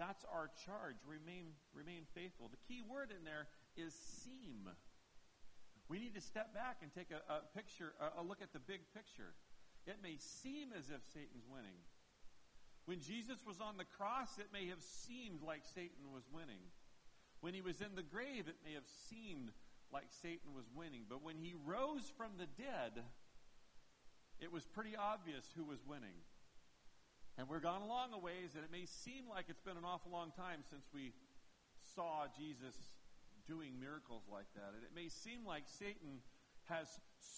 That's 0.00 0.24
our 0.32 0.48
charge. 0.64 0.96
Remain, 1.04 1.52
remain 1.76 2.08
faithful. 2.16 2.48
The 2.48 2.60
key 2.64 2.80
word 2.80 3.12
in 3.12 3.20
there 3.28 3.52
is 3.76 3.92
seem. 3.92 4.72
We 5.88 5.98
need 5.98 6.14
to 6.14 6.20
step 6.20 6.54
back 6.54 6.78
and 6.82 6.92
take 6.92 7.10
a, 7.10 7.20
a 7.32 7.40
picture, 7.54 7.92
a, 8.00 8.20
a 8.20 8.22
look 8.22 8.40
at 8.40 8.52
the 8.52 8.60
big 8.60 8.80
picture. 8.94 9.34
It 9.86 9.98
may 10.02 10.16
seem 10.18 10.70
as 10.76 10.90
if 10.90 11.02
Satan's 11.12 11.44
winning. 11.50 11.76
When 12.86 13.00
Jesus 13.00 13.38
was 13.46 13.60
on 13.60 13.76
the 13.76 13.86
cross, 13.98 14.38
it 14.38 14.50
may 14.52 14.66
have 14.68 14.82
seemed 14.82 15.42
like 15.42 15.62
Satan 15.74 16.10
was 16.12 16.24
winning. 16.32 16.62
When 17.40 17.54
he 17.54 17.60
was 17.60 17.80
in 17.80 17.94
the 17.94 18.02
grave, 18.02 18.46
it 18.46 18.58
may 18.64 18.74
have 18.74 18.86
seemed 19.10 19.50
like 19.92 20.06
Satan 20.22 20.54
was 20.54 20.66
winning. 20.74 21.06
But 21.08 21.22
when 21.22 21.36
he 21.36 21.54
rose 21.66 22.10
from 22.16 22.32
the 22.38 22.46
dead, 22.58 23.02
it 24.40 24.50
was 24.50 24.64
pretty 24.66 24.96
obvious 24.96 25.44
who 25.54 25.64
was 25.64 25.78
winning. 25.86 26.18
And 27.38 27.48
we're 27.48 27.60
gone 27.60 27.82
along 27.82 28.12
a 28.12 28.18
ways, 28.18 28.54
and 28.54 28.64
it 28.64 28.70
may 28.70 28.86
seem 28.86 29.24
like 29.28 29.46
it's 29.48 29.62
been 29.62 29.76
an 29.76 29.86
awful 29.86 30.12
long 30.12 30.32
time 30.36 30.60
since 30.68 30.84
we 30.92 31.12
saw 31.94 32.26
Jesus 32.38 32.74
doing 33.46 33.78
miracles 33.80 34.22
like 34.30 34.46
that. 34.54 34.74
And 34.74 34.82
it 34.82 34.94
may 34.94 35.08
seem 35.08 35.46
like 35.46 35.64
Satan 35.66 36.22
has 36.70 36.86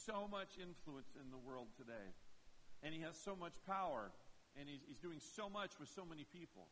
so 0.06 0.28
much 0.28 0.60
influence 0.60 1.16
in 1.16 1.30
the 1.30 1.40
world 1.40 1.68
today, 1.76 2.12
and 2.82 2.92
he 2.92 3.00
has 3.00 3.16
so 3.16 3.34
much 3.34 3.54
power, 3.66 4.12
and 4.58 4.68
he's, 4.68 4.84
he's 4.86 5.00
doing 5.00 5.18
so 5.18 5.48
much 5.48 5.72
with 5.80 5.88
so 5.88 6.04
many 6.04 6.24
people. 6.28 6.68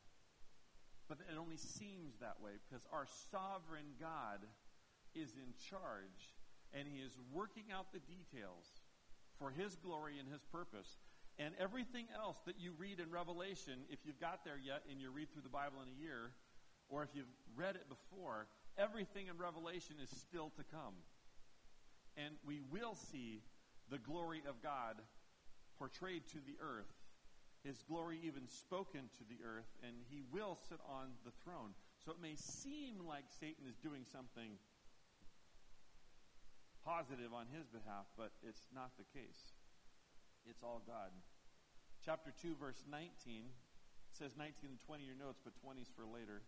But 1.09 1.19
it 1.29 1.37
only 1.37 1.57
seems 1.57 2.17
that 2.21 2.41
way 2.41 2.53
because 2.63 2.85
our 2.93 3.07
sovereign 3.33 3.97
God 4.01 4.45
is 5.15 5.33
in 5.37 5.53
charge, 5.69 6.37
and 6.73 6.89
he 6.89 7.01
is 7.01 7.13
working 7.33 7.73
out 7.73 7.93
the 7.93 8.01
details 8.01 8.81
for 9.39 9.51
his 9.51 9.77
glory 9.77 10.19
and 10.21 10.29
his 10.31 10.45
purpose. 10.53 10.97
And 11.39 11.55
everything 11.59 12.07
else 12.15 12.37
that 12.47 12.61
you 12.61 12.73
read 12.77 13.01
in 13.01 13.11
Revelation, 13.11 13.89
if 13.89 14.05
you've 14.05 14.21
got 14.21 14.45
there 14.45 14.61
yet 14.61 14.85
and 14.91 15.01
you 15.01 15.11
read 15.11 15.33
through 15.33 15.43
the 15.43 15.53
Bible 15.53 15.81
in 15.81 15.89
a 15.89 15.99
year, 16.01 16.33
or 16.89 17.03
if 17.03 17.09
you've 17.15 17.33
read 17.57 17.75
it 17.75 17.89
before, 17.89 18.47
everything 18.79 19.27
in 19.29 19.37
Revelation 19.39 19.97
is 20.03 20.11
still 20.11 20.51
to 20.57 20.65
come. 20.71 20.95
And 22.17 22.35
we 22.47 22.61
will 22.71 22.95
see 22.95 23.41
the 23.91 23.99
glory 23.99 24.43
of 24.49 24.63
God 24.63 24.97
portrayed 25.79 26.29
to 26.29 26.39
the 26.45 26.57
earth, 26.61 26.93
His 27.65 27.83
glory 27.89 28.19
even 28.25 28.47
spoken 28.47 29.09
to 29.19 29.25
the 29.29 29.41
earth, 29.45 29.69
and 29.83 29.97
He 30.09 30.23
will 30.33 30.59
sit 30.69 30.79
on 30.89 31.17
the 31.25 31.33
throne. 31.43 31.73
So 32.05 32.13
it 32.13 32.21
may 32.21 32.35
seem 32.37 33.07
like 33.07 33.25
Satan 33.41 33.65
is 33.69 33.77
doing 33.77 34.05
something 34.05 34.59
positive 36.85 37.31
on 37.31 37.47
his 37.55 37.67
behalf, 37.71 38.11
but 38.19 38.35
it's 38.43 38.67
not 38.75 38.91
the 38.99 39.07
case. 39.15 39.55
It's 40.51 40.63
all 40.63 40.83
God. 40.83 41.15
Chapter 42.05 42.35
2, 42.43 42.59
verse 42.59 42.83
19 42.91 43.47
says 44.11 44.35
19 44.35 44.77
and 44.77 44.83
20 44.83 45.07
your 45.07 45.15
notes, 45.15 45.39
but 45.39 45.55
20 45.63 45.81
is 45.81 45.91
for 45.95 46.03
later 46.03 46.43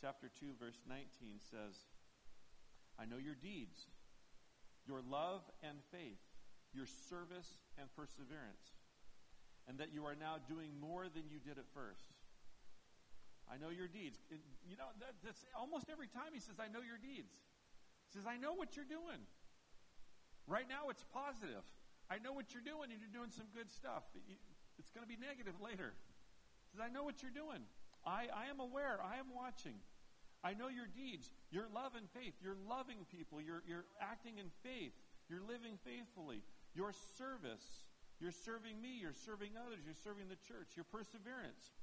chapter 0.00 0.32
2, 0.40 0.56
verse 0.56 0.80
19 0.88 1.04
says, 1.52 1.76
I 2.96 3.04
know 3.04 3.20
your 3.20 3.36
deeds, 3.36 3.84
your 4.88 5.04
love 5.04 5.44
and 5.60 5.76
faith, 5.92 6.20
your 6.72 6.88
service 7.08 7.60
and 7.76 7.92
perseverance, 7.92 8.72
and 9.68 9.76
that 9.76 9.92
you 9.92 10.08
are 10.08 10.16
now 10.16 10.40
doing 10.48 10.72
more 10.80 11.04
than 11.12 11.28
you 11.28 11.36
did 11.36 11.60
at 11.60 11.68
first. 11.76 12.08
I 13.44 13.60
know 13.60 13.68
your 13.68 13.90
deeds. 13.90 14.16
you 14.64 14.78
know, 14.80 14.88
that, 15.04 15.20
that's 15.20 15.44
almost 15.52 15.90
every 15.92 16.08
time 16.08 16.32
he 16.32 16.40
says, 16.40 16.56
I 16.56 16.72
know 16.72 16.80
your 16.80 17.02
deeds. 17.02 17.34
He 18.08 18.16
says, 18.16 18.24
I 18.24 18.40
know 18.40 18.54
what 18.54 18.78
you're 18.78 18.88
doing. 18.88 19.20
Right 20.46 20.66
now, 20.70 20.88
it's 20.88 21.04
positive. 21.12 21.66
I 22.08 22.22
know 22.22 22.32
what 22.32 22.54
you're 22.54 22.64
doing, 22.64 22.94
and 22.94 22.98
you're 22.98 23.12
doing 23.12 23.30
some 23.30 23.50
good 23.54 23.70
stuff. 23.70 24.06
It's 24.78 24.90
going 24.94 25.02
to 25.04 25.10
be 25.10 25.18
negative 25.18 25.58
later. 25.60 25.92
He 25.92 26.78
says, 26.78 26.82
I 26.82 26.88
know 26.88 27.02
what 27.02 27.22
you're 27.22 27.34
doing. 27.34 27.66
I, 28.06 28.30
I 28.32 28.48
am 28.48 28.62
aware. 28.62 28.98
I 29.02 29.18
am 29.18 29.34
watching. 29.34 29.76
I 30.40 30.56
know 30.56 30.72
your 30.72 30.88
deeds, 30.88 31.28
your 31.52 31.68
love 31.68 31.92
and 31.96 32.08
faith. 32.16 32.32
You're 32.40 32.56
loving 32.68 33.04
people. 33.12 33.40
You're, 33.44 33.60
you're 33.68 33.84
acting 34.00 34.40
in 34.40 34.48
faith. 34.64 34.96
You're 35.28 35.44
living 35.44 35.76
faithfully. 35.84 36.40
Your 36.72 36.96
service. 37.20 37.84
You're 38.20 38.32
serving 38.32 38.80
me. 38.80 38.96
You're 39.00 39.16
serving 39.16 39.52
others. 39.60 39.84
You're 39.84 40.00
serving 40.00 40.32
the 40.32 40.40
church. 40.48 40.76
Your 40.76 40.88
perseverance. 40.88 41.76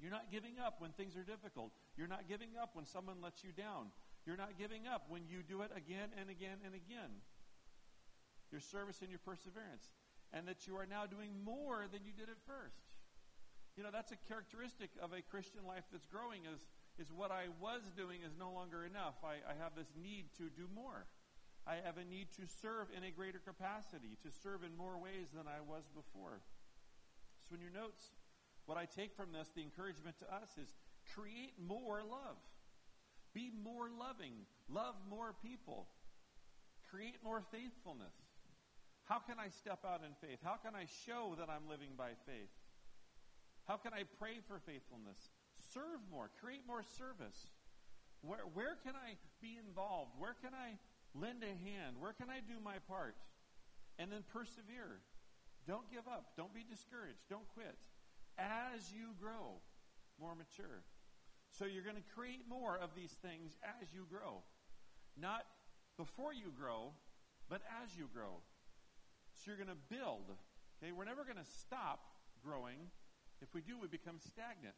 You're 0.00 0.10
not 0.10 0.32
giving 0.32 0.56
up 0.58 0.80
when 0.80 0.96
things 0.96 1.14
are 1.16 1.22
difficult. 1.22 1.72
You're 1.96 2.10
not 2.10 2.26
giving 2.28 2.56
up 2.60 2.72
when 2.72 2.88
someone 2.88 3.20
lets 3.20 3.44
you 3.44 3.52
down. 3.52 3.92
You're 4.26 4.40
not 4.40 4.56
giving 4.56 4.88
up 4.88 5.06
when 5.12 5.28
you 5.28 5.44
do 5.44 5.60
it 5.60 5.70
again 5.76 6.08
and 6.16 6.32
again 6.32 6.64
and 6.64 6.72
again. 6.72 7.20
Your 8.50 8.60
service 8.60 9.04
and 9.04 9.12
your 9.12 9.20
perseverance. 9.20 9.92
And 10.32 10.48
that 10.48 10.66
you 10.66 10.80
are 10.80 10.88
now 10.88 11.04
doing 11.04 11.30
more 11.44 11.84
than 11.92 12.02
you 12.02 12.16
did 12.16 12.32
at 12.32 12.40
first. 12.48 12.80
You 13.76 13.82
know, 13.82 13.92
that's 13.92 14.10
a 14.10 14.20
characteristic 14.26 14.90
of 15.02 15.12
a 15.12 15.22
Christian 15.22 15.66
life 15.66 15.84
that's 15.92 16.06
growing 16.06 16.46
is 16.48 16.62
is 16.98 17.10
what 17.10 17.30
I 17.30 17.50
was 17.60 17.82
doing 17.96 18.22
is 18.22 18.38
no 18.38 18.50
longer 18.52 18.84
enough. 18.84 19.18
I, 19.24 19.42
I 19.42 19.54
have 19.58 19.74
this 19.74 19.90
need 19.98 20.30
to 20.38 20.46
do 20.50 20.70
more. 20.74 21.06
I 21.66 21.80
have 21.82 21.96
a 21.96 22.04
need 22.04 22.28
to 22.36 22.44
serve 22.60 22.92
in 22.94 23.02
a 23.04 23.10
greater 23.10 23.40
capacity, 23.40 24.20
to 24.22 24.30
serve 24.30 24.62
in 24.62 24.76
more 24.76 25.00
ways 25.00 25.32
than 25.32 25.48
I 25.48 25.64
was 25.64 25.88
before. 25.96 26.44
So, 27.48 27.56
in 27.56 27.60
your 27.60 27.72
notes, 27.72 28.12
what 28.66 28.76
I 28.76 28.84
take 28.84 29.16
from 29.16 29.32
this, 29.32 29.48
the 29.56 29.64
encouragement 29.64 30.18
to 30.20 30.28
us 30.28 30.54
is 30.60 30.72
create 31.16 31.56
more 31.58 32.00
love. 32.04 32.36
Be 33.32 33.50
more 33.50 33.88
loving. 33.90 34.46
Love 34.68 34.94
more 35.08 35.34
people. 35.42 35.88
Create 36.90 37.16
more 37.24 37.42
faithfulness. 37.50 38.14
How 39.04 39.18
can 39.18 39.36
I 39.40 39.48
step 39.48 39.84
out 39.84 40.00
in 40.00 40.14
faith? 40.20 40.38
How 40.44 40.56
can 40.56 40.72
I 40.76 40.86
show 41.04 41.34
that 41.38 41.50
I'm 41.50 41.68
living 41.68 41.92
by 41.96 42.16
faith? 42.24 42.52
How 43.66 43.76
can 43.76 43.92
I 43.92 44.04
pray 44.18 44.40
for 44.46 44.60
faithfulness? 44.64 45.18
Serve 45.74 46.00
more, 46.10 46.30
create 46.40 46.62
more 46.66 46.86
service. 46.96 47.50
Where, 48.22 48.46
where 48.54 48.78
can 48.86 48.94
I 48.94 49.18
be 49.42 49.58
involved? 49.58 50.14
Where 50.16 50.38
can 50.40 50.54
I 50.54 50.78
lend 51.12 51.42
a 51.42 51.52
hand? 51.66 51.98
Where 51.98 52.14
can 52.14 52.30
I 52.30 52.40
do 52.40 52.62
my 52.62 52.78
part? 52.86 53.18
And 53.98 54.10
then 54.10 54.22
persevere. 54.32 55.02
Don't 55.66 55.90
give 55.90 56.06
up. 56.06 56.32
Don't 56.38 56.54
be 56.54 56.64
discouraged. 56.64 57.20
Don't 57.28 57.46
quit. 57.52 57.76
As 58.38 58.90
you 58.94 59.12
grow 59.20 59.60
more 60.18 60.34
mature. 60.34 60.86
So 61.50 61.66
you're 61.66 61.84
going 61.84 62.00
to 62.00 62.08
create 62.14 62.46
more 62.48 62.78
of 62.78 62.94
these 62.96 63.12
things 63.22 63.58
as 63.62 63.92
you 63.92 64.06
grow. 64.10 64.42
Not 65.20 65.44
before 65.98 66.32
you 66.32 66.50
grow, 66.58 66.90
but 67.48 67.62
as 67.82 67.94
you 67.94 68.08
grow. 68.12 68.42
So 69.34 69.50
you're 69.50 69.60
going 69.60 69.70
to 69.70 69.86
build. 69.90 70.34
Okay, 70.82 70.90
we're 70.90 71.06
never 71.06 71.22
going 71.22 71.38
to 71.38 71.52
stop 71.60 72.02
growing. 72.42 72.90
If 73.42 73.54
we 73.54 73.60
do, 73.60 73.78
we 73.78 73.86
become 73.86 74.18
stagnant 74.18 74.74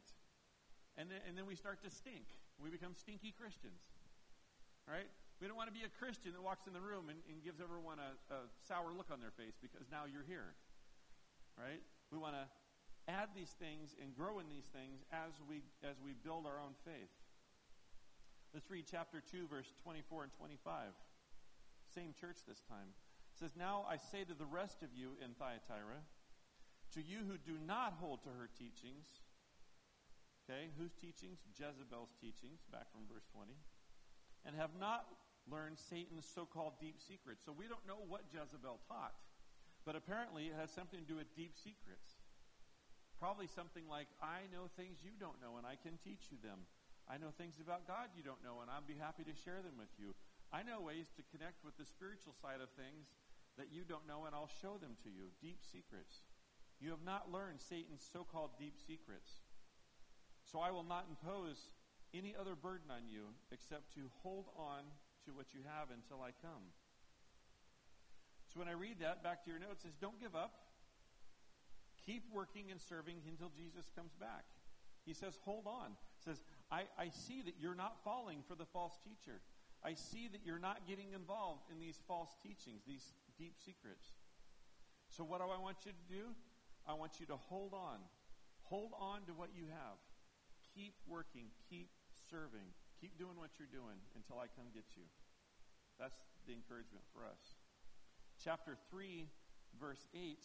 and 0.97 1.09
then, 1.09 1.21
and 1.29 1.37
then 1.37 1.45
we 1.45 1.53
start 1.53 1.81
to 1.85 1.89
stink. 1.93 2.25
We 2.57 2.73
become 2.73 2.97
stinky 2.97 3.29
Christians. 3.37 3.79
Right? 4.89 5.07
We 5.37 5.45
don't 5.45 5.55
want 5.55 5.69
to 5.69 5.77
be 5.77 5.85
a 5.85 5.93
Christian 6.01 6.33
that 6.33 6.41
walks 6.41 6.65
in 6.65 6.73
the 6.73 6.81
room 6.81 7.13
and, 7.13 7.21
and 7.29 7.37
gives 7.45 7.61
everyone 7.61 8.01
a, 8.01 8.17
a 8.33 8.39
sour 8.65 8.89
look 8.89 9.13
on 9.13 9.21
their 9.21 9.35
face 9.37 9.53
because 9.61 9.85
now 9.93 10.09
you're 10.09 10.25
here. 10.25 10.57
Right? 11.53 11.85
We 12.09 12.17
want 12.17 12.33
to 12.33 12.45
add 13.05 13.29
these 13.37 13.53
things 13.61 13.93
and 14.01 14.17
grow 14.17 14.39
in 14.41 14.49
these 14.49 14.65
things 14.73 15.05
as 15.13 15.37
we 15.47 15.63
as 15.85 15.95
we 16.03 16.17
build 16.17 16.49
our 16.49 16.59
own 16.59 16.73
faith. 16.83 17.13
Let's 18.53 18.69
read 18.69 18.85
chapter 18.89 19.21
2 19.21 19.47
verse 19.47 19.69
24 19.83 20.23
and 20.23 20.33
25. 20.33 20.91
Same 21.93 22.11
church 22.19 22.41
this 22.47 22.61
time. 22.67 22.89
It 23.35 23.39
says, 23.39 23.55
"Now 23.55 23.85
I 23.87 23.97
say 23.97 24.25
to 24.25 24.33
the 24.33 24.49
rest 24.49 24.81
of 24.81 24.89
you 24.93 25.15
in 25.23 25.35
Thyatira, 25.35 26.01
to 26.93 27.01
you 27.01 27.19
who 27.27 27.37
do 27.37 27.57
not 27.59 27.93
hold 27.93 28.23
to 28.23 28.29
her 28.29 28.49
teachings, 28.57 29.07
Okay, 30.47 30.71
whose 30.79 30.95
teachings? 30.95 31.43
Jezebel's 31.59 32.15
teachings, 32.23 32.63
back 32.71 32.87
from 32.95 33.03
verse 33.11 33.27
20. 33.35 33.51
And 34.47 34.55
have 34.55 34.71
not 34.79 35.03
learned 35.43 35.75
Satan's 35.75 36.23
so 36.23 36.47
called 36.47 36.79
deep 36.79 37.03
secrets. 37.03 37.43
So 37.43 37.51
we 37.51 37.67
don't 37.67 37.83
know 37.83 37.99
what 38.07 38.31
Jezebel 38.31 38.79
taught, 38.87 39.11
but 39.83 39.99
apparently 39.99 40.47
it 40.47 40.55
has 40.55 40.71
something 40.71 41.03
to 41.03 41.07
do 41.07 41.19
with 41.19 41.27
deep 41.35 41.59
secrets. 41.59 42.15
Probably 43.19 43.51
something 43.51 43.91
like, 43.91 44.07
I 44.23 44.47
know 44.47 44.71
things 44.79 45.03
you 45.03 45.19
don't 45.19 45.35
know, 45.43 45.59
and 45.59 45.67
I 45.67 45.75
can 45.75 45.99
teach 45.99 46.31
you 46.31 46.39
them. 46.39 46.63
I 47.11 47.19
know 47.19 47.35
things 47.35 47.59
about 47.59 47.83
God 47.83 48.15
you 48.15 48.23
don't 48.23 48.39
know, 48.39 48.63
and 48.63 48.71
I'd 48.71 48.87
be 48.87 48.95
happy 48.95 49.27
to 49.27 49.35
share 49.43 49.59
them 49.59 49.75
with 49.75 49.91
you. 49.99 50.15
I 50.55 50.63
know 50.63 50.79
ways 50.79 51.11
to 51.19 51.27
connect 51.27 51.59
with 51.67 51.75
the 51.75 51.83
spiritual 51.83 52.31
side 52.39 52.63
of 52.63 52.71
things 52.79 53.11
that 53.59 53.67
you 53.67 53.83
don't 53.83 54.07
know, 54.07 54.23
and 54.23 54.31
I'll 54.31 54.51
show 54.63 54.79
them 54.79 54.95
to 55.03 55.11
you. 55.11 55.27
Deep 55.43 55.59
secrets. 55.59 56.23
You 56.79 56.95
have 56.95 57.03
not 57.03 57.35
learned 57.35 57.59
Satan's 57.59 58.05
so 58.05 58.23
called 58.23 58.55
deep 58.55 58.79
secrets. 58.79 59.43
So 60.51 60.59
I 60.59 60.71
will 60.71 60.83
not 60.87 61.05
impose 61.09 61.69
any 62.13 62.33
other 62.39 62.55
burden 62.55 62.87
on 62.89 63.03
you 63.11 63.35
except 63.51 63.93
to 63.95 64.07
hold 64.23 64.47
on 64.55 64.87
to 65.25 65.35
what 65.35 65.53
you 65.53 65.59
have 65.67 65.91
until 65.91 66.23
I 66.23 66.31
come. 66.39 66.71
So 68.47 68.59
when 68.59 68.71
I 68.71 68.79
read 68.79 69.03
that, 69.03 69.23
back 69.23 69.43
to 69.43 69.51
your 69.51 69.59
notes, 69.59 69.83
says, 69.83 69.99
Don't 69.99 70.19
give 70.19 70.35
up. 70.35 70.55
Keep 72.05 72.23
working 72.31 72.71
and 72.71 72.79
serving 72.79 73.19
until 73.27 73.51
Jesus 73.51 73.91
comes 73.93 74.15
back. 74.15 74.47
He 75.05 75.13
says, 75.13 75.37
Hold 75.43 75.67
on. 75.67 75.99
He 76.19 76.31
says, 76.31 76.39
I, 76.71 76.87
I 76.97 77.11
see 77.11 77.41
that 77.43 77.55
you're 77.59 77.75
not 77.75 77.97
falling 78.03 78.39
for 78.47 78.55
the 78.55 78.65
false 78.65 78.97
teacher. 79.03 79.41
I 79.83 79.93
see 79.93 80.29
that 80.31 80.41
you're 80.45 80.59
not 80.59 80.87
getting 80.87 81.11
involved 81.13 81.69
in 81.71 81.79
these 81.79 81.99
false 82.07 82.31
teachings, 82.41 82.81
these 82.87 83.13
deep 83.37 83.55
secrets. 83.63 84.07
So, 85.09 85.23
what 85.23 85.39
do 85.39 85.47
I 85.51 85.59
want 85.59 85.77
you 85.85 85.91
to 85.91 86.13
do? 86.13 86.23
I 86.87 86.93
want 86.93 87.19
you 87.19 87.25
to 87.27 87.35
hold 87.35 87.73
on. 87.73 87.99
Hold 88.63 88.91
on 88.99 89.23
to 89.27 89.33
what 89.33 89.49
you 89.55 89.65
have. 89.71 89.99
Keep 90.77 90.93
working. 91.09 91.49
Keep 91.65 91.89
serving. 92.29 92.69
Keep 93.01 93.17
doing 93.17 93.33
what 93.33 93.57
you're 93.57 93.73
doing 93.73 93.97
until 94.13 94.37
I 94.37 94.45
come 94.53 94.69
get 94.69 94.85
you. 94.93 95.09
That's 95.97 96.21
the 96.45 96.53
encouragement 96.53 97.01
for 97.09 97.25
us. 97.25 97.57
Chapter 98.37 98.77
3, 98.93 99.25
verse 99.81 100.05
8 100.13 100.37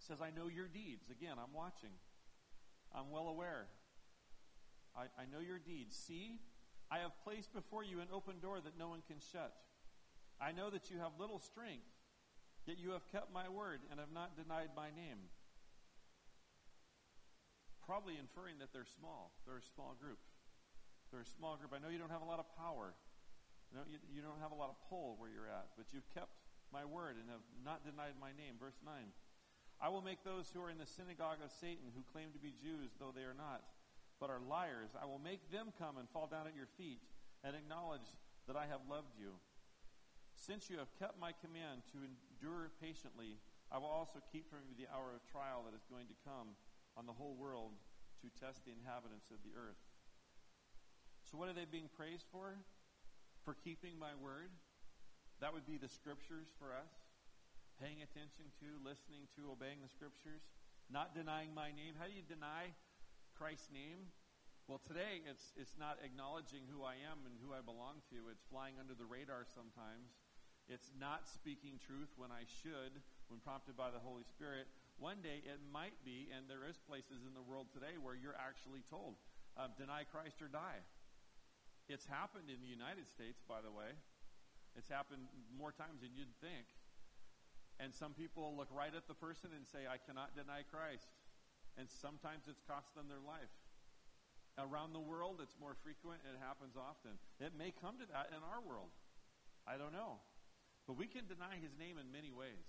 says, 0.00 0.24
I 0.24 0.32
know 0.32 0.48
your 0.48 0.68
deeds. 0.68 1.12
Again, 1.12 1.36
I'm 1.36 1.52
watching. 1.52 1.92
I'm 2.96 3.12
well 3.12 3.28
aware. 3.28 3.68
I, 4.96 5.12
I 5.20 5.28
know 5.28 5.44
your 5.44 5.58
deeds. 5.60 5.96
See, 5.96 6.40
I 6.90 7.04
have 7.04 7.12
placed 7.24 7.52
before 7.52 7.84
you 7.84 8.00
an 8.00 8.08
open 8.08 8.40
door 8.40 8.56
that 8.64 8.78
no 8.78 8.88
one 8.88 9.02
can 9.06 9.20
shut. 9.20 9.52
I 10.40 10.52
know 10.52 10.70
that 10.70 10.90
you 10.90 10.98
have 10.98 11.12
little 11.20 11.38
strength, 11.38 11.92
yet 12.64 12.78
you 12.78 12.90
have 12.92 13.06
kept 13.12 13.32
my 13.32 13.48
word 13.48 13.80
and 13.90 14.00
have 14.00 14.12
not 14.12 14.36
denied 14.36 14.70
my 14.74 14.88
name. 14.88 15.28
Probably 17.84 18.16
inferring 18.16 18.58
that 18.64 18.72
they're 18.72 18.88
small. 18.88 19.36
They're 19.44 19.60
a 19.60 19.70
small 19.76 19.92
group. 20.00 20.18
They're 21.12 21.24
a 21.24 21.34
small 21.36 21.60
group. 21.60 21.76
I 21.76 21.78
know 21.78 21.92
you 21.92 22.00
don't 22.00 22.12
have 22.12 22.24
a 22.24 22.28
lot 22.28 22.40
of 22.40 22.48
power. 22.56 22.96
You, 23.68 23.76
know, 23.76 23.84
you, 23.86 24.00
you 24.08 24.22
don't 24.24 24.40
have 24.40 24.50
a 24.50 24.58
lot 24.58 24.72
of 24.72 24.76
pull 24.88 25.20
where 25.20 25.28
you're 25.28 25.48
at, 25.48 25.76
but 25.76 25.92
you've 25.92 26.08
kept 26.16 26.32
my 26.72 26.82
word 26.82 27.20
and 27.20 27.28
have 27.28 27.44
not 27.60 27.84
denied 27.84 28.16
my 28.16 28.32
name. 28.34 28.56
Verse 28.56 28.80
9. 28.80 28.92
I 29.82 29.92
will 29.92 30.02
make 30.02 30.24
those 30.24 30.48
who 30.48 30.62
are 30.64 30.72
in 30.72 30.80
the 30.80 30.88
synagogue 30.88 31.44
of 31.44 31.52
Satan, 31.52 31.92
who 31.92 32.06
claim 32.08 32.32
to 32.32 32.40
be 32.40 32.56
Jews, 32.56 32.96
though 32.96 33.12
they 33.12 33.26
are 33.26 33.36
not, 33.36 33.62
but 34.16 34.30
are 34.30 34.40
liars, 34.40 34.96
I 34.96 35.04
will 35.04 35.20
make 35.20 35.50
them 35.50 35.74
come 35.76 35.98
and 35.98 36.08
fall 36.08 36.30
down 36.30 36.46
at 36.46 36.56
your 36.56 36.70
feet 36.78 37.02
and 37.42 37.52
acknowledge 37.52 38.06
that 38.46 38.56
I 38.56 38.64
have 38.70 38.86
loved 38.88 39.18
you. 39.18 39.36
Since 40.34 40.70
you 40.70 40.78
have 40.78 40.90
kept 40.98 41.20
my 41.20 41.36
command 41.36 41.84
to 41.92 42.02
endure 42.02 42.70
patiently, 42.80 43.38
I 43.70 43.78
will 43.78 43.90
also 43.90 44.22
keep 44.32 44.48
from 44.50 44.66
you 44.66 44.74
the 44.78 44.90
hour 44.90 45.14
of 45.14 45.22
trial 45.26 45.66
that 45.66 45.76
is 45.76 45.86
going 45.90 46.06
to 46.06 46.16
come 46.24 46.56
on 46.96 47.06
the 47.06 47.12
whole 47.14 47.34
world 47.34 47.74
to 48.22 48.28
test 48.38 48.64
the 48.64 48.72
inhabitants 48.72 49.28
of 49.30 49.42
the 49.42 49.52
earth. 49.52 49.80
So, 51.26 51.36
what 51.36 51.48
are 51.48 51.56
they 51.56 51.66
being 51.66 51.90
praised 51.92 52.26
for? 52.30 52.56
For 53.44 53.52
keeping 53.52 53.98
my 53.98 54.14
word. 54.16 54.52
That 55.42 55.52
would 55.52 55.66
be 55.66 55.76
the 55.76 55.90
scriptures 55.90 56.48
for 56.56 56.72
us. 56.72 56.92
Paying 57.82 58.00
attention 58.06 58.48
to, 58.62 58.68
listening 58.80 59.26
to, 59.34 59.50
obeying 59.50 59.82
the 59.82 59.90
scriptures. 59.90 60.46
Not 60.88 61.12
denying 61.12 61.52
my 61.52 61.74
name. 61.74 61.98
How 61.98 62.06
do 62.06 62.14
you 62.14 62.24
deny 62.24 62.72
Christ's 63.34 63.72
name? 63.74 64.14
Well, 64.64 64.80
today 64.80 65.20
it's, 65.28 65.52
it's 65.60 65.76
not 65.76 66.00
acknowledging 66.00 66.64
who 66.70 66.86
I 66.86 66.96
am 67.04 67.28
and 67.28 67.36
who 67.42 67.52
I 67.52 67.60
belong 67.60 68.00
to. 68.08 68.32
It's 68.32 68.46
flying 68.48 68.80
under 68.80 68.96
the 68.96 69.04
radar 69.04 69.44
sometimes. 69.44 70.16
It's 70.64 70.88
not 70.96 71.28
speaking 71.28 71.76
truth 71.76 72.08
when 72.16 72.32
I 72.32 72.48
should, 72.48 72.96
when 73.28 73.44
prompted 73.44 73.76
by 73.76 73.92
the 73.92 74.00
Holy 74.00 74.24
Spirit. 74.24 74.64
One 74.98 75.20
day 75.20 75.42
it 75.42 75.60
might 75.72 75.98
be, 76.04 76.30
and 76.30 76.46
there 76.46 76.64
is 76.64 76.78
places 76.78 77.26
in 77.26 77.34
the 77.34 77.42
world 77.42 77.68
today 77.74 77.98
where 78.00 78.14
you're 78.14 78.38
actually 78.38 78.86
told, 78.88 79.18
uh, 79.58 79.68
deny 79.76 80.06
Christ 80.06 80.40
or 80.40 80.48
die. 80.48 80.82
It's 81.90 82.06
happened 82.06 82.48
in 82.48 82.62
the 82.64 82.70
United 82.70 83.04
States, 83.10 83.42
by 83.44 83.60
the 83.60 83.70
way. 83.70 83.92
It's 84.74 84.88
happened 84.88 85.28
more 85.52 85.70
times 85.70 86.00
than 86.00 86.16
you'd 86.16 86.32
think. 86.40 86.64
And 87.78 87.92
some 87.92 88.14
people 88.14 88.54
look 88.56 88.70
right 88.70 88.94
at 88.94 89.06
the 89.10 89.18
person 89.18 89.50
and 89.52 89.66
say, 89.66 89.84
I 89.90 89.98
cannot 89.98 90.38
deny 90.38 90.62
Christ 90.62 91.10
and 91.78 91.90
sometimes 91.90 92.46
it's 92.46 92.62
cost 92.62 92.94
them 92.94 93.10
their 93.10 93.22
life. 93.22 93.50
Around 94.54 94.94
the 94.94 95.02
world, 95.02 95.42
it's 95.42 95.58
more 95.58 95.74
frequent 95.82 96.22
it 96.22 96.38
happens 96.38 96.78
often. 96.78 97.18
It 97.42 97.58
may 97.58 97.74
come 97.74 97.98
to 97.98 98.06
that 98.14 98.30
in 98.30 98.38
our 98.46 98.62
world. 98.62 98.94
I 99.66 99.74
don't 99.74 99.90
know. 99.90 100.22
But 100.86 100.94
we 100.94 101.10
can 101.10 101.26
deny 101.26 101.58
his 101.58 101.74
name 101.74 101.98
in 101.98 102.14
many 102.14 102.30
ways 102.30 102.62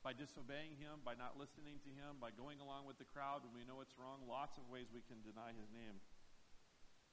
by 0.00 0.16
disobeying 0.16 0.80
him, 0.80 1.04
by 1.04 1.12
not 1.12 1.36
listening 1.36 1.76
to 1.84 1.90
him, 1.92 2.16
by 2.20 2.32
going 2.32 2.60
along 2.60 2.88
with 2.88 2.96
the 2.96 3.08
crowd 3.08 3.44
when 3.44 3.52
we 3.52 3.68
know 3.68 3.84
it's 3.84 3.96
wrong. 4.00 4.24
Lots 4.24 4.56
of 4.56 4.68
ways 4.72 4.88
we 4.88 5.04
can 5.04 5.20
deny 5.20 5.52
his 5.52 5.68
name. 5.70 6.00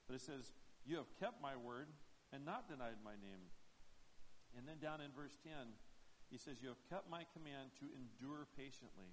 But 0.08 0.16
it 0.16 0.24
says, 0.24 0.56
You 0.88 0.96
have 0.96 1.12
kept 1.20 1.44
my 1.44 1.52
word 1.52 1.92
and 2.32 2.48
not 2.48 2.68
denied 2.68 3.00
my 3.04 3.16
name. 3.20 3.44
And 4.56 4.64
then 4.64 4.80
down 4.80 5.04
in 5.04 5.12
verse 5.12 5.36
10, 5.44 5.52
he 6.32 6.40
says, 6.40 6.64
You 6.64 6.72
have 6.72 6.80
kept 6.88 7.12
my 7.12 7.28
command 7.36 7.76
to 7.84 7.92
endure 7.92 8.48
patiently 8.56 9.12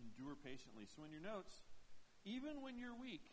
endure 0.00 0.36
patiently. 0.36 0.84
So, 0.84 1.04
in 1.04 1.12
your 1.12 1.24
notes, 1.24 1.52
even 2.24 2.60
when 2.60 2.76
you're 2.76 2.96
weak, 2.96 3.24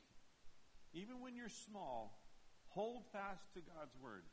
even 0.94 1.20
when 1.20 1.36
you're 1.36 1.52
small, 1.52 2.20
hold 2.70 3.04
fast 3.12 3.54
to 3.56 3.62
God's 3.62 3.96
Word. 4.00 4.24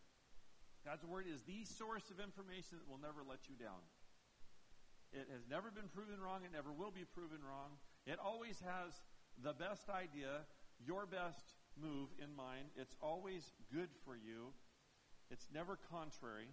God's 0.85 1.05
Word 1.05 1.26
is 1.29 1.42
the 1.42 1.64
source 1.64 2.11
of 2.11 2.20
information 2.20 2.81
that 2.81 2.88
will 2.88 3.00
never 3.00 3.24
let 3.26 3.48
you 3.48 3.57
down. 3.57 3.81
It 5.12 5.27
has 5.35 5.42
never 5.51 5.75
been 5.75 5.90
proven 5.90 6.23
wrong. 6.23 6.46
It 6.46 6.55
never 6.55 6.70
will 6.70 6.94
be 6.94 7.03
proven 7.03 7.42
wrong. 7.42 7.75
It 8.07 8.23
always 8.23 8.62
has 8.62 8.94
the 9.42 9.53
best 9.53 9.90
idea, 9.90 10.46
your 10.79 11.03
best 11.03 11.59
move 11.75 12.14
in 12.23 12.31
mind. 12.31 12.70
It's 12.79 12.94
always 13.03 13.42
good 13.75 13.90
for 14.07 14.14
you. 14.14 14.55
It's 15.31 15.51
never 15.51 15.79
contrary. 15.90 16.46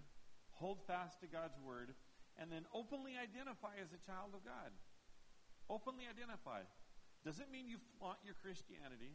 Hold 0.57 0.81
fast 0.89 1.21
to 1.21 1.27
God's 1.29 1.57
Word. 1.61 1.93
And 2.37 2.49
then 2.49 2.65
openly 2.73 3.13
identify 3.17 3.77
as 3.77 3.93
a 3.93 4.01
child 4.01 4.33
of 4.33 4.41
God. 4.41 4.73
Openly 5.69 6.09
identify. 6.09 6.65
Does 7.25 7.37
it 7.37 7.49
mean 7.53 7.69
you 7.69 7.77
flaunt 7.97 8.21
your 8.25 8.37
Christianity? 8.41 9.13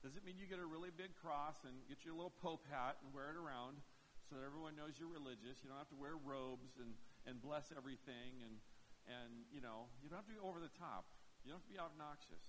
Does 0.00 0.16
it 0.16 0.22
mean 0.24 0.40
you 0.40 0.46
get 0.46 0.62
a 0.62 0.68
really 0.68 0.94
big 0.94 1.12
cross 1.18 1.60
and 1.66 1.74
get 1.88 2.04
your 2.04 2.14
little 2.14 2.32
pope 2.40 2.64
hat 2.70 3.00
and 3.02 3.10
wear 3.12 3.34
it 3.34 3.38
around 3.40 3.82
so 4.28 4.36
that 4.36 4.44
everyone 4.46 4.78
knows 4.78 4.96
you're 4.96 5.10
religious? 5.10 5.60
You 5.60 5.72
don't 5.72 5.80
have 5.80 5.90
to 5.92 5.98
wear 5.98 6.14
robes 6.14 6.76
and, 6.78 6.94
and 7.26 7.40
bless 7.42 7.72
everything 7.74 8.40
and, 8.46 8.62
and, 9.08 9.48
you 9.48 9.64
know, 9.64 9.88
you 10.04 10.12
don't 10.12 10.20
have 10.20 10.28
to 10.28 10.36
be 10.36 10.40
over 10.40 10.60
the 10.60 10.72
top. 10.76 11.08
You 11.42 11.50
don't 11.50 11.64
have 11.64 11.68
to 11.68 11.74
be 11.74 11.80
obnoxious. 11.80 12.44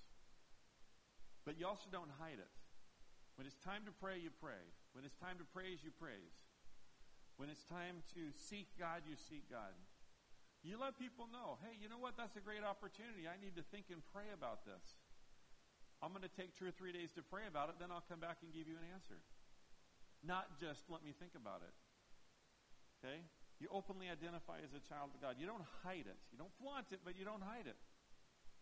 But 1.47 1.55
you 1.55 1.65
also 1.65 1.87
don't 1.87 2.11
hide 2.19 2.37
it. 2.37 2.51
When 3.39 3.47
it's 3.47 3.57
time 3.63 3.87
to 3.87 3.95
pray, 3.95 4.19
you 4.19 4.35
pray. 4.35 4.59
When 4.91 5.07
it's 5.07 5.15
time 5.15 5.39
to 5.39 5.47
praise, 5.47 5.79
you 5.79 5.95
praise. 5.95 6.35
When 7.39 7.47
it's 7.47 7.63
time 7.63 8.03
to 8.19 8.35
seek 8.35 8.67
God, 8.75 9.07
you 9.07 9.15
seek 9.15 9.47
God. 9.47 9.71
You 10.59 10.75
let 10.75 10.99
people 10.99 11.31
know, 11.31 11.55
hey, 11.63 11.79
you 11.79 11.87
know 11.87 11.95
what? 11.95 12.19
That's 12.19 12.35
a 12.35 12.43
great 12.43 12.67
opportunity. 12.67 13.31
I 13.31 13.39
need 13.39 13.55
to 13.55 13.63
think 13.71 13.87
and 13.95 14.03
pray 14.11 14.27
about 14.35 14.67
this. 14.67 14.99
I'm 16.03 16.11
going 16.11 16.27
to 16.27 16.35
take 16.35 16.51
two 16.59 16.67
or 16.67 16.75
three 16.75 16.91
days 16.91 17.15
to 17.15 17.23
pray 17.23 17.47
about 17.47 17.71
it, 17.71 17.79
then 17.79 17.95
I'll 17.95 18.03
come 18.03 18.19
back 18.19 18.43
and 18.43 18.51
give 18.51 18.67
you 18.67 18.75
an 18.75 18.87
answer. 18.91 19.23
Not 20.19 20.59
just 20.59 20.91
let 20.91 20.99
me 20.99 21.15
think 21.15 21.31
about 21.35 21.63
it. 21.63 21.71
Okay? 22.99 23.23
You 23.59 23.67
openly 23.71 24.07
identify 24.07 24.63
as 24.63 24.71
a 24.71 24.79
child 24.79 25.11
of 25.13 25.19
God. 25.19 25.35
You 25.35 25.45
don't 25.45 25.67
hide 25.83 26.07
it. 26.07 26.19
You 26.31 26.39
don't 26.39 26.55
flaunt 26.63 26.95
it, 26.95 27.03
but 27.03 27.19
you 27.19 27.27
don't 27.27 27.43
hide 27.43 27.67
it. 27.67 27.75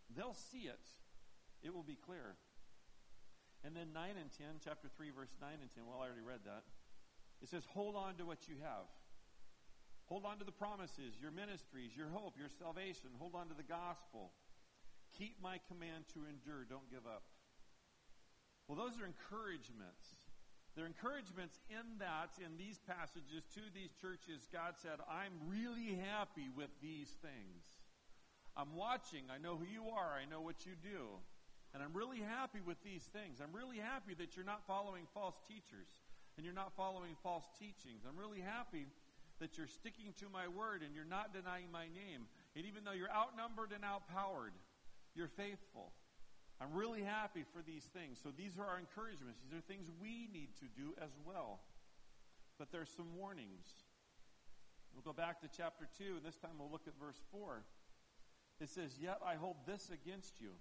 They'll 0.09 0.33
see 0.33 0.65
it. 0.65 0.81
It 1.61 1.73
will 1.73 1.85
be 1.85 1.97
clear. 1.97 2.37
And 3.61 3.77
then 3.77 3.93
9 3.93 4.17
and 4.17 4.29
10, 4.33 4.61
chapter 4.63 4.89
3, 4.89 5.13
verse 5.13 5.33
9 5.41 5.49
and 5.61 5.69
10. 5.69 5.85
Well, 5.85 6.01
I 6.01 6.09
already 6.09 6.25
read 6.25 6.41
that. 6.45 6.65
It 7.41 7.49
says, 7.49 7.65
Hold 7.77 7.95
on 7.95 8.17
to 8.17 8.25
what 8.25 8.49
you 8.49 8.57
have. 8.61 8.89
Hold 10.09 10.25
on 10.25 10.39
to 10.39 10.45
the 10.45 10.55
promises, 10.55 11.19
your 11.19 11.31
ministries, 11.31 11.91
your 11.93 12.07
hope, 12.09 12.39
your 12.39 12.49
salvation. 12.49 13.11
Hold 13.19 13.35
on 13.35 13.49
to 13.49 13.57
the 13.57 13.67
gospel. 13.67 14.31
Keep 15.17 15.43
my 15.43 15.59
command 15.67 16.05
to 16.13 16.23
endure. 16.25 16.63
Don't 16.63 16.89
give 16.89 17.05
up. 17.05 17.23
Well, 18.67 18.77
those 18.77 18.99
are 18.99 19.05
encouragements. 19.05 20.26
They're 20.77 20.85
encouragements 20.85 21.57
in 21.73 21.97
that, 21.97 22.37
in 22.37 22.53
these 22.53 22.77
passages 22.85 23.49
to 23.57 23.65
these 23.73 23.97
churches, 23.97 24.45
God 24.53 24.77
said, 24.77 25.01
I'm 25.09 25.33
really 25.49 25.97
happy 25.97 26.53
with 26.53 26.69
these 26.85 27.17
things. 27.17 27.65
I'm 28.53 28.77
watching. 28.77 29.25
I 29.33 29.41
know 29.41 29.57
who 29.57 29.65
you 29.65 29.89
are. 29.89 30.13
I 30.13 30.29
know 30.29 30.45
what 30.45 30.69
you 30.69 30.77
do. 30.77 31.17
And 31.73 31.81
I'm 31.81 31.97
really 31.97 32.21
happy 32.21 32.61
with 32.61 32.77
these 32.85 33.09
things. 33.09 33.41
I'm 33.41 33.57
really 33.57 33.81
happy 33.81 34.13
that 34.21 34.37
you're 34.37 34.45
not 34.45 34.69
following 34.69 35.09
false 35.17 35.41
teachers 35.49 35.89
and 36.37 36.45
you're 36.45 36.53
not 36.53 36.77
following 36.77 37.17
false 37.25 37.49
teachings. 37.57 38.05
I'm 38.05 38.13
really 38.13 38.45
happy 38.45 38.85
that 39.41 39.57
you're 39.57 39.65
sticking 39.65 40.13
to 40.21 40.29
my 40.29 40.45
word 40.45 40.85
and 40.85 40.93
you're 40.93 41.09
not 41.09 41.33
denying 41.33 41.73
my 41.73 41.89
name. 41.89 42.29
And 42.53 42.69
even 42.69 42.85
though 42.85 42.93
you're 42.93 43.09
outnumbered 43.09 43.73
and 43.73 43.81
outpowered, 43.81 44.53
you're 45.17 45.33
faithful. 45.33 45.89
I'm 46.59 46.73
really 46.73 47.03
happy 47.03 47.45
for 47.53 47.61
these 47.61 47.85
things. 47.93 48.17
So 48.21 48.29
these 48.35 48.57
are 48.57 48.65
our 48.65 48.79
encouragements. 48.79 49.39
These 49.45 49.59
are 49.59 49.61
things 49.61 49.85
we 50.01 50.27
need 50.33 50.57
to 50.59 50.65
do 50.73 50.93
as 51.01 51.11
well. 51.25 51.59
But 52.57 52.71
there's 52.71 52.89
some 52.89 53.13
warnings. 53.15 53.69
We'll 54.93 55.05
go 55.05 55.13
back 55.13 55.41
to 55.41 55.47
chapter 55.55 55.87
2, 55.97 56.17
and 56.17 56.25
this 56.25 56.37
time 56.37 56.57
we'll 56.57 56.71
look 56.71 56.87
at 56.87 56.97
verse 56.99 57.21
4. 57.31 57.61
It 58.59 58.69
says, 58.69 58.97
Yet 58.99 59.21
I 59.23 59.35
hold 59.35 59.57
this 59.67 59.91
against 59.93 60.41
you. 60.41 60.57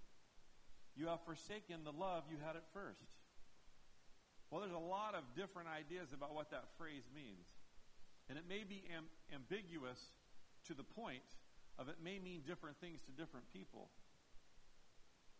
You 0.96 1.08
have 1.08 1.24
forsaken 1.24 1.84
the 1.84 1.92
love 1.92 2.24
you 2.28 2.36
had 2.44 2.56
at 2.56 2.64
first. 2.72 3.16
Well, 4.50 4.60
there's 4.60 4.76
a 4.76 4.78
lot 4.78 5.14
of 5.14 5.24
different 5.34 5.68
ideas 5.68 6.12
about 6.12 6.34
what 6.34 6.50
that 6.50 6.64
phrase 6.76 7.08
means. 7.14 7.48
And 8.28 8.38
it 8.38 8.44
may 8.48 8.64
be 8.64 8.84
am- 8.94 9.08
ambiguous 9.32 10.12
to 10.66 10.74
the 10.74 10.84
point 10.84 11.24
of 11.78 11.88
it 11.88 11.96
may 12.02 12.18
mean 12.18 12.42
different 12.46 12.76
things 12.80 13.00
to 13.04 13.12
different 13.12 13.46
people. 13.52 13.88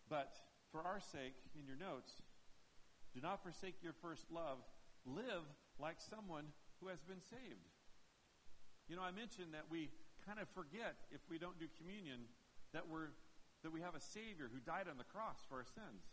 But 0.09 0.39
for 0.71 0.83
our 0.83 1.01
sake, 1.01 1.35
in 1.59 1.67
your 1.67 1.77
notes, 1.77 2.23
do 3.15 3.21
not 3.21 3.43
forsake 3.43 3.83
your 3.83 3.95
first 4.03 4.31
love. 4.31 4.59
Live 5.05 5.47
like 5.79 5.99
someone 5.99 6.53
who 6.81 6.89
has 6.89 7.03
been 7.03 7.23
saved. 7.31 7.71
You 8.89 8.95
know, 8.95 9.03
I 9.03 9.11
mentioned 9.11 9.55
that 9.55 9.67
we 9.71 9.91
kind 10.27 10.39
of 10.39 10.49
forget 10.55 11.07
if 11.11 11.23
we 11.31 11.39
don't 11.39 11.59
do 11.59 11.67
communion 11.79 12.27
that 12.75 12.87
we're 12.87 13.15
that 13.65 13.73
we 13.73 13.81
have 13.81 13.97
a 13.97 14.05
Savior 14.15 14.47
who 14.53 14.61
died 14.63 14.87
on 14.87 14.99
the 14.99 15.09
cross 15.11 15.43
for 15.49 15.59
our 15.59 15.67
sins, 15.67 16.07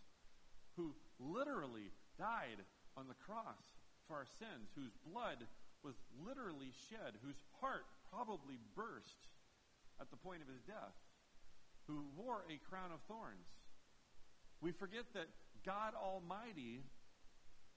who 0.73 0.95
literally 1.19 1.91
died 2.17 2.65
on 2.97 3.05
the 3.05 3.19
cross 3.19 3.77
for 4.07 4.15
our 4.15 4.25
sins, 4.25 4.73
whose 4.73 4.95
blood 5.05 5.45
was 5.83 5.99
literally 6.25 6.71
shed, 6.89 7.19
whose 7.21 7.43
heart 7.59 7.85
probably 8.09 8.57
burst 8.73 9.29
at 9.99 10.09
the 10.09 10.17
point 10.17 10.41
of 10.41 10.49
his 10.49 10.63
death, 10.63 10.97
who 11.85 12.07
wore 12.15 12.47
a 12.49 12.57
crown 12.65 12.89
of 12.89 13.03
thorns 13.05 13.53
we 14.63 14.71
forget 14.71 15.03
that 15.13 15.27
God 15.65 15.91
Almighty, 15.93 16.79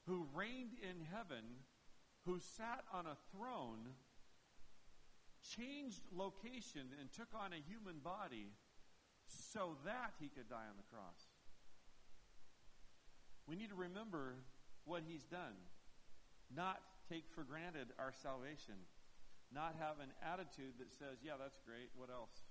who 0.07 0.29
reigned 0.33 0.79
in 0.81 1.05
heaven, 1.13 1.43
who 2.25 2.39
sat 2.39 2.85
on 2.95 3.07
a 3.07 3.19
throne, 3.35 3.91
changed 5.59 6.03
location 6.15 6.95
and 7.01 7.13
took 7.13 7.35
on 7.35 7.53
a 7.53 7.61
human 7.69 7.99
body 7.99 8.55
so 9.27 9.77
that 9.85 10.15
he 10.21 10.29
could 10.29 10.49
die 10.49 10.71
on 10.71 10.77
the 10.77 10.87
cross. 10.97 11.27
We 13.49 13.57
need 13.57 13.71
to 13.71 13.75
remember 13.75 14.37
what 14.85 15.03
he's 15.07 15.25
done, 15.25 15.59
not 16.55 16.81
take 17.11 17.25
for 17.35 17.43
granted 17.43 17.89
our 17.99 18.13
salvation, 18.15 18.87
not 19.53 19.75
have 19.81 19.99
an 19.99 20.15
attitude 20.23 20.79
that 20.79 20.95
says, 20.95 21.19
yeah, 21.23 21.35
that's 21.39 21.59
great, 21.67 21.91
what 21.97 22.11
else? 22.11 22.46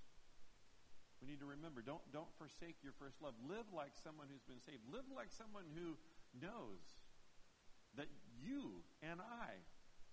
Need 1.36 1.44
to 1.44 1.52
remember 1.52 1.84
don't, 1.84 2.00
don't 2.16 2.32
forsake 2.40 2.80
your 2.80 2.96
first 2.96 3.20
love. 3.20 3.36
Live 3.44 3.68
like 3.68 3.92
someone 3.92 4.24
who's 4.32 4.48
been 4.48 4.64
saved. 4.64 4.80
Live 4.88 5.04
like 5.12 5.28
someone 5.28 5.68
who 5.76 6.00
knows 6.32 6.80
that 7.92 8.08
you 8.40 8.80
and 9.04 9.20
I, 9.20 9.60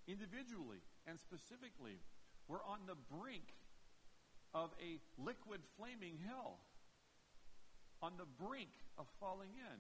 individually 0.04 0.84
and 1.08 1.16
specifically, 1.16 2.04
we're 2.52 2.64
on 2.68 2.84
the 2.92 3.00
brink 3.08 3.56
of 4.52 4.76
a 4.84 5.00
liquid 5.16 5.64
flaming 5.80 6.20
hell. 6.28 6.60
On 8.04 8.20
the 8.20 8.28
brink 8.28 8.76
of 9.00 9.08
falling 9.24 9.56
in 9.56 9.80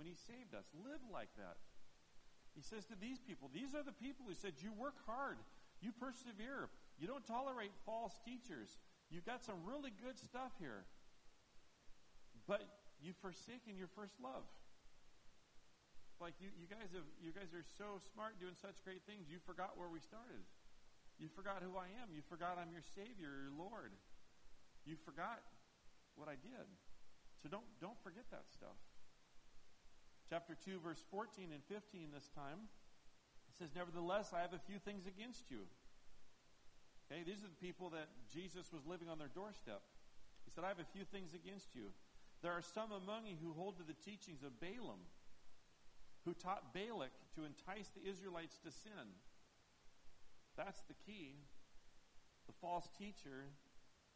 when 0.00 0.08
he 0.08 0.16
saved 0.16 0.56
us. 0.56 0.64
Live 0.72 1.04
like 1.12 1.28
that. 1.36 1.60
He 2.56 2.64
says 2.64 2.88
to 2.88 2.96
these 2.96 3.20
people, 3.20 3.52
these 3.52 3.76
are 3.76 3.84
the 3.84 3.92
people 3.92 4.24
who 4.24 4.32
said, 4.32 4.56
You 4.64 4.72
work 4.72 4.96
hard, 5.04 5.36
you 5.84 5.92
persevere, 5.92 6.72
you 6.96 7.04
don't 7.04 7.26
tolerate 7.28 7.76
false 7.84 8.16
teachers. 8.24 8.80
You've 9.14 9.22
got 9.22 9.46
some 9.46 9.62
really 9.62 9.94
good 9.94 10.18
stuff 10.18 10.50
here. 10.58 10.82
But 12.50 12.66
you've 12.98 13.14
forsaken 13.22 13.78
your 13.78 13.86
first 13.94 14.18
love. 14.18 14.42
Like 16.18 16.34
you, 16.42 16.50
you 16.58 16.66
guys 16.66 16.90
have 16.98 17.06
you 17.22 17.30
guys 17.30 17.54
are 17.54 17.62
so 17.78 18.02
smart 18.10 18.42
doing 18.42 18.58
such 18.58 18.82
great 18.82 19.06
things, 19.06 19.30
you 19.30 19.38
forgot 19.38 19.78
where 19.78 19.86
we 19.86 20.02
started. 20.02 20.42
You 21.14 21.30
forgot 21.30 21.62
who 21.62 21.78
I 21.78 21.86
am. 22.02 22.10
You 22.10 22.26
forgot 22.26 22.58
I'm 22.58 22.74
your 22.74 22.82
Savior, 22.82 23.46
your 23.46 23.54
Lord. 23.54 23.94
You 24.82 24.98
forgot 24.98 25.46
what 26.18 26.26
I 26.26 26.34
did. 26.34 26.66
So 27.38 27.46
don't 27.46 27.66
don't 27.78 27.98
forget 28.02 28.26
that 28.34 28.50
stuff. 28.50 28.78
Chapter 30.26 30.58
2, 30.58 30.82
verse 30.82 31.02
14 31.14 31.54
and 31.54 31.62
15 31.70 32.10
this 32.10 32.26
time. 32.34 32.66
It 33.46 33.54
says, 33.54 33.70
Nevertheless, 33.78 34.34
I 34.34 34.42
have 34.42 34.56
a 34.56 34.62
few 34.66 34.82
things 34.82 35.06
against 35.06 35.54
you 35.54 35.70
Okay, 37.04 37.20
these 37.22 37.44
are 37.44 37.52
the 37.52 37.60
people 37.60 37.90
that 37.90 38.08
Jesus 38.32 38.72
was 38.72 38.86
living 38.88 39.08
on 39.08 39.18
their 39.18 39.32
doorstep. 39.32 39.84
He 40.44 40.50
said, 40.50 40.64
I 40.64 40.72
have 40.72 40.80
a 40.80 40.88
few 40.96 41.04
things 41.04 41.36
against 41.36 41.76
you. 41.76 41.92
There 42.40 42.52
are 42.52 42.64
some 42.64 42.92
among 42.92 43.28
you 43.28 43.36
who 43.40 43.52
hold 43.52 43.76
to 43.76 43.84
the 43.84 43.96
teachings 43.96 44.44
of 44.44 44.60
Balaam, 44.60 45.04
who 46.24 46.32
taught 46.32 46.72
Balak 46.72 47.12
to 47.36 47.44
entice 47.44 47.92
the 47.92 48.04
Israelites 48.04 48.56
to 48.64 48.72
sin. 48.72 49.16
That's 50.56 50.80
the 50.88 50.96
key. 51.04 51.36
The 52.46 52.56
false 52.60 52.88
teacher 52.96 53.52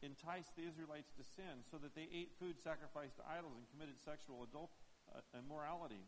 enticed 0.01 0.55
the 0.55 0.65
Israelites 0.65 1.11
to 1.17 1.23
sin 1.25 1.65
so 1.69 1.77
that 1.77 1.93
they 1.93 2.07
ate 2.09 2.37
food 2.39 2.57
sacrificed 2.57 3.17
to 3.17 3.23
idols 3.25 3.57
and 3.57 3.65
committed 3.69 3.97
sexual 4.01 4.45
adult, 4.45 4.71
uh, 5.13 5.21
immorality. 5.37 6.05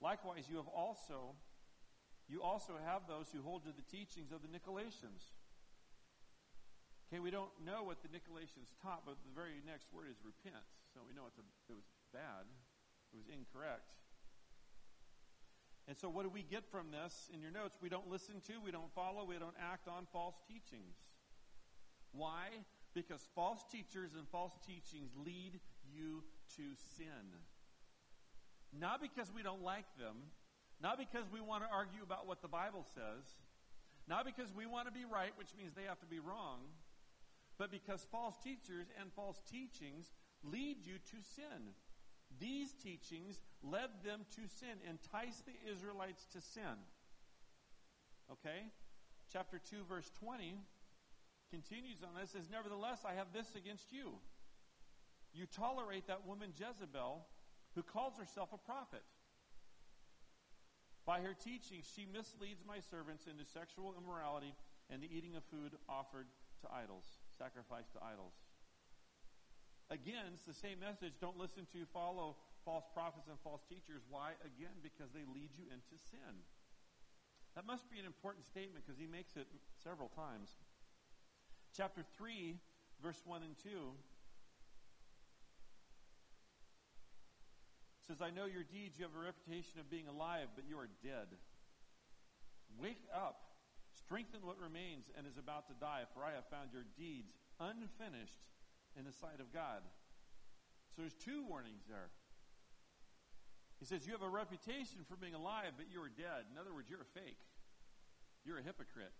Likewise, 0.00 0.48
you 0.48 0.56
have 0.56 0.68
also 0.68 1.36
you 2.28 2.42
also 2.42 2.78
have 2.86 3.10
those 3.10 3.26
who 3.34 3.42
hold 3.42 3.66
to 3.66 3.74
the 3.74 3.82
teachings 3.90 4.30
of 4.30 4.38
the 4.40 4.48
Nicolaitans 4.48 5.34
Okay, 7.10 7.18
we 7.18 7.34
don't 7.34 7.50
know 7.66 7.82
what 7.82 7.98
the 8.06 8.08
Nicolaitans 8.14 8.70
taught, 8.78 9.02
but 9.02 9.18
the 9.26 9.34
very 9.34 9.58
next 9.66 9.90
word 9.90 10.06
is 10.06 10.22
repent. 10.22 10.62
So 10.94 11.02
we 11.02 11.10
know 11.10 11.26
it's 11.26 11.42
a, 11.42 11.46
it 11.66 11.74
was 11.74 11.90
bad, 12.14 12.46
it 13.10 13.18
was 13.18 13.26
incorrect. 13.26 13.98
And 15.90 15.98
so, 15.98 16.06
what 16.06 16.22
do 16.22 16.30
we 16.30 16.46
get 16.46 16.62
from 16.70 16.94
this 16.94 17.26
in 17.34 17.42
your 17.42 17.50
notes? 17.50 17.74
We 17.82 17.90
don't 17.90 18.06
listen 18.06 18.38
to, 18.46 18.62
we 18.62 18.70
don't 18.70 18.94
follow, 18.94 19.26
we 19.26 19.42
don't 19.42 19.58
act 19.58 19.90
on 19.90 20.06
false 20.14 20.38
teachings. 20.46 20.94
Why? 22.14 22.62
Because 22.94 23.26
false 23.34 23.66
teachers 23.66 24.14
and 24.14 24.22
false 24.30 24.54
teachings 24.62 25.10
lead 25.18 25.58
you 25.90 26.22
to 26.54 26.78
sin. 26.94 27.34
Not 28.70 29.02
because 29.02 29.34
we 29.34 29.42
don't 29.42 29.66
like 29.66 29.90
them, 29.98 30.30
not 30.78 30.94
because 30.94 31.26
we 31.34 31.42
want 31.42 31.66
to 31.66 31.70
argue 31.74 32.06
about 32.06 32.30
what 32.30 32.38
the 32.38 32.46
Bible 32.46 32.86
says, 32.94 33.26
not 34.06 34.22
because 34.22 34.54
we 34.54 34.62
want 34.66 34.86
to 34.86 34.94
be 34.94 35.02
right, 35.02 35.34
which 35.34 35.50
means 35.58 35.74
they 35.74 35.90
have 35.90 35.98
to 35.98 36.06
be 36.06 36.22
wrong 36.22 36.70
but 37.60 37.70
because 37.70 38.06
false 38.10 38.36
teachers 38.42 38.88
and 38.98 39.12
false 39.12 39.38
teachings 39.52 40.08
lead 40.42 40.78
you 40.80 40.94
to 40.94 41.20
sin. 41.36 41.76
These 42.40 42.72
teachings 42.72 43.38
led 43.62 43.90
them 44.02 44.24
to 44.36 44.48
sin, 44.48 44.80
enticed 44.88 45.44
the 45.44 45.52
Israelites 45.70 46.24
to 46.32 46.40
sin. 46.40 46.80
Okay? 48.32 48.64
Chapter 49.30 49.60
2, 49.60 49.84
verse 49.86 50.10
20 50.18 50.56
continues 51.50 51.98
on 52.02 52.18
this, 52.18 52.30
says, 52.30 52.48
Nevertheless, 52.50 53.00
I 53.04 53.12
have 53.12 53.34
this 53.34 53.54
against 53.54 53.92
you. 53.92 54.16
You 55.34 55.44
tolerate 55.44 56.06
that 56.06 56.26
woman 56.26 56.54
Jezebel, 56.56 57.26
who 57.74 57.82
calls 57.82 58.16
herself 58.16 58.54
a 58.54 58.58
prophet. 58.58 59.04
By 61.04 61.20
her 61.20 61.36
teaching, 61.36 61.82
she 61.84 62.06
misleads 62.10 62.64
my 62.66 62.80
servants 62.80 63.26
into 63.28 63.44
sexual 63.44 63.94
immorality 64.00 64.54
and 64.88 65.02
the 65.02 65.12
eating 65.14 65.36
of 65.36 65.44
food 65.44 65.76
offered 65.90 66.26
to 66.62 66.68
idols 66.72 67.19
sacrificed 67.40 67.96
to 67.96 68.00
idols. 68.04 68.36
Again, 69.88 70.36
it's 70.36 70.44
the 70.44 70.52
same 70.52 70.76
message. 70.78 71.16
Don't 71.24 71.40
listen 71.40 71.64
to, 71.72 71.88
follow 71.88 72.36
false 72.68 72.84
prophets 72.92 73.32
and 73.32 73.40
false 73.40 73.64
teachers. 73.64 74.04
Why? 74.12 74.36
Again, 74.44 74.76
because 74.84 75.08
they 75.16 75.24
lead 75.24 75.56
you 75.56 75.64
into 75.72 75.96
sin. 76.12 76.44
That 77.56 77.64
must 77.64 77.88
be 77.88 77.98
an 77.98 78.04
important 78.04 78.44
statement 78.44 78.84
because 78.84 79.00
he 79.00 79.08
makes 79.08 79.34
it 79.40 79.48
several 79.82 80.12
times. 80.12 80.52
Chapter 81.74 82.04
3, 82.20 82.60
verse 83.02 83.18
1 83.24 83.42
and 83.42 83.56
2 83.64 83.96
says, 88.06 88.20
I 88.20 88.30
know 88.30 88.44
your 88.44 88.62
deeds. 88.62 89.00
You 89.00 89.08
have 89.08 89.16
a 89.16 89.24
reputation 89.24 89.80
of 89.80 89.90
being 89.90 90.06
alive, 90.06 90.52
but 90.54 90.68
you 90.68 90.78
are 90.78 90.92
dead. 91.02 91.34
Wake 92.78 93.02
up 93.10 93.50
Strengthen 93.92 94.46
what 94.46 94.58
remains 94.58 95.10
and 95.16 95.26
is 95.26 95.38
about 95.38 95.66
to 95.68 95.74
die, 95.78 96.02
for 96.14 96.24
I 96.24 96.34
have 96.34 96.46
found 96.50 96.72
your 96.72 96.86
deeds 96.98 97.34
unfinished 97.60 98.40
in 98.96 99.04
the 99.04 99.12
sight 99.12 99.38
of 99.38 99.52
God. 99.52 99.84
So 100.96 101.02
there's 101.02 101.14
two 101.14 101.44
warnings 101.46 101.84
there. 101.86 102.10
He 103.78 103.86
says, 103.86 104.06
You 104.06 104.12
have 104.12 104.26
a 104.26 104.28
reputation 104.28 105.06
for 105.08 105.16
being 105.16 105.34
alive, 105.34 105.76
but 105.76 105.86
you 105.92 106.02
are 106.02 106.10
dead. 106.10 106.50
In 106.50 106.58
other 106.58 106.74
words, 106.74 106.90
you're 106.90 107.04
a 107.04 107.14
fake. 107.14 107.38
You're 108.44 108.58
a 108.58 108.62
hypocrite. 108.62 109.12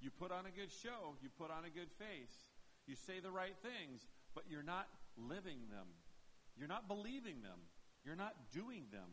You 0.00 0.10
put 0.10 0.30
on 0.30 0.46
a 0.46 0.50
good 0.54 0.70
show, 0.70 1.16
you 1.22 1.28
put 1.38 1.50
on 1.50 1.64
a 1.64 1.70
good 1.70 1.90
face, 1.98 2.46
you 2.86 2.94
say 2.94 3.18
the 3.20 3.30
right 3.30 3.56
things, 3.62 4.06
but 4.34 4.44
you're 4.48 4.62
not 4.62 4.86
living 5.16 5.68
them. 5.70 5.88
You're 6.56 6.68
not 6.68 6.88
believing 6.88 7.42
them. 7.42 7.58
You're 8.04 8.16
not 8.16 8.34
doing 8.52 8.84
them. 8.92 9.08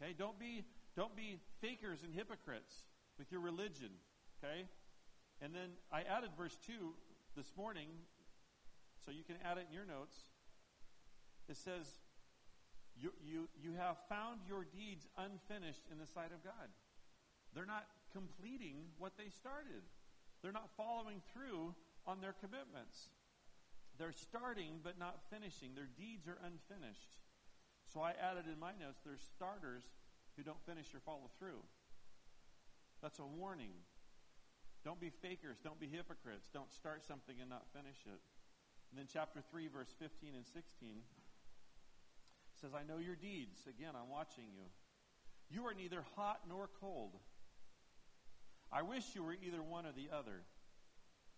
Okay? 0.00 0.14
Don't 0.16 0.38
be 0.38 0.64
don't 0.96 1.14
be 1.14 1.38
fakers 1.60 2.02
and 2.02 2.14
hypocrites 2.14 2.74
with 3.18 3.30
your 3.30 3.40
religion. 3.40 3.90
Okay? 4.38 4.64
And 5.42 5.54
then 5.54 5.76
I 5.92 6.02
added 6.02 6.30
verse 6.36 6.56
2 6.66 6.72
this 7.36 7.52
morning 7.56 7.88
so 9.04 9.10
you 9.10 9.22
can 9.22 9.36
add 9.44 9.58
it 9.58 9.66
in 9.68 9.74
your 9.74 9.86
notes. 9.86 10.16
It 11.48 11.56
says, 11.56 11.86
you, 12.96 13.12
you, 13.20 13.48
you 13.60 13.76
have 13.76 13.96
found 14.08 14.40
your 14.48 14.64
deeds 14.64 15.06
unfinished 15.18 15.84
in 15.92 15.98
the 15.98 16.06
sight 16.08 16.32
of 16.32 16.42
God. 16.42 16.72
They're 17.54 17.68
not 17.68 17.86
completing 18.12 18.88
what 18.98 19.12
they 19.16 19.28
started. 19.28 19.84
They're 20.42 20.56
not 20.56 20.70
following 20.76 21.20
through 21.32 21.74
on 22.06 22.20
their 22.20 22.32
commitments. 22.32 23.12
They're 23.98 24.16
starting 24.16 24.80
but 24.82 24.98
not 24.98 25.20
finishing. 25.30 25.74
Their 25.74 25.88
deeds 25.92 26.26
are 26.26 26.40
unfinished. 26.40 27.16
So 27.92 28.00
I 28.00 28.12
added 28.16 28.44
in 28.50 28.58
my 28.58 28.72
notes, 28.80 29.00
they're 29.04 29.20
starters 29.20 29.84
who 30.36 30.42
don't 30.42 30.60
finish 30.66 30.92
or 30.94 31.00
follow 31.00 31.30
through. 31.38 31.62
That's 33.02 33.18
a 33.18 33.24
warning. 33.24 33.72
Don't 34.86 35.00
be 35.00 35.10
fakers. 35.10 35.58
Don't 35.64 35.80
be 35.80 35.88
hypocrites. 35.90 36.48
Don't 36.54 36.70
start 36.70 37.02
something 37.02 37.34
and 37.40 37.50
not 37.50 37.66
finish 37.74 38.06
it. 38.06 38.22
And 38.88 38.94
then 38.94 39.06
chapter 39.12 39.42
3, 39.50 39.66
verse 39.66 39.90
15 39.98 40.36
and 40.36 40.46
16 40.46 41.02
says, 42.54 42.70
I 42.70 42.86
know 42.86 43.02
your 43.02 43.16
deeds. 43.16 43.66
Again, 43.66 43.98
I'm 43.98 44.08
watching 44.08 44.44
you. 44.54 44.62
You 45.50 45.66
are 45.66 45.74
neither 45.74 46.04
hot 46.14 46.42
nor 46.48 46.70
cold. 46.80 47.18
I 48.70 48.82
wish 48.82 49.02
you 49.14 49.24
were 49.24 49.34
either 49.34 49.60
one 49.60 49.86
or 49.86 49.92
the 49.92 50.14
other. 50.14 50.46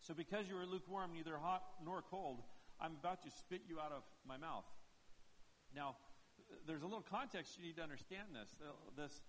So 0.03 0.13
because 0.13 0.47
you 0.47 0.59
are 0.59 0.67
lukewarm, 0.67 1.15
neither 1.15 1.39
hot 1.39 1.63
nor 1.83 2.03
cold, 2.03 2.43
I'm 2.79 3.01
about 3.01 3.23
to 3.23 3.31
spit 3.31 3.63
you 3.67 3.81
out 3.81 3.93
of 3.93 4.03
my 4.29 4.37
mouth. 4.37 4.69
Now, 5.75 5.97
there's 6.67 6.83
a 6.83 6.87
little 6.87 7.05
context 7.11 7.57
you 7.57 7.65
need 7.65 7.77
to 7.77 7.83
understand 7.83 8.29
this. 8.37 8.61
Uh, 8.61 8.73
this 8.95 9.23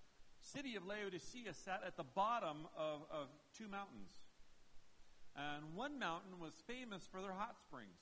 city 0.53 0.75
of 0.75 0.85
Laodicea 0.85 1.53
sat 1.53 1.81
at 1.85 1.97
the 1.97 2.03
bottom 2.03 2.65
of, 2.77 3.05
of 3.11 3.27
two 3.57 3.67
mountains. 3.67 4.09
And 5.35 5.75
one 5.75 5.99
mountain 5.99 6.39
was 6.41 6.53
famous 6.65 7.05
for 7.05 7.21
their 7.21 7.33
hot 7.33 7.55
springs. 7.61 8.01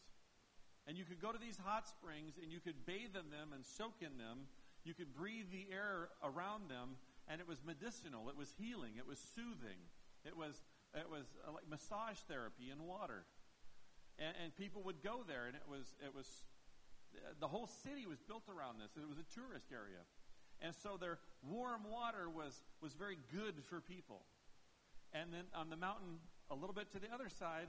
And 0.88 0.98
you 0.98 1.04
could 1.04 1.22
go 1.22 1.32
to 1.32 1.38
these 1.38 1.60
hot 1.60 1.88
springs 1.88 2.40
and 2.42 2.52
you 2.52 2.60
could 2.60 2.86
bathe 2.86 3.14
in 3.20 3.28
them 3.30 3.52
and 3.54 3.66
soak 3.66 4.00
in 4.00 4.18
them. 4.18 4.48
You 4.88 4.94
could 4.94 5.14
breathe 5.14 5.52
the 5.52 5.68
air 5.68 6.08
around 6.24 6.72
them, 6.72 6.96
and 7.28 7.44
it 7.44 7.48
was 7.48 7.60
medicinal. 7.60 8.30
It 8.32 8.40
was 8.40 8.56
healing. 8.56 8.96
It 8.96 9.04
was 9.04 9.20
soothing. 9.36 9.84
It 10.24 10.32
was, 10.32 10.64
it 10.96 11.12
was 11.12 11.28
uh, 11.44 11.52
like 11.52 11.68
massage 11.68 12.24
therapy 12.32 12.72
in 12.72 12.88
water. 12.88 13.28
And, 14.16 14.32
and 14.42 14.56
people 14.56 14.82
would 14.88 15.04
go 15.04 15.28
there, 15.28 15.44
and 15.44 15.60
it 15.60 15.68
was, 15.68 15.92
it 16.00 16.16
was 16.16 16.24
the 17.40 17.48
whole 17.52 17.68
city 17.84 18.08
was 18.08 18.24
built 18.24 18.48
around 18.48 18.80
this. 18.80 18.96
It 18.96 19.08
was 19.08 19.20
a 19.20 19.28
tourist 19.36 19.76
area. 19.76 20.08
And 20.62 20.74
so 20.74 20.98
their 21.00 21.20
warm 21.46 21.82
water 21.90 22.30
was, 22.30 22.62
was 22.82 22.94
very 22.94 23.18
good 23.32 23.56
for 23.70 23.82
people. 23.82 24.26
And 25.14 25.32
then 25.32 25.46
on 25.54 25.70
the 25.70 25.78
mountain, 25.78 26.20
a 26.50 26.56
little 26.56 26.74
bit 26.74 26.92
to 26.92 27.00
the 27.00 27.14
other 27.14 27.30
side, 27.30 27.68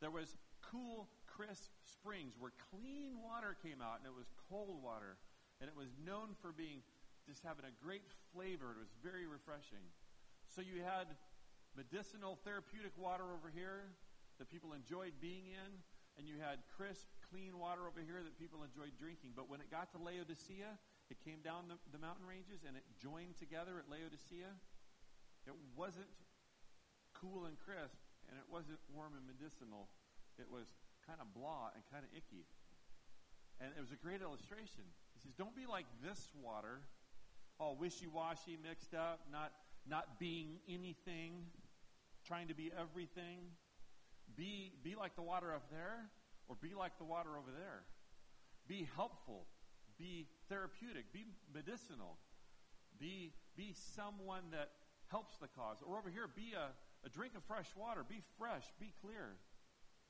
there 0.00 0.10
was 0.10 0.34
cool, 0.60 1.08
crisp 1.26 1.70
springs 1.84 2.34
where 2.38 2.52
clean 2.70 3.22
water 3.22 3.56
came 3.62 3.80
out, 3.80 4.02
and 4.02 4.06
it 4.06 4.16
was 4.16 4.26
cold 4.50 4.82
water. 4.82 5.16
And 5.60 5.70
it 5.70 5.76
was 5.76 5.94
known 6.04 6.34
for 6.42 6.50
being 6.50 6.82
just 7.22 7.46
having 7.46 7.62
a 7.64 7.74
great 7.78 8.02
flavor. 8.34 8.74
It 8.74 8.82
was 8.82 8.94
very 8.98 9.30
refreshing. 9.30 9.86
So 10.50 10.60
you 10.60 10.82
had 10.82 11.06
medicinal, 11.78 12.36
therapeutic 12.42 12.92
water 12.98 13.30
over 13.30 13.46
here 13.48 13.94
that 14.42 14.50
people 14.50 14.74
enjoyed 14.74 15.14
being 15.22 15.46
in, 15.54 15.70
and 16.18 16.26
you 16.26 16.42
had 16.42 16.60
crisp, 16.76 17.06
clean 17.30 17.56
water 17.56 17.86
over 17.86 18.02
here 18.02 18.20
that 18.20 18.36
people 18.36 18.66
enjoyed 18.66 18.92
drinking. 18.98 19.32
But 19.38 19.48
when 19.48 19.62
it 19.62 19.70
got 19.70 19.94
to 19.96 19.98
Laodicea, 20.02 20.76
it 21.12 21.20
came 21.20 21.44
down 21.44 21.68
the, 21.68 21.76
the 21.92 22.00
mountain 22.00 22.24
ranges 22.24 22.64
and 22.64 22.72
it 22.72 22.88
joined 22.96 23.36
together 23.36 23.76
at 23.76 23.84
Laodicea. 23.92 24.48
It 25.44 25.52
wasn't 25.76 26.08
cool 27.12 27.44
and 27.44 27.60
crisp, 27.60 28.00
and 28.32 28.40
it 28.40 28.48
wasn't 28.48 28.80
warm 28.88 29.12
and 29.12 29.28
medicinal. 29.28 29.92
It 30.40 30.48
was 30.48 30.72
kind 31.04 31.20
of 31.20 31.28
blah 31.36 31.68
and 31.76 31.84
kind 31.92 32.00
of 32.00 32.10
icky. 32.16 32.48
And 33.60 33.76
it 33.76 33.82
was 33.84 33.92
a 33.92 34.00
great 34.00 34.24
illustration. 34.24 34.88
He 35.12 35.20
says, 35.20 35.36
Don't 35.36 35.52
be 35.52 35.68
like 35.68 35.84
this 36.00 36.32
water, 36.40 36.80
all 37.60 37.76
wishy 37.76 38.08
washy, 38.08 38.56
mixed 38.56 38.96
up, 38.96 39.28
not, 39.28 39.52
not 39.84 40.16
being 40.16 40.64
anything, 40.64 41.44
trying 42.24 42.48
to 42.48 42.56
be 42.56 42.72
everything. 42.72 43.52
Be, 44.32 44.72
be 44.80 44.96
like 44.96 45.14
the 45.14 45.22
water 45.22 45.52
up 45.52 45.68
there, 45.68 46.08
or 46.48 46.56
be 46.56 46.72
like 46.72 46.96
the 46.96 47.04
water 47.04 47.36
over 47.36 47.52
there. 47.52 47.84
Be 48.64 48.88
helpful. 48.96 49.44
Be 50.02 50.26
therapeutic. 50.50 51.14
Be 51.14 51.30
medicinal. 51.54 52.18
Be, 52.98 53.30
be 53.54 53.70
someone 53.94 54.50
that 54.50 54.74
helps 55.06 55.38
the 55.38 55.46
cause. 55.46 55.78
Or 55.86 55.94
over 55.94 56.10
here, 56.10 56.26
be 56.26 56.58
a, 56.58 56.74
a 57.06 57.08
drink 57.08 57.38
of 57.38 57.46
fresh 57.46 57.70
water. 57.78 58.02
Be 58.02 58.18
fresh. 58.34 58.66
Be 58.82 58.90
clear. 58.98 59.38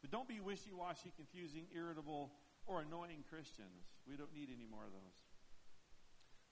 But 0.01 0.09
don't 0.09 0.27
be 0.27 0.41
wishy 0.41 0.73
washy, 0.73 1.13
confusing, 1.13 1.69
irritable, 1.77 2.33
or 2.65 2.81
annoying 2.81 3.21
Christians. 3.29 3.93
We 4.09 4.17
don't 4.17 4.33
need 4.33 4.49
any 4.49 4.65
more 4.65 4.89
of 4.89 4.97
those. 4.97 5.19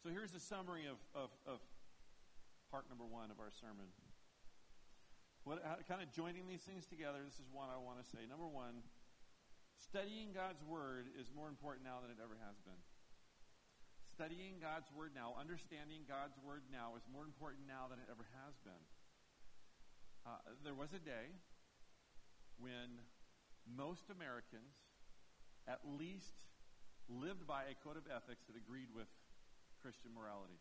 So 0.04 0.12
here's 0.12 0.36
a 0.36 0.40
summary 0.40 0.84
of, 0.84 1.00
of, 1.16 1.32
of 1.48 1.64
part 2.68 2.92
number 2.92 3.08
one 3.08 3.32
of 3.32 3.40
our 3.40 3.50
sermon. 3.56 3.88
What, 5.48 5.64
how, 5.64 5.80
kind 5.88 6.04
of 6.04 6.12
joining 6.12 6.44
these 6.44 6.60
things 6.60 6.84
together, 6.84 7.24
this 7.24 7.40
is 7.40 7.48
one 7.48 7.72
I 7.72 7.80
want 7.80 8.04
to 8.04 8.06
say. 8.06 8.28
Number 8.28 8.46
one, 8.46 8.84
studying 9.80 10.36
God's 10.36 10.60
Word 10.60 11.08
is 11.16 11.32
more 11.32 11.48
important 11.48 11.88
now 11.88 12.04
than 12.04 12.12
it 12.12 12.20
ever 12.20 12.36
has 12.44 12.60
been. 12.60 12.76
Studying 14.20 14.60
God's 14.60 14.84
Word 14.92 15.16
now, 15.16 15.32
understanding 15.40 16.04
God's 16.04 16.36
Word 16.44 16.68
now 16.68 16.92
is 16.92 17.00
more 17.08 17.24
important 17.24 17.64
now 17.64 17.88
than 17.88 17.96
it 17.96 18.04
ever 18.12 18.28
has 18.36 18.52
been. 18.68 18.84
Uh, 20.28 20.44
there 20.60 20.76
was 20.76 20.92
a 20.92 21.00
day 21.00 21.32
when 22.60 23.00
most 23.64 24.12
Americans 24.12 24.76
at 25.64 25.80
least 25.88 26.36
lived 27.08 27.48
by 27.48 27.64
a 27.64 27.74
code 27.80 27.96
of 27.96 28.04
ethics 28.12 28.44
that 28.44 28.60
agreed 28.60 28.92
with 28.92 29.08
Christian 29.80 30.12
morality. 30.12 30.60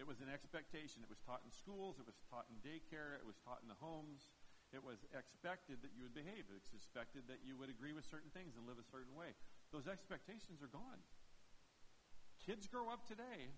It 0.00 0.08
was 0.08 0.24
an 0.24 0.32
expectation. 0.32 1.04
It 1.04 1.12
was 1.12 1.20
taught 1.28 1.44
in 1.44 1.52
schools, 1.52 2.00
it 2.00 2.08
was 2.08 2.16
taught 2.32 2.48
in 2.48 2.56
daycare, 2.64 3.20
it 3.20 3.28
was 3.28 3.36
taught 3.44 3.60
in 3.60 3.68
the 3.68 3.76
homes. 3.76 4.32
It 4.72 4.80
was 4.80 5.04
expected 5.12 5.84
that 5.84 5.92
you 5.92 6.08
would 6.08 6.16
behave. 6.16 6.48
It 6.48 6.56
was 6.56 6.72
expected 6.72 7.28
that 7.28 7.44
you 7.44 7.60
would 7.60 7.68
agree 7.68 7.92
with 7.92 8.08
certain 8.08 8.32
things 8.32 8.56
and 8.56 8.64
live 8.64 8.80
a 8.80 8.88
certain 8.88 9.12
way. 9.12 9.36
Those 9.68 9.84
expectations 9.84 10.64
are 10.64 10.72
gone. 10.72 11.04
Kids 12.52 12.68
grow 12.68 12.92
up 12.92 13.08
today 13.08 13.48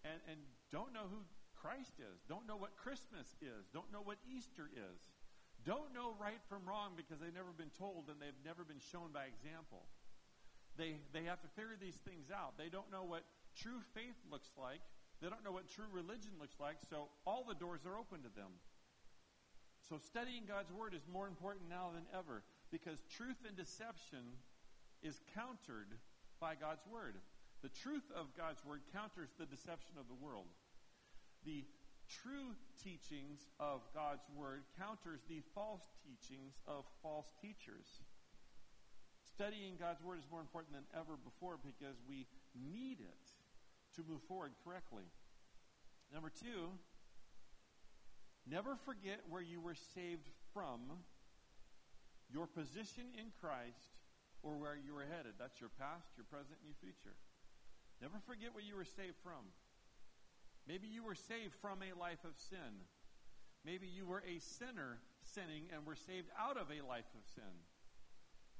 and, 0.00 0.16
and 0.32 0.40
don't 0.72 0.96
know 0.96 1.04
who 1.12 1.20
Christ 1.52 2.00
is, 2.00 2.24
don't 2.24 2.48
know 2.48 2.56
what 2.56 2.72
Christmas 2.80 3.36
is, 3.44 3.68
don't 3.68 3.92
know 3.92 4.00
what 4.00 4.16
Easter 4.24 4.72
is 4.72 4.96
don't 5.64 5.96
know 5.96 6.12
right 6.20 6.40
from 6.48 6.60
wrong 6.68 6.92
because 6.92 7.18
they've 7.18 7.34
never 7.34 7.52
been 7.56 7.72
told 7.72 8.12
and 8.12 8.20
they've 8.20 8.44
never 8.44 8.64
been 8.64 8.80
shown 8.92 9.16
by 9.16 9.24
example. 9.24 9.88
They, 10.76 11.00
they 11.16 11.24
have 11.24 11.40
to 11.40 11.48
figure 11.56 11.76
these 11.80 11.96
things 12.04 12.28
out. 12.28 12.60
They 12.60 12.68
don't 12.68 12.92
know 12.92 13.04
what 13.04 13.24
true 13.56 13.80
faith 13.96 14.20
looks 14.28 14.52
like. 14.60 14.84
They 15.22 15.32
don't 15.32 15.40
know 15.40 15.56
what 15.56 15.72
true 15.72 15.88
religion 15.88 16.36
looks 16.36 16.60
like, 16.60 16.76
so 16.90 17.08
all 17.24 17.48
the 17.48 17.56
doors 17.56 17.80
are 17.88 17.96
open 17.96 18.20
to 18.28 18.32
them. 18.36 18.60
So 19.88 19.96
studying 19.96 20.44
God's 20.44 20.72
Word 20.72 20.92
is 20.92 21.08
more 21.08 21.28
important 21.28 21.68
now 21.68 21.92
than 21.94 22.04
ever 22.12 22.44
because 22.68 23.00
truth 23.08 23.40
and 23.48 23.56
deception 23.56 24.36
is 25.00 25.20
countered 25.32 25.96
by 26.40 26.56
God's 26.60 26.84
Word. 26.84 27.16
The 27.64 27.72
truth 27.72 28.04
of 28.12 28.28
God's 28.36 28.60
Word 28.60 28.84
counters 28.92 29.32
the 29.40 29.48
deception 29.48 29.96
of 29.96 30.04
the 30.04 30.20
world. 30.20 30.52
The 31.48 31.64
true 32.12 32.52
teachings 32.76 33.48
of 33.56 33.80
God's 33.96 34.28
Word 34.36 34.68
counters 34.76 35.24
the 35.32 35.40
false 35.56 35.88
teachings 36.04 36.60
of 36.68 36.84
false 37.00 37.32
teachers. 37.40 38.04
Studying 39.24 39.80
God's 39.80 40.04
Word 40.04 40.20
is 40.20 40.28
more 40.30 40.44
important 40.44 40.76
than 40.76 40.84
ever 40.92 41.16
before 41.16 41.56
because 41.56 41.96
we 42.04 42.28
need 42.52 43.00
it 43.00 43.24
to 43.96 44.04
move 44.04 44.20
forward 44.28 44.52
correctly. 44.60 45.08
Number 46.12 46.28
two, 46.28 46.68
never 48.44 48.76
forget 48.76 49.24
where 49.30 49.40
you 49.40 49.64
were 49.64 49.74
saved 49.96 50.28
from, 50.52 51.00
your 52.28 52.46
position 52.46 53.08
in 53.16 53.32
Christ, 53.40 53.96
or 54.42 54.60
where 54.60 54.76
you 54.76 54.92
were 54.92 55.08
headed. 55.08 55.40
That's 55.40 55.64
your 55.64 55.72
past, 55.80 56.12
your 56.20 56.28
present, 56.28 56.60
and 56.60 56.68
your 56.68 56.76
future. 56.84 57.16
Never 58.04 58.20
forget 58.28 58.52
where 58.52 58.62
you 58.62 58.76
were 58.76 58.84
saved 58.84 59.16
from. 59.24 59.48
Maybe 60.68 60.92
you 60.92 61.00
were 61.00 61.16
saved 61.16 61.56
from 61.64 61.80
a 61.80 61.96
life 61.96 62.20
of 62.28 62.36
sin. 62.36 62.84
Maybe 63.64 63.88
you 63.88 64.04
were 64.04 64.20
a 64.28 64.36
sinner 64.44 65.00
sinning 65.24 65.72
and 65.72 65.88
were 65.88 65.96
saved 65.96 66.28
out 66.36 66.60
of 66.60 66.68
a 66.68 66.84
life 66.84 67.08
of 67.16 67.24
sin. 67.32 67.64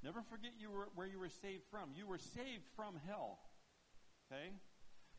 Never 0.00 0.24
forget 0.32 0.56
you 0.56 0.70
were, 0.72 0.88
where 0.96 1.06
you 1.06 1.20
were 1.20 1.28
saved 1.28 1.68
from. 1.68 1.92
You 1.92 2.08
were 2.08 2.16
saved 2.16 2.64
from 2.72 2.96
hell. 3.04 3.36
Okay? 4.24 4.48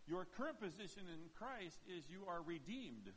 Your 0.09 0.25
current 0.25 0.57
position 0.57 1.05
in 1.05 1.29
Christ 1.37 1.77
is 1.85 2.09
you 2.09 2.25
are 2.25 2.41
redeemed. 2.41 3.13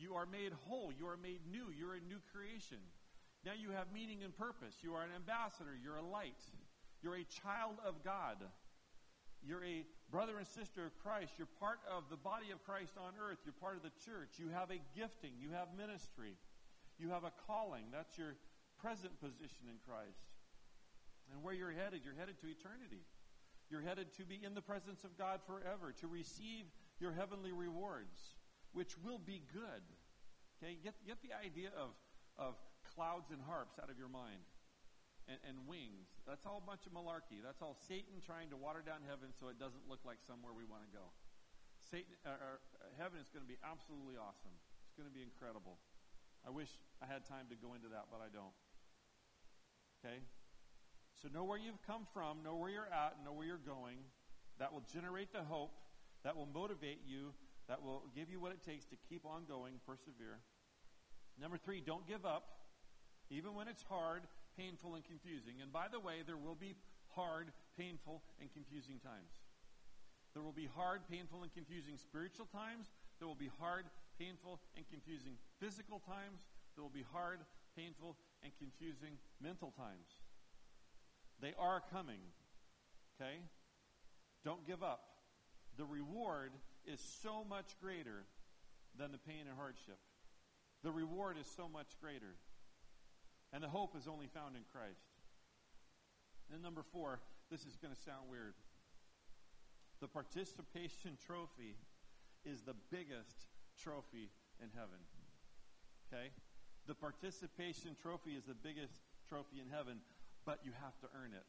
You 0.00 0.16
are 0.16 0.24
made 0.24 0.56
whole. 0.64 0.88
You 0.88 1.04
are 1.04 1.20
made 1.20 1.44
new. 1.44 1.68
You're 1.68 2.00
a 2.00 2.08
new 2.08 2.24
creation. 2.32 2.80
Now 3.44 3.52
you 3.52 3.76
have 3.76 3.92
meaning 3.92 4.24
and 4.24 4.32
purpose. 4.32 4.80
You 4.80 4.94
are 4.96 5.04
an 5.04 5.12
ambassador. 5.14 5.76
You're 5.76 6.00
a 6.00 6.08
light. 6.08 6.40
You're 7.04 7.20
a 7.20 7.28
child 7.44 7.76
of 7.84 8.00
God. 8.00 8.40
You're 9.46 9.64
a 9.64 9.84
brother 10.14 10.38
and 10.38 10.46
sister 10.46 10.86
of 10.86 10.94
Christ. 11.02 11.34
You're 11.42 11.50
part 11.58 11.82
of 11.90 12.06
the 12.06 12.14
body 12.16 12.54
of 12.54 12.62
Christ 12.62 12.94
on 12.94 13.18
earth. 13.18 13.42
You're 13.42 13.58
part 13.58 13.74
of 13.74 13.82
the 13.82 13.90
church. 14.06 14.38
You 14.38 14.46
have 14.54 14.70
a 14.70 14.78
gifting. 14.94 15.34
You 15.42 15.50
have 15.58 15.74
ministry. 15.74 16.38
You 17.02 17.10
have 17.10 17.26
a 17.26 17.34
calling. 17.50 17.90
That's 17.90 18.14
your 18.14 18.38
present 18.78 19.18
position 19.18 19.66
in 19.66 19.82
Christ. 19.82 20.22
And 21.34 21.42
where 21.42 21.50
you're 21.50 21.74
headed, 21.74 22.06
you're 22.06 22.14
headed 22.14 22.38
to 22.38 22.46
eternity. 22.46 23.02
You're 23.66 23.82
headed 23.82 24.14
to 24.14 24.22
be 24.22 24.38
in 24.38 24.54
the 24.54 24.62
presence 24.62 25.02
of 25.02 25.18
God 25.18 25.42
forever, 25.50 25.90
to 25.98 26.06
receive 26.06 26.70
your 27.02 27.10
heavenly 27.10 27.50
rewards, 27.50 28.38
which 28.70 28.94
will 29.02 29.18
be 29.18 29.42
good. 29.50 29.82
Okay, 30.62 30.78
get, 30.78 30.94
get 31.02 31.18
the 31.26 31.34
idea 31.34 31.74
of, 31.74 31.90
of 32.38 32.54
clouds 32.94 33.34
and 33.34 33.42
harps 33.42 33.82
out 33.82 33.90
of 33.90 33.98
your 33.98 34.12
mind. 34.14 34.46
And, 35.24 35.40
and 35.48 35.56
wings. 35.64 36.20
That's 36.28 36.44
all 36.44 36.60
a 36.60 36.66
bunch 36.68 36.84
of 36.84 36.92
malarkey. 36.92 37.40
That's 37.40 37.64
all 37.64 37.72
Satan 37.72 38.20
trying 38.20 38.52
to 38.52 38.60
water 38.60 38.84
down 38.84 39.00
heaven 39.08 39.32
so 39.32 39.48
it 39.48 39.56
doesn't 39.56 39.88
look 39.88 40.04
like 40.04 40.20
somewhere 40.20 40.52
we 40.52 40.68
want 40.68 40.84
to 40.84 40.92
go. 40.92 41.16
Satan, 41.80 42.12
uh, 42.28 42.36
uh, 42.36 42.92
heaven 43.00 43.16
is 43.16 43.32
going 43.32 43.40
to 43.40 43.48
be 43.48 43.56
absolutely 43.64 44.20
awesome. 44.20 44.52
It's 44.84 44.92
going 44.92 45.08
to 45.08 45.16
be 45.16 45.24
incredible. 45.24 45.80
I 46.44 46.52
wish 46.52 46.68
I 47.00 47.08
had 47.08 47.24
time 47.24 47.48
to 47.48 47.56
go 47.56 47.72
into 47.72 47.88
that, 47.88 48.12
but 48.12 48.20
I 48.20 48.28
don't. 48.28 48.52
Okay? 50.04 50.20
So 51.16 51.32
know 51.32 51.44
where 51.44 51.56
you've 51.56 51.80
come 51.88 52.04
from, 52.12 52.44
know 52.44 52.60
where 52.60 52.68
you're 52.68 52.92
at, 52.92 53.16
know 53.24 53.32
where 53.32 53.48
you're 53.48 53.64
going. 53.64 54.04
That 54.60 54.76
will 54.76 54.84
generate 54.92 55.32
the 55.32 55.40
hope. 55.40 55.72
That 56.24 56.36
will 56.36 56.48
motivate 56.52 57.00
you. 57.08 57.32
That 57.68 57.82
will 57.82 58.04
give 58.14 58.28
you 58.28 58.40
what 58.40 58.52
it 58.52 58.60
takes 58.60 58.84
to 58.92 58.96
keep 59.08 59.24
on 59.24 59.44
going, 59.48 59.80
persevere. 59.86 60.40
Number 61.40 61.56
three, 61.56 61.80
don't 61.80 62.06
give 62.06 62.24
up, 62.24 62.44
even 63.30 63.54
when 63.54 63.68
it's 63.68 63.82
hard, 63.82 64.22
painful, 64.56 64.94
and 64.94 65.04
confusing. 65.04 65.60
And 65.62 65.72
by 65.72 65.86
the 65.90 66.00
way, 66.00 66.22
there 66.26 66.36
will 66.36 66.54
be 66.54 66.76
hard, 67.14 67.52
painful, 67.78 68.22
and 68.40 68.52
confusing 68.52 68.98
times. 69.02 69.30
There 70.34 70.42
will 70.42 70.52
be 70.54 70.68
hard, 70.74 71.02
painful, 71.10 71.42
and 71.42 71.52
confusing 71.54 71.96
spiritual 71.96 72.46
times. 72.46 72.90
There 73.18 73.28
will 73.28 73.38
be 73.38 73.50
hard, 73.60 73.86
painful, 74.18 74.58
and 74.76 74.84
confusing 74.90 75.38
physical 75.60 76.00
times. 76.00 76.42
There 76.74 76.82
will 76.82 76.94
be 76.94 77.06
hard, 77.12 77.38
painful, 77.76 78.16
and 78.42 78.52
confusing 78.58 79.18
mental 79.40 79.72
times. 79.76 80.18
They 81.40 81.54
are 81.58 81.82
coming. 81.92 82.18
Okay? 83.14 83.38
Don't 84.44 84.66
give 84.66 84.82
up. 84.82 85.06
The 85.76 85.84
reward 85.84 86.52
is 86.84 87.00
so 87.22 87.44
much 87.48 87.78
greater 87.80 88.26
than 88.98 89.12
the 89.12 89.18
pain 89.18 89.46
and 89.48 89.56
hardship. 89.56 89.98
The 90.82 90.90
reward 90.90 91.36
is 91.38 91.46
so 91.56 91.68
much 91.68 91.88
greater. 92.00 92.36
And 93.54 93.62
the 93.62 93.68
hope 93.68 93.94
is 93.96 94.08
only 94.10 94.26
found 94.26 94.56
in 94.56 94.66
Christ. 94.74 95.14
And 96.52 96.60
number 96.60 96.82
four, 96.82 97.20
this 97.50 97.64
is 97.64 97.78
going 97.78 97.94
to 97.94 98.00
sound 98.02 98.28
weird. 98.28 98.54
The 100.02 100.08
participation 100.08 101.16
trophy 101.24 101.78
is 102.44 102.62
the 102.62 102.74
biggest 102.90 103.46
trophy 103.80 104.34
in 104.60 104.68
heaven. 104.74 104.98
Okay? 106.10 106.34
The 106.86 106.98
participation 106.98 107.94
trophy 107.94 108.34
is 108.34 108.44
the 108.44 108.58
biggest 108.58 109.00
trophy 109.30 109.62
in 109.62 109.70
heaven 109.70 110.02
but 110.44 110.60
you 110.60 110.72
have 110.84 110.96
to 111.00 111.08
earn 111.16 111.32
it. 111.32 111.44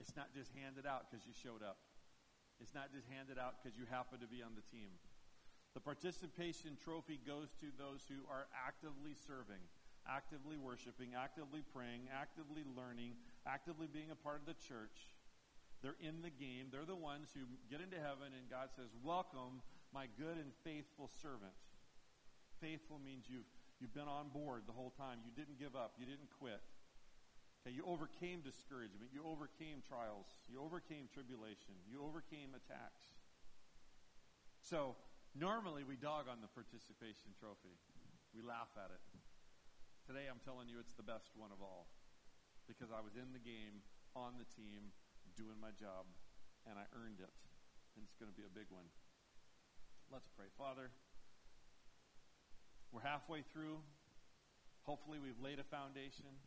It's 0.00 0.16
not 0.16 0.32
just 0.32 0.52
handed 0.56 0.84
out 0.88 1.08
because 1.08 1.24
you 1.24 1.32
showed 1.36 1.60
up. 1.60 1.76
It's 2.60 2.72
not 2.72 2.92
just 2.92 3.04
handed 3.12 3.36
out 3.36 3.60
because 3.60 3.76
you 3.76 3.84
happen 3.88 4.20
to 4.24 4.28
be 4.28 4.40
on 4.40 4.56
the 4.56 4.64
team. 4.72 4.96
The 5.76 5.84
participation 5.84 6.80
trophy 6.80 7.20
goes 7.20 7.52
to 7.60 7.68
those 7.76 8.08
who 8.08 8.24
are 8.32 8.48
actively 8.56 9.12
serving, 9.12 9.60
actively 10.08 10.56
worshiping, 10.56 11.18
actively 11.18 11.62
praying, 11.74 12.08
actively 12.08 12.62
learning, 12.76 13.18
actively 13.46 13.86
being 13.86 14.10
a 14.10 14.18
part 14.18 14.40
of 14.40 14.46
the 14.46 14.58
church. 14.58 15.14
They're 15.82 16.00
in 16.00 16.22
the 16.22 16.32
game. 16.32 16.72
They're 16.72 16.88
the 16.88 16.96
ones 16.96 17.30
who 17.34 17.44
get 17.68 17.84
into 17.84 18.00
heaven, 18.00 18.32
and 18.32 18.48
God 18.48 18.72
says, 18.74 18.90
Welcome, 19.04 19.60
my 19.92 20.08
good 20.18 20.40
and 20.40 20.50
faithful 20.64 21.10
servant. 21.20 21.54
Faithful 22.60 22.98
means 22.98 23.28
you've, 23.28 23.46
you've 23.78 23.92
been 23.92 24.08
on 24.08 24.32
board 24.32 24.64
the 24.64 24.72
whole 24.72 24.94
time. 24.96 25.20
You 25.20 25.30
didn't 25.36 25.60
give 25.60 25.76
up, 25.76 25.94
you 26.00 26.06
didn't 26.08 26.32
quit. 26.32 26.64
Okay, 27.66 27.74
you 27.74 27.82
overcame 27.82 28.46
discouragement. 28.46 29.10
You 29.10 29.26
overcame 29.26 29.82
trials. 29.82 30.30
You 30.46 30.62
overcame 30.62 31.10
tribulation. 31.10 31.74
You 31.90 31.98
overcame 31.98 32.54
attacks. 32.54 33.10
So, 34.62 34.94
normally 35.34 35.82
we 35.82 35.98
dog 35.98 36.30
on 36.30 36.38
the 36.38 36.46
participation 36.54 37.34
trophy. 37.34 37.74
We 38.30 38.38
laugh 38.38 38.70
at 38.78 38.94
it. 38.94 39.02
Today 40.06 40.30
I'm 40.30 40.38
telling 40.46 40.70
you 40.70 40.78
it's 40.78 40.94
the 40.94 41.02
best 41.02 41.34
one 41.34 41.50
of 41.50 41.58
all 41.58 41.90
because 42.70 42.94
I 42.94 43.02
was 43.02 43.18
in 43.18 43.34
the 43.34 43.42
game, 43.42 43.82
on 44.14 44.38
the 44.38 44.46
team, 44.54 44.94
doing 45.34 45.58
my 45.58 45.74
job, 45.74 46.06
and 46.62 46.78
I 46.78 46.86
earned 46.94 47.18
it. 47.18 47.34
And 47.98 48.06
it's 48.06 48.14
going 48.14 48.30
to 48.30 48.38
be 48.38 48.46
a 48.46 48.54
big 48.54 48.70
one. 48.70 48.86
Let's 50.06 50.30
pray. 50.30 50.46
Father, 50.54 50.94
we're 52.94 53.02
halfway 53.02 53.42
through. 53.50 53.82
Hopefully, 54.86 55.18
we've 55.18 55.42
laid 55.42 55.58
a 55.58 55.66
foundation. 55.66 56.38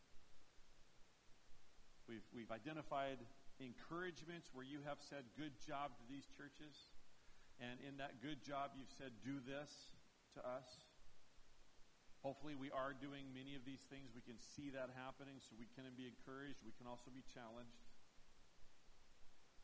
We've, 2.07 2.23
we've 2.31 2.55
identified 2.55 3.19
encouragements 3.59 4.55
where 4.55 4.63
you 4.63 4.79
have 4.87 5.03
said, 5.03 5.27
good 5.35 5.59
job 5.59 5.99
to 5.99 6.03
these 6.07 6.31
churches. 6.31 6.95
And 7.59 7.75
in 7.83 7.99
that 7.99 8.23
good 8.23 8.39
job, 8.39 8.71
you've 8.79 8.95
said, 8.95 9.19
do 9.19 9.43
this 9.43 9.91
to 10.39 10.47
us. 10.47 10.88
Hopefully, 12.19 12.51
we 12.51 12.67
are 12.75 12.91
doing 12.91 13.31
many 13.31 13.55
of 13.55 13.63
these 13.63 13.87
things. 13.87 14.11
We 14.11 14.19
can 14.19 14.35
see 14.35 14.67
that 14.75 14.91
happening, 14.91 15.39
so 15.39 15.55
we 15.55 15.71
can 15.71 15.87
be 15.95 16.03
encouraged. 16.03 16.59
We 16.67 16.75
can 16.75 16.83
also 16.83 17.07
be 17.07 17.23
challenged. 17.31 17.79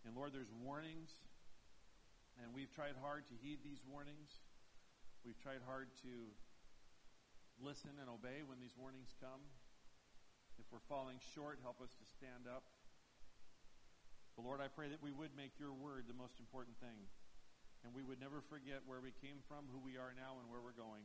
And 0.07 0.15
Lord, 0.15 0.31
there's 0.31 0.53
warnings, 0.63 1.11
and 2.39 2.55
we've 2.55 2.71
tried 2.71 2.95
hard 3.03 3.27
to 3.27 3.35
heed 3.35 3.59
these 3.65 3.83
warnings. 3.83 4.39
We've 5.27 5.39
tried 5.41 5.65
hard 5.67 5.91
to 6.07 6.13
listen 7.59 7.97
and 7.99 8.07
obey 8.07 8.45
when 8.45 8.63
these 8.63 8.77
warnings 8.79 9.11
come. 9.19 9.43
If 10.55 10.69
we're 10.71 10.85
falling 10.87 11.19
short, 11.35 11.59
help 11.59 11.83
us 11.83 11.91
to 11.99 12.05
stand 12.07 12.47
up. 12.47 12.63
But 14.39 14.47
Lord, 14.47 14.63
I 14.63 14.71
pray 14.71 14.87
that 14.91 15.03
we 15.03 15.11
would 15.11 15.35
make 15.35 15.59
your 15.59 15.75
word 15.75 16.07
the 16.07 16.15
most 16.15 16.39
important 16.39 16.79
thing. 16.79 17.07
And 17.83 17.91
we 17.91 18.03
would 18.03 18.23
never 18.23 18.39
forget 18.39 18.83
where 18.87 19.03
we 19.03 19.11
came 19.19 19.43
from, 19.47 19.67
who 19.67 19.79
we 19.83 19.99
are 19.99 20.15
now, 20.15 20.39
and 20.39 20.47
where 20.47 20.63
we're 20.63 20.77
going. 20.77 21.03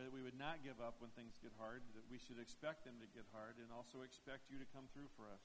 Pray 0.00 0.08
that 0.08 0.16
we 0.16 0.24
would 0.24 0.40
not 0.40 0.64
give 0.64 0.80
up 0.80 0.96
when 1.04 1.12
things 1.12 1.36
get 1.44 1.52
hard, 1.60 1.84
that 1.92 2.08
we 2.08 2.16
should 2.16 2.40
expect 2.40 2.88
them 2.88 2.96
to 3.04 3.08
get 3.12 3.28
hard, 3.36 3.60
and 3.60 3.68
also 3.68 4.00
expect 4.00 4.48
you 4.48 4.56
to 4.56 4.64
come 4.72 4.88
through 4.96 5.12
for 5.12 5.28
us. 5.28 5.44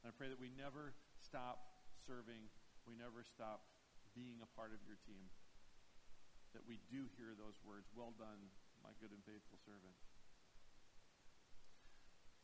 And 0.00 0.08
I 0.08 0.16
pray 0.16 0.32
that 0.32 0.40
we 0.40 0.48
never 0.56 0.96
stop 1.20 1.84
serving, 2.00 2.48
we 2.88 2.96
never 2.96 3.20
stop 3.28 3.68
being 4.16 4.40
a 4.40 4.48
part 4.56 4.72
of 4.72 4.80
your 4.88 4.96
team. 5.04 5.28
That 6.56 6.64
we 6.64 6.80
do 6.88 7.12
hear 7.20 7.36
those 7.36 7.60
words, 7.60 7.92
well 7.92 8.16
done, 8.16 8.40
my 8.80 8.96
good 9.04 9.12
and 9.12 9.20
faithful 9.28 9.60
servant 9.60 9.92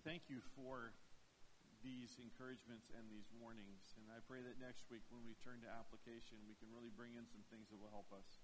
thank 0.03 0.26
you 0.26 0.43
for 0.59 0.90
these 1.78 2.18
encouragements 2.18 2.90
and 2.90 3.07
these 3.07 3.30
warnings. 3.38 3.95
And 3.99 4.11
I 4.11 4.18
pray 4.26 4.43
that 4.43 4.59
next 4.59 4.90
week, 4.90 5.07
when 5.14 5.22
we 5.22 5.38
turn 5.47 5.62
to 5.62 5.70
application, 5.70 6.43
we 6.47 6.59
can 6.59 6.66
really 6.74 6.90
bring 6.90 7.14
in 7.14 7.22
some 7.30 7.47
things 7.55 7.70
that 7.70 7.78
will 7.78 7.95
help 7.95 8.11
us. 8.11 8.41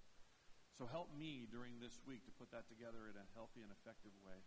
So 0.79 0.87
help 0.87 1.11
me 1.11 1.43
during 1.51 1.83
this 1.83 1.99
week 2.07 2.23
to 2.23 2.31
put 2.39 2.55
that 2.55 2.71
together 2.71 3.11
in 3.11 3.19
a 3.19 3.27
healthy 3.35 3.59
and 3.59 3.67
effective 3.67 4.15
way. 4.23 4.39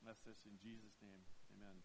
Bless 0.00 0.16
this 0.24 0.40
in 0.48 0.56
Jesus' 0.56 0.96
name. 1.04 1.20
Amen. 1.52 1.76